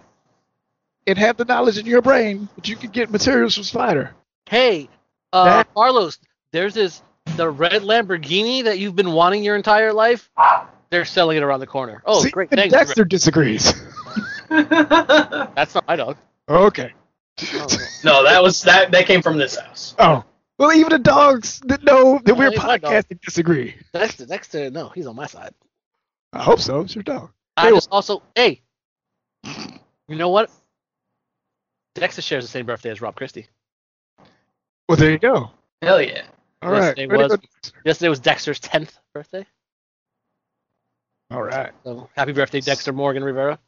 and 1.06 1.18
have 1.18 1.38
the 1.38 1.46
knowledge 1.46 1.78
in 1.78 1.86
your 1.86 2.02
brain 2.02 2.48
that 2.56 2.68
you 2.68 2.76
can 2.76 2.92
get 2.92 3.10
materials 3.10 3.56
from 3.56 3.64
Spider. 3.64 4.14
Hey, 4.50 4.90
uh, 5.34 5.44
That- 5.46 5.74
Carlos, 5.74 6.18
there's 6.52 6.74
this 6.74 7.02
the 7.36 7.50
red 7.50 7.84
Lamborghini 7.84 8.64
that 8.64 8.80
you've 8.80 8.96
been 8.96 9.12
wanting 9.12 9.44
your 9.44 9.56
entire 9.56 9.94
life. 9.94 10.30
They're 10.90 11.06
selling 11.06 11.38
it 11.38 11.44
around 11.44 11.60
the 11.60 11.68
corner. 11.68 12.02
Oh, 12.06 12.24
See, 12.24 12.32
great! 12.32 12.50
Thanks. 12.50 12.74
Dexter 12.74 13.06
disagrees. 13.06 13.74
That's 15.56 15.76
not 15.76 15.88
my 15.88 15.96
dog. 15.96 16.18
okay. 16.50 16.94
Oh, 17.54 17.68
no, 18.04 18.24
that 18.24 18.44
was 18.44 18.62
that 18.64 18.92
that 18.92 19.06
came 19.06 19.22
from 19.22 19.38
this 19.38 19.56
house. 19.56 19.96
Oh. 20.00 20.24
Well, 20.58 20.74
even 20.74 20.90
the 20.90 21.00
dogs 21.00 21.62
that 21.68 21.84
know 21.86 22.20
that 22.26 22.32
Oh, 22.34 22.36
we're 22.36 22.50
he's 22.52 22.60
my 22.62 22.78
dog. 22.78 22.92
podcasting 22.92 23.22
disagree. 23.22 23.76
Dexter, 23.94 24.26
Dexter, 24.26 24.66
uh, 24.66 24.70
no, 24.70 24.90
he's 24.90 25.08
on 25.08 25.16
my 25.16 25.26
side. 25.26 25.54
I 26.34 26.44
hope 26.44 26.60
so. 26.60 26.82
It's 26.82 26.94
your 26.96 27.04
dog. 27.04 27.32
I 27.56 27.68
Hey, 27.68 27.72
just 27.72 27.88
also, 27.92 28.22
hey, 28.36 28.62
you 29.46 30.16
know 30.18 30.30
what? 30.30 30.52
Dexter 31.96 32.22
shares 32.22 32.44
the 32.44 32.50
same 32.50 32.66
birthday 32.66 32.90
as 32.90 33.00
Rob 33.02 33.16
Christie. 33.16 33.48
Well, 34.90 34.98
there 34.98 35.12
you 35.12 35.18
go. 35.20 35.50
Hell 35.82 36.02
yeah. 36.02 36.24
All 36.62 36.72
right. 36.72 36.98
Yesterday 36.98 37.08
Way 37.08 37.18
was- 37.24 37.38
Yesterday 37.86 38.10
was 38.10 38.20
Dexter's 38.20 38.60
tenth 38.60 38.98
birthday. 39.14 39.46
All 41.32 41.42
right. 41.44 41.72
So 41.86 42.10
happy 42.18 42.34
birthday, 42.34 42.60
Dexter 42.60 42.92
Morgan 42.92 43.24
Rivera. 43.24 43.60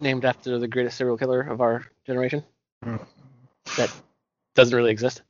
Named 0.00 0.24
after 0.24 0.58
the 0.58 0.68
greatest 0.68 0.96
serial 0.96 1.16
killer 1.18 1.40
of 1.42 1.60
our 1.60 1.84
generation. 2.06 2.44
Hmm. 2.84 2.96
That 3.76 3.92
doesn't 4.54 4.74
really 4.76 4.90
exist. 4.92 5.22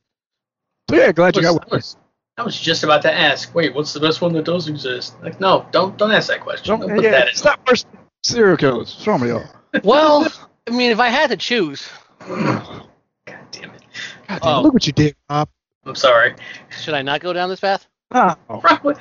So 0.89 0.95
yeah, 0.95 1.11
glad 1.11 1.35
you 1.35 1.41
I 1.41 1.43
got 1.43 1.53
was, 1.53 1.59
one. 1.59 1.67
I 1.71 1.75
was- 1.75 1.97
I 2.37 2.41
was 2.43 2.57
just 2.57 2.85
about 2.85 3.01
to 3.01 3.13
ask. 3.13 3.53
Wait, 3.53 3.75
what's 3.75 3.91
the 3.91 3.99
best 3.99 4.21
one 4.21 4.31
that 4.31 4.45
does 4.45 4.69
exist? 4.69 5.13
Like, 5.21 5.41
no, 5.41 5.65
don't 5.71 5.97
don't 5.97 6.11
ask 6.11 6.29
that 6.29 6.39
question. 6.39 6.67
Don't, 6.67 6.87
Don't, 6.87 6.95
put 6.95 7.03
yeah, 7.03 7.11
that 7.11 7.27
in. 7.29 7.35
stop 7.35 7.59
first 7.67 7.85
serial 8.23 8.55
killers. 8.55 8.95
What's 8.95 9.07
wrong 9.07 9.19
with 9.19 9.29
y'all? 9.29 9.81
Well, 9.83 10.25
I 10.65 10.71
mean, 10.71 10.89
if 10.91 11.01
I 11.01 11.09
had 11.09 11.31
to 11.31 11.35
choose, 11.37 11.89
God 12.19 12.87
damn 13.25 13.71
it. 13.71 13.81
God 14.29 14.39
damn, 14.41 14.41
Oh. 14.41 14.61
look 14.61 14.71
what 14.73 14.87
you 14.87 14.93
did, 14.93 15.17
Bob. 15.27 15.49
I'm 15.85 15.95
sorry. 15.95 16.35
should 16.69 16.93
I 16.93 17.01
not 17.01 17.19
go 17.19 17.33
down 17.33 17.49
this 17.49 17.59
path? 17.59 17.85
Oh, 18.11 18.35
Probably, 18.61 18.95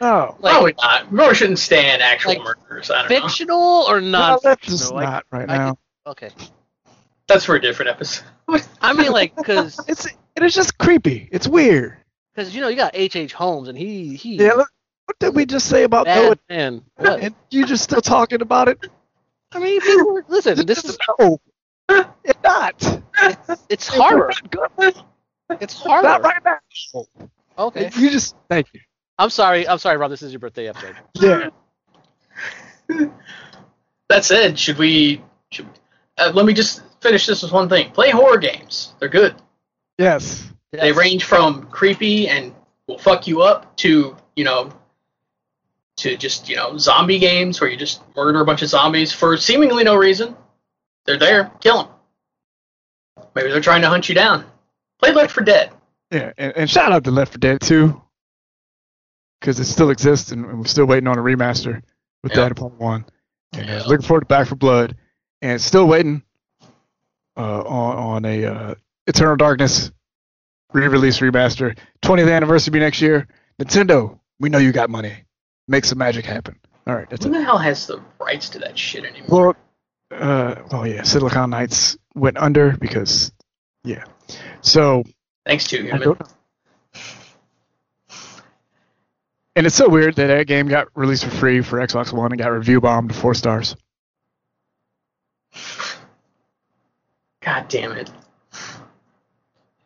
oh. 0.00 0.36
Like 0.40 0.52
probably 0.52 0.74
not. 0.80 1.10
We 1.10 1.16
probably 1.18 1.34
shouldn't 1.34 1.58
stand 1.58 2.02
actual 2.02 2.34
like, 2.34 2.42
murderers. 2.42 2.90
I 2.90 3.02
don't 3.02 3.10
know. 3.10 3.20
fictional 3.28 3.84
or 3.88 4.00
No, 4.00 4.10
non? 4.18 4.38
that's 4.42 4.60
fictional? 4.66 4.94
Like, 4.96 5.08
not 5.08 5.24
right 5.30 5.50
I 5.50 5.56
now. 5.56 5.78
okay. 6.06 6.30
That's 7.26 7.44
for 7.44 7.54
a 7.56 7.60
different 7.60 7.90
episode. 7.90 8.24
I 8.82 8.92
mean, 8.92 9.10
like, 9.12 9.34
because 9.34 9.80
It's 9.88 10.06
it 10.06 10.42
is 10.42 10.54
just 10.54 10.76
creepy. 10.78 11.28
It's 11.32 11.48
weird. 11.48 11.96
Because 12.34 12.54
you 12.54 12.60
know 12.60 12.68
you 12.68 12.76
got 12.76 12.90
H. 12.94 13.16
H. 13.16 13.32
Holmes 13.32 13.68
and 13.68 13.78
he 13.78 14.14
he 14.16 14.36
Yeah. 14.36 14.54
Look, 14.54 14.70
what 15.06 15.18
did 15.18 15.34
we 15.34 15.46
just 15.46 15.68
say 15.68 15.84
about 15.84 16.06
Noah? 16.06 16.30
bad 16.30 16.38
man. 16.48 16.84
What? 16.96 17.20
And 17.20 17.34
you 17.50 17.64
just 17.64 17.84
still 17.84 18.00
talking 18.00 18.42
about 18.42 18.68
it? 18.68 18.78
I 19.52 19.58
mean, 19.60 19.80
people, 19.80 20.20
listen, 20.28 20.66
this 20.66 20.84
is 20.84 20.98
no. 21.18 21.40
It's 22.24 22.38
not. 22.42 23.02
it's 23.68 23.86
horror. 23.88 24.32
It's 24.78 24.98
It's 25.60 25.74
horror. 25.74 26.02
not 26.02 26.22
right 26.22 26.42
now. 26.44 26.58
Okay. 27.58 27.90
You 27.96 28.10
just 28.10 28.34
thank 28.48 28.66
you. 28.74 28.80
I'm 29.18 29.30
sorry. 29.30 29.68
I'm 29.68 29.78
sorry, 29.78 29.96
Rob. 29.96 30.10
This 30.10 30.22
is 30.22 30.32
your 30.32 30.40
birthday 30.40 30.68
episode. 30.68 30.96
Yeah. 31.14 31.50
That 34.10 34.24
said, 34.24 34.58
should 34.58 34.76
we? 34.76 35.22
Should, 35.50 35.66
uh, 36.18 36.30
let 36.34 36.44
me 36.44 36.52
just 36.52 36.82
finish 37.00 37.26
this 37.26 37.42
with 37.42 37.52
one 37.52 37.68
thing. 37.68 37.90
Play 37.90 38.10
horror 38.10 38.36
games. 38.36 38.94
They're 39.00 39.08
good. 39.08 39.34
Yes. 39.98 40.46
They 40.72 40.92
range 40.92 41.24
from 41.24 41.64
creepy 41.68 42.28
and 42.28 42.54
will 42.86 42.98
fuck 42.98 43.26
you 43.26 43.42
up 43.42 43.76
to 43.78 44.16
you 44.36 44.44
know 44.44 44.70
to 45.96 46.16
just 46.16 46.48
you 46.48 46.56
know 46.56 46.76
zombie 46.76 47.18
games 47.18 47.60
where 47.60 47.70
you 47.70 47.76
just 47.76 48.02
murder 48.14 48.40
a 48.40 48.44
bunch 48.44 48.62
of 48.62 48.68
zombies 48.68 49.12
for 49.12 49.36
seemingly 49.36 49.84
no 49.84 49.96
reason. 49.96 50.36
They're 51.06 51.18
there, 51.18 51.50
kill 51.60 51.84
them. 51.84 51.92
Maybe 53.34 53.50
they're 53.50 53.60
trying 53.60 53.82
to 53.82 53.88
hunt 53.88 54.08
you 54.08 54.14
down. 54.14 54.44
Play 54.98 55.12
Left 55.12 55.32
4 55.32 55.44
Dead. 55.44 55.70
Yeah. 56.10 56.32
And, 56.38 56.56
and 56.56 56.70
shout 56.70 56.92
out 56.92 57.04
to 57.04 57.10
Left 57.10 57.32
4 57.32 57.38
Dead 57.38 57.60
2. 57.60 58.00
Because 59.44 59.60
it 59.60 59.66
still 59.66 59.90
exists 59.90 60.32
and, 60.32 60.46
and 60.46 60.58
we're 60.60 60.64
still 60.64 60.86
waiting 60.86 61.06
on 61.06 61.18
a 61.18 61.20
remaster 61.20 61.82
with 62.22 62.32
Yeah. 62.32 62.44
that 62.44 62.52
upon 62.52 62.70
one. 62.78 63.04
And 63.52 63.68
Yeah. 63.68 63.82
uh, 63.82 63.88
looking 63.88 64.06
forward 64.06 64.20
to 64.22 64.26
Back 64.26 64.46
4 64.48 64.56
Blood. 64.56 64.96
And 65.42 65.60
still 65.60 65.86
waiting 65.86 66.22
uh, 67.36 67.60
on, 67.60 67.96
on 67.98 68.24
a 68.24 68.44
uh, 68.46 68.74
Eternal 69.06 69.36
Darkness 69.36 69.92
re-release 70.72 71.18
remaster. 71.18 71.76
20th 72.00 72.32
anniversary 72.32 72.70
be 72.70 72.78
next 72.78 73.02
year. 73.02 73.28
Nintendo, 73.60 74.18
we 74.40 74.48
know 74.48 74.56
you 74.56 74.72
got 74.72 74.88
money. 74.88 75.12
Make 75.68 75.84
some 75.84 75.98
magic 75.98 76.24
happen. 76.24 76.58
All 76.86 76.94
right, 76.94 77.10
that's 77.10 77.26
Who 77.26 77.30
it. 77.30 77.34
the 77.34 77.44
hell 77.44 77.58
has 77.58 77.86
the 77.86 78.00
rights 78.18 78.48
to 78.50 78.60
that 78.60 78.78
shit 78.78 79.04
anymore? 79.04 79.54
Well, 80.10 80.20
uh, 80.22 80.54
well, 80.72 80.86
yeah, 80.86 81.02
Silicon 81.02 81.50
Knights 81.50 81.98
went 82.14 82.38
under 82.38 82.78
because, 82.78 83.30
yeah. 83.84 84.04
So, 84.62 85.02
Thanks 85.44 85.66
to 85.68 85.80
I 85.80 85.96
him. 85.96 86.00
don't 86.00 86.18
know. 86.20 86.26
And 89.56 89.66
it's 89.66 89.74
so 89.76 89.88
weird 89.88 90.16
that 90.16 90.26
that 90.28 90.46
game 90.46 90.68
got 90.68 90.88
released 90.94 91.24
for 91.24 91.30
free 91.30 91.60
for 91.62 91.78
Xbox 91.78 92.12
One 92.12 92.32
and 92.32 92.40
got 92.40 92.48
review 92.48 92.80
bombed 92.80 93.10
to 93.10 93.14
four 93.14 93.34
stars. 93.34 93.76
God 97.42 97.68
damn 97.68 97.92
it. 97.92 98.10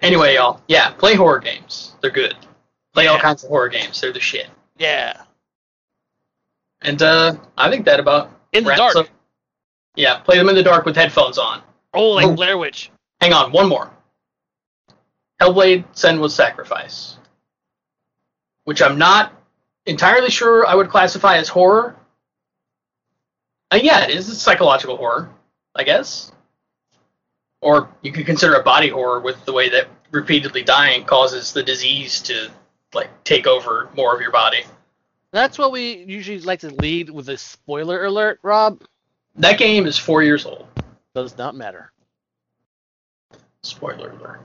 Anyway, 0.01 0.35
y'all, 0.35 0.63
yeah, 0.69 0.91
play 0.91 1.15
horror 1.17 1.41
games. 1.41 1.95
They're 2.01 2.11
good. 2.11 2.35
Play 2.95 3.09
all 3.09 3.19
kinds 3.19 3.43
of 3.43 3.51
horror 3.51 3.69
games. 3.69 4.01
They're 4.01 4.13
the 4.13 4.21
shit. 4.21 4.47
Yeah. 4.79 5.23
And 6.83 7.03
uh, 7.03 7.35
I 7.57 7.69
think 7.71 7.85
that 7.87 7.99
about 7.99 8.31
In 8.53 8.63
the 8.65 8.75
dark. 8.77 8.95
up- 8.97 9.09
Yeah, 9.97 10.19
play 10.19 10.39
them 10.39 10.49
in 10.49 10.55
the 10.55 10.63
dark 10.63 10.85
with 10.85 10.95
headphones 10.95 11.37
on. 11.39 11.63
Oh, 11.93 12.11
like 12.11 12.27
Oh. 12.27 12.35
Blair 12.35 12.57
Witch. 12.59 12.91
Hang 13.21 13.33
on, 13.33 13.51
one 13.51 13.69
more. 13.69 13.91
Hellblade: 15.41 15.85
Senua's 15.95 16.35
Sacrifice, 16.35 17.17
which 18.65 18.81
I'm 18.83 18.99
not 18.99 19.33
entirely 19.89 20.31
sure 20.31 20.67
I 20.67 20.75
would 20.75 20.91
classify 20.91 21.39
as 21.39 21.49
horror. 21.49 21.97
Uh, 23.71 23.81
yeah, 23.83 24.05
it 24.05 24.11
is 24.11 24.29
a 24.29 24.35
psychological 24.35 24.97
horror, 24.97 25.31
I 25.75 25.85
guess. 25.85 26.33
Or 27.61 27.89
you 28.03 28.13
could 28.13 28.27
consider 28.27 28.55
a 28.55 28.63
body 28.63 28.89
horror 28.89 29.21
with 29.21 29.45
the 29.45 29.53
way 29.53 29.69
that 29.71 29.89
repeatedly 30.11 30.63
dying 30.63 31.05
causes 31.05 31.53
the 31.53 31.63
disease 31.63 32.23
to 32.23 32.51
like 32.95 33.11
take 33.25 33.47
over 33.47 33.91
more 33.97 34.15
of 34.15 34.21
your 34.21 34.31
body. 34.31 34.63
That's 35.33 35.59
what 35.59 35.73
we 35.73 36.05
usually 36.05 36.41
like 36.41 36.61
to 36.61 36.71
lead 36.71 37.11
with 37.11 37.29
a 37.29 37.37
spoiler 37.37 38.05
alert, 38.05 38.39
Rob. 38.43 38.83
That 39.37 39.59
game 39.59 39.87
is 39.87 39.99
four 39.99 40.23
years 40.23 40.47
old. 40.47 40.67
Does 41.15 41.37
not 41.37 41.55
matter. 41.55 41.93
Spoiler 43.63 44.11
alert. 44.11 44.41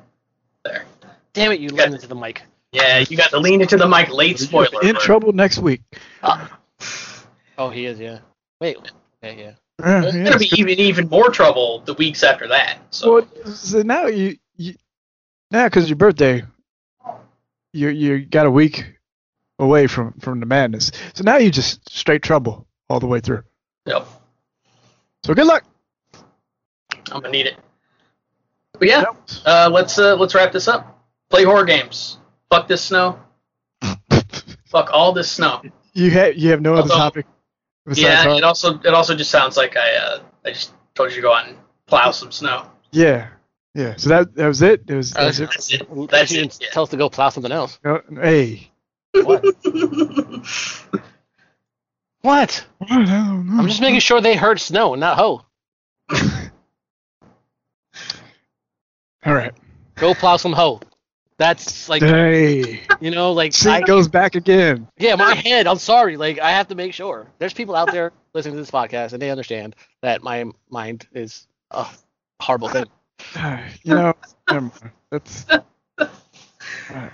There. 0.66 0.86
Damn 1.34 1.52
it, 1.52 1.60
you 1.60 1.70
leaned 1.70 1.94
into 1.94 2.08
the 2.08 2.16
mic. 2.16 2.44
Yeah, 2.74 3.06
you 3.08 3.16
got 3.16 3.30
to 3.30 3.40
lean 3.40 3.62
into 3.62 3.78
the 3.78 3.88
mic 3.88 4.10
late 4.10 4.40
spoiler. 4.40 4.82
in 4.82 4.90
alert. 4.90 5.02
trouble 5.02 5.32
next 5.32 5.60
week. 5.60 5.82
Oh, 7.58 7.70
he 7.70 7.86
is, 7.86 8.00
yeah. 8.00 8.20
Wait. 8.60 8.78
Okay, 9.24 9.40
yeah. 9.40 9.52
Uh, 9.84 10.02
It's 10.06 10.16
yeah, 10.16 10.24
gonna 10.26 10.38
be 10.40 10.50
even 10.58 10.80
even 10.80 11.08
more 11.10 11.30
trouble 11.30 11.80
the 11.86 11.94
weeks 11.94 12.24
after 12.24 12.48
that. 12.48 12.80
So 12.92 13.14
Well, 13.14 13.28
so 13.56 13.82
now 13.84 14.08
you, 14.08 14.38
you 14.56 14.76
now 15.52 15.66
because 15.68 15.88
your 15.90 15.96
birthday, 15.98 16.44
you 17.74 17.90
you 17.90 18.26
got 18.26 18.46
a 18.46 18.52
week 18.52 18.86
away 19.60 19.88
from 19.88 20.14
from 20.20 20.40
the 20.40 20.46
madness. 20.46 20.92
So 21.14 21.24
now 21.24 21.38
you 21.38 21.52
just 21.52 21.88
straight 21.90 22.22
trouble 22.24 22.68
all 22.90 23.00
the 23.00 23.08
way 23.08 23.20
through. 23.20 23.44
yep, 23.86 24.06
So 25.26 25.34
good 25.34 25.48
luck. 25.48 25.64
I'm 27.12 27.22
gonna 27.22 27.30
need 27.30 27.48
it. 27.48 27.56
But 28.80 28.88
yeah, 28.88 29.04
uh, 29.46 29.70
let's 29.72 29.98
uh, 30.00 30.16
let's 30.16 30.34
wrap 30.36 30.52
this 30.52 30.68
up. 30.68 31.04
Play 31.30 31.44
horror 31.44 31.66
games. 31.66 32.18
Fuck 32.54 32.68
this 32.68 32.84
snow. 32.84 33.20
Fuck 34.66 34.92
all 34.94 35.12
this 35.12 35.32
snow. 35.32 35.64
You 35.94 36.12
have 36.12 36.38
you 36.38 36.52
have 36.52 36.62
no 36.62 36.76
other 36.76 36.88
topic. 36.88 37.26
Yeah, 37.94 38.22
horror? 38.24 38.36
it 38.36 38.44
also 38.44 38.80
it 38.80 38.94
also 38.94 39.16
just 39.16 39.32
sounds 39.32 39.58
like 39.58 39.76
I 39.76 39.96
uh, 39.96 40.20
I 40.46 40.50
just 40.50 40.72
told 40.94 41.10
you 41.10 41.16
to 41.16 41.22
go 41.24 41.34
out 41.34 41.48
and 41.48 41.58
plow 41.88 42.12
some 42.12 42.32
snow. 42.32 42.70
yeah, 42.92 43.30
yeah. 43.74 43.96
So 43.96 44.10
that 44.10 44.36
that 44.36 44.48
was 44.48 44.62
it. 44.62 44.84
It 44.88 44.94
was. 44.94 45.14
That 45.14 45.26
was 45.26 45.40
it. 45.40 45.50
That's 45.50 45.74
it. 45.74 45.80
That's 45.90 46.12
That's 46.12 46.32
you 46.32 46.42
it. 46.42 46.52
didn't 46.52 46.72
tell 46.72 46.84
us 46.84 46.90
to 46.90 46.98
go 46.98 47.10
plow 47.10 47.30
something 47.30 47.52
else. 47.52 47.80
No, 47.84 48.02
hey. 48.22 48.70
What? 49.14 49.44
what? 49.44 51.02
What? 52.22 52.66
I 52.80 52.86
don't 52.86 53.06
know. 53.06 53.60
I'm 53.60 53.68
just 53.68 53.82
making 53.82 54.00
sure 54.00 54.22
they 54.22 54.38
heard 54.38 54.58
snow, 54.58 54.96
not 54.96 55.18
hoe. 55.18 55.42
All 59.26 59.34
right. 59.34 59.52
Go 59.96 60.14
plow 60.14 60.38
some 60.38 60.54
hoe. 60.54 60.80
That's 61.38 61.90
like 61.90 62.02
Hey. 62.02 62.82
you 63.02 63.12
know, 63.12 63.32
like 63.34 63.54
See, 63.54 63.70
I, 63.70 63.80
it 63.80 63.86
goes 63.86 64.08
back 64.08 64.36
again. 64.36 64.88
yeah, 64.98 65.16
my 65.16 65.34
head. 65.34 65.68
I'm 65.68 65.78
sorry. 65.80 66.16
Like 66.18 66.40
I 66.40 66.52
have 66.52 66.68
to 66.70 66.76
make 66.76 66.94
sure. 66.94 67.28
There's 67.40 67.54
people 67.54 67.76
out 67.76 67.92
there 67.92 68.12
listening 68.34 68.56
to 68.56 68.62
this 68.62 68.72
podcast 68.72 69.14
and 69.14 69.22
they 69.22 69.30
understand 69.32 69.76
that 70.02 70.22
my 70.24 70.46
mind 70.70 71.08
is 71.14 71.48
a 71.72 71.86
horrible 72.40 72.70
thing. 72.70 72.86
You 73.84 73.96
know, 73.96 74.14
never 74.50 74.62
mind. 74.62 74.92
that's. 75.10 75.46
I 76.00 76.10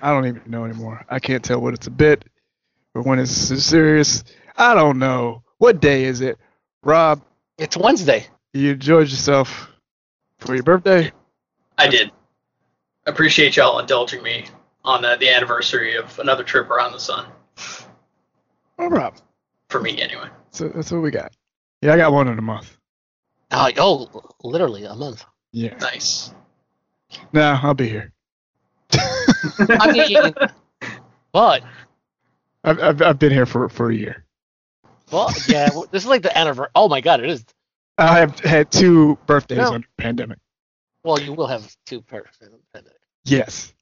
I 0.01 0.11
don't 0.11 0.25
even 0.27 0.41
know 0.47 0.65
anymore. 0.65 1.05
I 1.09 1.19
can't 1.19 1.43
tell 1.43 1.59
what 1.61 1.73
it's 1.73 1.87
a 1.87 1.91
bit, 1.91 2.25
but 2.93 3.05
when 3.05 3.19
it's 3.19 3.31
serious, 3.31 4.23
I 4.57 4.73
don't 4.73 4.97
know. 4.99 5.43
What 5.59 5.79
day 5.81 6.05
is 6.05 6.21
it? 6.21 6.37
Rob, 6.83 7.21
It's 7.57 7.75
Wednesday. 7.77 8.25
you 8.53 8.71
enjoyed 8.71 9.09
yourself 9.09 9.69
for 10.39 10.55
your 10.55 10.63
birthday? 10.63 11.11
I 11.77 11.87
did. 11.87 12.11
Appreciate 13.09 13.57
y'all 13.57 13.79
indulging 13.79 14.21
me 14.23 14.45
on 14.85 15.01
the, 15.01 15.17
the 15.19 15.29
anniversary 15.29 15.95
of 15.95 16.17
another 16.19 16.43
trip 16.43 16.69
around 16.69 16.91
the 16.93 16.99
sun. 16.99 17.25
Oh, 18.77 18.87
Rob. 18.87 19.15
For 19.69 19.81
me, 19.81 20.01
anyway. 20.01 20.27
So 20.51 20.69
that's 20.69 20.91
what 20.91 21.01
we 21.01 21.11
got. 21.11 21.33
Yeah, 21.81 21.93
I 21.93 21.97
got 21.97 22.11
one 22.13 22.27
in 22.27 22.37
a 22.37 22.41
month. 22.41 22.77
Oh, 23.51 23.69
oh, 23.77 24.21
literally 24.43 24.85
a 24.85 24.95
month. 24.95 25.25
Yeah. 25.51 25.75
Nice. 25.79 26.33
Nah, 27.33 27.59
I'll 27.63 27.73
be 27.73 27.89
here. 27.89 28.13
I 28.93 29.91
mean, 29.91 30.33
but 31.31 31.63
I've, 32.63 32.79
I've, 32.79 33.01
I've 33.01 33.19
been 33.19 33.31
here 33.31 33.45
for, 33.45 33.69
for 33.69 33.89
a 33.89 33.95
year. 33.95 34.23
well, 35.11 35.31
yeah, 35.47 35.69
well, 35.71 35.87
this 35.91 36.03
is 36.03 36.09
like 36.09 36.21
the 36.21 36.37
anniversary. 36.37 36.71
Oh 36.75 36.87
my 36.87 37.01
god, 37.01 37.21
it 37.23 37.29
is. 37.29 37.43
I 37.97 38.19
have 38.19 38.39
had 38.39 38.71
two 38.71 39.17
birthdays 39.25 39.57
No. 39.57 39.73
under 39.73 39.87
pandemic. 39.97 40.37
Well, 41.03 41.19
you 41.19 41.33
will 41.33 41.47
have 41.47 41.75
two 41.85 42.01
per. 42.01 42.23
Yes. 43.25 43.73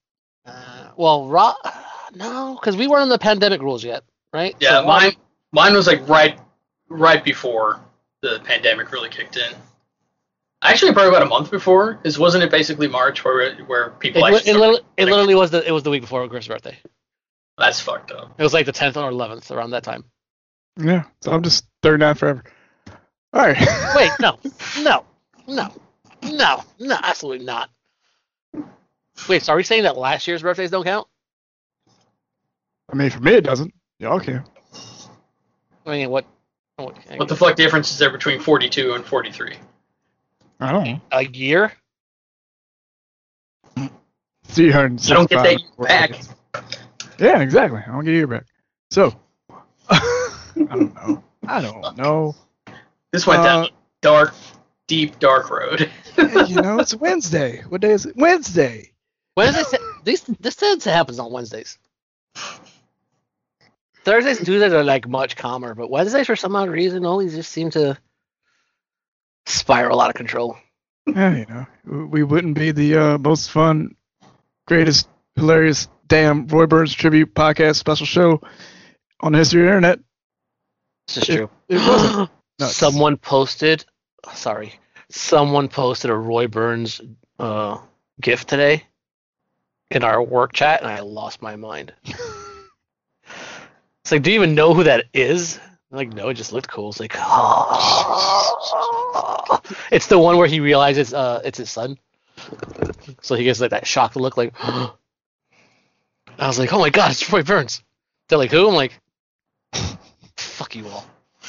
Uh, 0.45 0.89
well, 0.95 1.27
Ro- 1.27 1.53
no, 2.15 2.57
because 2.59 2.75
we 2.77 2.87
weren't 2.87 3.03
on 3.03 3.09
the 3.09 3.19
pandemic 3.19 3.61
rules 3.61 3.83
yet, 3.83 4.03
right? 4.33 4.55
Yeah, 4.59 4.81
So 4.81 4.85
mine 4.85 5.13
mine 5.51 5.73
was 5.73 5.87
like 5.87 6.07
right 6.07 6.39
right 6.89 7.23
before 7.23 7.81
the 8.21 8.39
pandemic 8.43 8.91
really 8.91 9.09
kicked 9.09 9.37
in. 9.37 9.53
Actually, 10.63 10.91
probably 10.93 11.09
about 11.09 11.21
a 11.21 11.29
month 11.29 11.51
before, 11.51 11.93
because 11.95 12.17
wasn't 12.17 12.43
it 12.43 12.49
basically 12.49 12.87
March 12.87 13.23
where 13.23 13.55
where 13.65 13.91
people 13.91 14.21
li- 14.23 14.35
actually 14.35 14.51
it, 14.51 14.57
literally, 14.57 14.81
it 14.97 15.05
literally 15.05 15.35
was 15.35 15.51
the 15.51 15.65
it 15.67 15.71
was 15.71 15.83
the 15.83 15.89
week 15.89 16.01
before 16.01 16.27
Chris's 16.27 16.47
birthday. 16.47 16.77
That's 17.57 17.79
fucked 17.79 18.11
up. 18.11 18.35
It 18.37 18.43
was 18.43 18.53
like 18.53 18.65
the 18.65 18.71
tenth 18.71 18.97
or 18.97 19.09
eleventh 19.09 19.51
around 19.51 19.71
that 19.71 19.83
time. 19.83 20.03
Yeah. 20.79 21.03
So 21.21 21.31
I'm 21.31 21.43
just 21.43 21.65
third 21.81 21.99
39 22.01 22.15
forever. 22.15 22.43
All 23.33 23.45
right. 23.45 23.57
Wait, 23.95 24.11
no, 24.19 24.39
no, 24.81 25.05
no, 25.47 25.71
no, 26.23 26.63
no, 26.79 26.97
absolutely 27.03 27.45
not. 27.45 27.69
Wait, 29.27 29.43
so 29.43 29.53
are 29.53 29.55
we 29.57 29.63
saying 29.63 29.83
that 29.83 29.97
last 29.97 30.27
year's 30.27 30.41
birthdays 30.41 30.71
don't 30.71 30.83
count? 30.83 31.07
I 32.91 32.95
mean, 32.95 33.09
for 33.09 33.19
me, 33.19 33.33
it 33.33 33.41
doesn't. 33.43 33.73
Y'all 33.99 34.19
can. 34.19 34.43
I 35.85 35.91
mean, 35.91 36.09
what? 36.09 36.25
what 36.77 36.95
What 37.17 37.27
the 37.27 37.35
fuck 37.35 37.55
difference 37.55 37.91
is 37.91 37.97
there 37.97 38.09
between 38.11 38.39
42 38.39 38.93
and 38.93 39.03
43? 39.05 39.55
I 40.59 40.71
don't 40.71 40.83
know. 40.85 41.01
a 41.11 41.25
year? 41.25 41.71
365. 44.45 45.09
You 45.09 45.15
don't 45.15 45.29
get 45.29 45.43
that 45.43 46.21
back. 46.53 46.65
Yeah, 47.19 47.41
exactly. 47.41 47.81
I 47.85 47.91
don't 47.91 48.05
get 48.05 48.13
your 48.13 48.27
back. 48.27 48.45
So, 48.91 49.13
I 49.89 49.99
don't 50.55 50.95
know. 50.95 51.23
I 51.47 51.61
don't 51.61 51.97
know. 51.97 52.35
This 53.11 53.27
went 53.27 53.43
down 53.43 53.63
Uh, 53.63 53.67
a 53.67 53.69
dark, 54.01 54.33
deep, 54.87 55.19
dark 55.19 55.49
road. 55.49 55.89
Hey, 56.15 56.45
you 56.45 56.61
know, 56.61 56.79
it's 56.79 56.95
Wednesday. 56.95 57.63
What 57.69 57.81
day 57.81 57.91
is 57.91 58.05
it? 58.05 58.15
Wednesday. 58.15 58.91
Wednesday. 59.37 59.77
These 60.03 60.23
this 60.39 60.55
tends 60.55 60.83
to 60.85 60.91
happens 60.91 61.19
on 61.19 61.31
Wednesdays. 61.31 61.77
Thursdays 64.03 64.37
and 64.37 64.45
Tuesdays 64.45 64.73
are 64.73 64.83
like 64.83 65.07
much 65.07 65.35
calmer, 65.35 65.75
but 65.75 65.89
Wednesdays 65.89 66.27
for 66.27 66.35
some 66.35 66.55
odd 66.55 66.69
reason 66.69 67.05
always 67.05 67.35
just 67.35 67.51
seem 67.51 67.69
to 67.71 67.97
spiral 69.45 70.01
out 70.01 70.09
of 70.09 70.15
control. 70.15 70.57
Yeah, 71.05 71.35
you 71.35 71.45
know, 71.45 72.05
we 72.07 72.23
wouldn't 72.23 72.55
be 72.55 72.71
the 72.71 72.95
uh, 72.97 73.17
most 73.17 73.51
fun, 73.51 73.95
greatest, 74.65 75.07
hilarious, 75.35 75.87
damn 76.07 76.47
Roy 76.47 76.65
Burns 76.65 76.93
tribute 76.93 77.33
podcast 77.33 77.75
special 77.77 78.05
show 78.05 78.41
on 79.21 79.31
the 79.33 79.37
history 79.37 79.61
of 79.61 79.65
the 79.65 79.69
internet. 79.71 79.99
This 81.07 81.17
is 81.17 81.29
It- 81.29 81.35
true. 81.37 81.49
it. 81.69 82.29
Someone 82.61 83.17
posted, 83.17 83.85
sorry, 84.33 84.79
someone 85.09 85.67
posted 85.69 86.09
a 86.11 86.15
Roy 86.15 86.47
Burns 86.47 86.99
uh, 87.39 87.77
gift 88.19 88.47
today 88.49 88.83
in 89.91 90.03
our 90.03 90.21
work 90.21 90.53
chat, 90.53 90.81
and 90.81 90.89
I 90.89 90.99
lost 90.99 91.41
my 91.41 91.55
mind. 91.55 91.93
it's 92.05 94.11
like, 94.11 94.23
do 94.23 94.31
you 94.31 94.35
even 94.35 94.55
know 94.55 94.73
who 94.73 94.83
that 94.83 95.05
is? 95.13 95.59
I'm 95.91 95.97
like, 95.97 96.13
no, 96.13 96.29
it 96.29 96.35
just 96.35 96.53
looked 96.53 96.69
cool. 96.69 96.89
It's 96.89 96.99
like, 96.99 97.13
it's 99.91 100.07
the 100.07 100.19
one 100.19 100.37
where 100.37 100.47
he 100.47 100.59
realizes 100.59 101.13
uh, 101.13 101.41
it's 101.45 101.57
his 101.57 101.69
son. 101.69 101.97
So 103.21 103.35
he 103.35 103.43
gets 103.43 103.61
like 103.61 103.71
that 103.71 103.87
shocked 103.87 104.15
look, 104.15 104.37
like, 104.37 104.53
I 104.63 104.91
was 106.39 106.59
like, 106.59 106.73
oh 106.73 106.79
my 106.79 106.89
god, 106.89 107.11
it's 107.11 107.31
Roy 107.31 107.43
Burns. 107.43 107.83
They're 108.27 108.37
like, 108.37 108.51
who? 108.51 108.67
I'm 108.67 108.75
like, 108.75 108.99
fuck 110.35 110.75
you 110.75 110.87
all. 110.87 111.05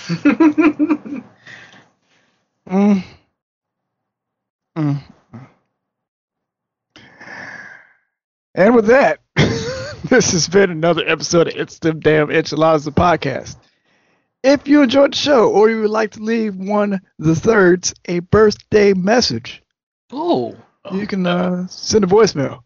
Mm. 2.68 3.02
Mm. 4.76 5.02
And 8.58 8.74
with 8.74 8.86
that, 8.86 9.20
this 9.36 10.32
has 10.32 10.48
been 10.48 10.72
another 10.72 11.06
episode 11.06 11.46
of 11.46 11.54
It's 11.54 11.78
Them 11.78 12.00
Damn 12.00 12.28
Enchiladas, 12.28 12.84
the 12.84 12.90
podcast. 12.90 13.56
If 14.42 14.66
you 14.66 14.82
enjoyed 14.82 15.12
the 15.12 15.16
show 15.16 15.48
or 15.48 15.70
you 15.70 15.82
would 15.82 15.90
like 15.90 16.10
to 16.12 16.20
leave 16.20 16.56
one 16.56 17.00
the 17.20 17.36
thirds 17.36 17.94
a 18.06 18.18
birthday 18.18 18.94
message, 18.94 19.62
oh, 20.10 20.56
you 20.90 21.06
can 21.06 21.24
uh, 21.24 21.68
send 21.68 22.02
a 22.02 22.08
voicemail 22.08 22.64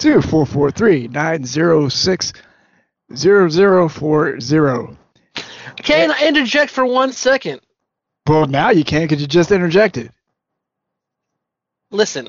to 0.00 0.20
443 0.20 1.08
906 1.08 2.32
0040. 3.16 4.96
Can 5.76 6.10
I 6.10 6.28
interject 6.28 6.70
for 6.70 6.84
one 6.84 7.12
second? 7.12 7.62
Well, 8.26 8.46
now 8.46 8.68
you 8.68 8.84
can 8.84 9.04
because 9.04 9.22
you 9.22 9.26
just 9.26 9.52
interjected. 9.52 10.12
Listen, 11.90 12.28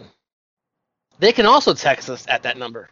They 1.20 1.34
can 1.34 1.46
also 1.46 1.74
text 1.74 2.10
us 2.10 2.26
at 2.30 2.44
that 2.44 2.58
number. 2.58 2.90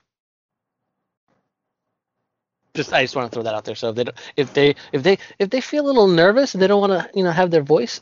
Just 2.79 2.93
I 2.93 3.03
just 3.03 3.13
want 3.13 3.29
to 3.29 3.35
throw 3.35 3.43
that 3.43 3.53
out 3.53 3.65
there. 3.65 3.75
So 3.75 3.89
if 3.89 3.95
they 3.97 4.05
if 4.37 4.53
they 4.53 4.73
if 4.93 5.03
they 5.03 5.17
if 5.37 5.49
they 5.49 5.59
feel 5.59 5.83
a 5.83 5.87
little 5.87 6.07
nervous 6.07 6.53
and 6.53 6.63
they 6.63 6.67
don't 6.67 6.79
want 6.79 6.93
to 6.93 7.09
you 7.13 7.25
know 7.25 7.31
have 7.31 7.51
their 7.51 7.61
voice, 7.61 7.99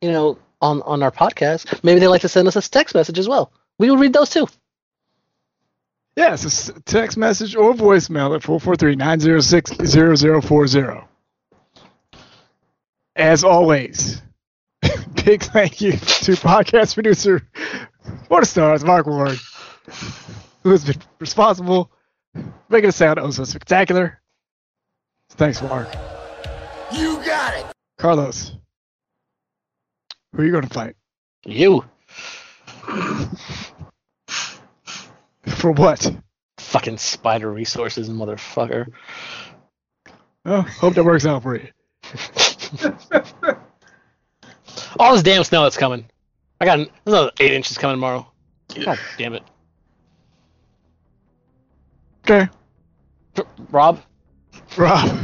you 0.00 0.10
know 0.10 0.36
on 0.60 0.82
on 0.82 1.04
our 1.04 1.12
podcast, 1.12 1.84
maybe 1.84 2.00
they 2.00 2.08
like 2.08 2.22
to 2.22 2.28
send 2.28 2.48
us 2.48 2.56
a 2.56 2.60
text 2.60 2.96
message 2.96 3.20
as 3.20 3.28
well. 3.28 3.52
We 3.78 3.88
will 3.88 3.98
read 3.98 4.12
those 4.12 4.30
too. 4.30 4.48
Yes, 6.16 6.44
it's 6.44 6.70
a 6.70 6.80
text 6.80 7.16
message 7.16 7.54
or 7.54 7.72
voicemail 7.72 8.34
at 8.34 8.42
443-906-0040. 8.42 11.06
As 13.14 13.44
always, 13.44 14.20
big 15.24 15.44
thank 15.44 15.80
you 15.80 15.92
to 15.92 16.32
podcast 16.32 16.94
producer 16.94 17.48
What 18.26 18.44
Stars, 18.48 18.82
Mark 18.82 19.06
Ward, 19.06 19.38
who 20.64 20.70
has 20.70 20.84
been 20.84 21.00
responsible 21.20 21.92
making 22.70 22.88
it 22.88 22.92
sound 22.92 23.18
oh 23.18 23.30
so 23.30 23.44
spectacular. 23.44 24.20
Thanks, 25.30 25.60
Mark. 25.62 25.88
You 26.92 27.16
got 27.24 27.54
it. 27.54 27.66
Carlos, 27.98 28.56
who 30.32 30.42
are 30.42 30.44
you 30.44 30.52
going 30.52 30.66
to 30.66 30.72
fight? 30.74 30.96
You 31.44 31.84
For 35.46 35.72
what? 35.72 36.10
fucking 36.58 36.98
spider 36.98 37.50
resources, 37.50 38.08
motherfucker. 38.08 38.92
Oh, 40.44 40.60
hope 40.62 40.94
that 40.94 41.04
works 41.04 41.26
out 41.26 41.42
for 41.42 41.56
you. 41.56 41.68
All 44.98 45.12
this 45.14 45.22
damn 45.22 45.42
snow 45.44 45.64
that's 45.64 45.76
coming. 45.76 46.06
I 46.60 46.64
got 46.64 46.88
another 47.06 47.30
eight 47.40 47.52
inches 47.52 47.76
coming 47.76 47.96
tomorrow. 47.96 48.30
God 48.84 48.98
damn 49.18 49.34
it, 49.34 49.42
Okay. 52.24 52.48
Rob. 53.70 54.00
Rob. 54.76 55.18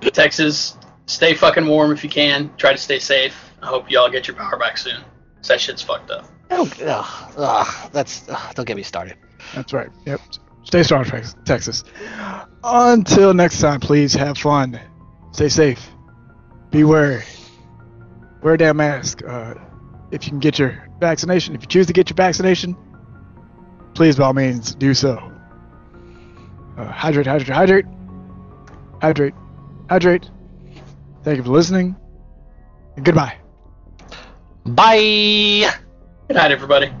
Texas, 0.12 0.76
stay 1.06 1.34
fucking 1.34 1.66
warm 1.66 1.92
if 1.92 2.02
you 2.04 2.10
can. 2.10 2.50
Try 2.56 2.72
to 2.72 2.78
stay 2.78 2.98
safe. 2.98 3.34
I 3.62 3.66
hope 3.66 3.90
y'all 3.90 4.10
get 4.10 4.26
your 4.26 4.36
power 4.36 4.58
back 4.58 4.76
soon. 4.78 5.00
'cause 5.36 5.48
that 5.48 5.60
shit's 5.60 5.82
fucked 5.82 6.10
up. 6.10 6.24
Oh, 6.50 6.70
ugh, 6.84 7.32
ugh, 7.36 7.90
that's 7.92 8.28
ugh, 8.28 8.54
don't 8.54 8.64
get 8.66 8.76
me 8.76 8.82
started. 8.82 9.16
That's 9.54 9.72
right. 9.72 9.88
Yep. 10.06 10.20
Stay 10.64 10.82
strong, 10.84 11.04
Texas. 11.44 11.82
Until 12.62 13.34
next 13.34 13.60
time, 13.60 13.80
please 13.80 14.14
have 14.14 14.38
fun. 14.38 14.78
Stay 15.32 15.48
safe. 15.48 15.84
Beware. 16.70 17.24
Wear 18.42 18.54
a 18.54 18.58
damn 18.58 18.76
mask. 18.76 19.22
Uh, 19.26 19.54
if 20.12 20.24
you 20.24 20.30
can 20.30 20.38
get 20.38 20.58
your 20.58 20.86
vaccination, 21.00 21.54
if 21.54 21.62
you 21.62 21.66
choose 21.66 21.86
to 21.88 21.92
get 21.92 22.08
your 22.10 22.16
vaccination, 22.16 22.76
please, 23.94 24.16
by 24.16 24.24
all 24.26 24.32
means, 24.32 24.74
do 24.76 24.94
so. 24.94 25.31
Uh, 26.76 26.86
hydrate, 26.86 27.26
hydrate, 27.26 27.48
hydrate. 27.48 27.84
Hydrate, 29.00 29.34
hydrate. 29.90 30.30
Thank 31.24 31.38
you 31.38 31.42
for 31.42 31.50
listening. 31.50 31.96
And 32.96 33.04
goodbye. 33.04 33.36
Bye. 34.64 35.70
Good 36.28 36.36
night, 36.36 36.52
everybody. 36.52 36.92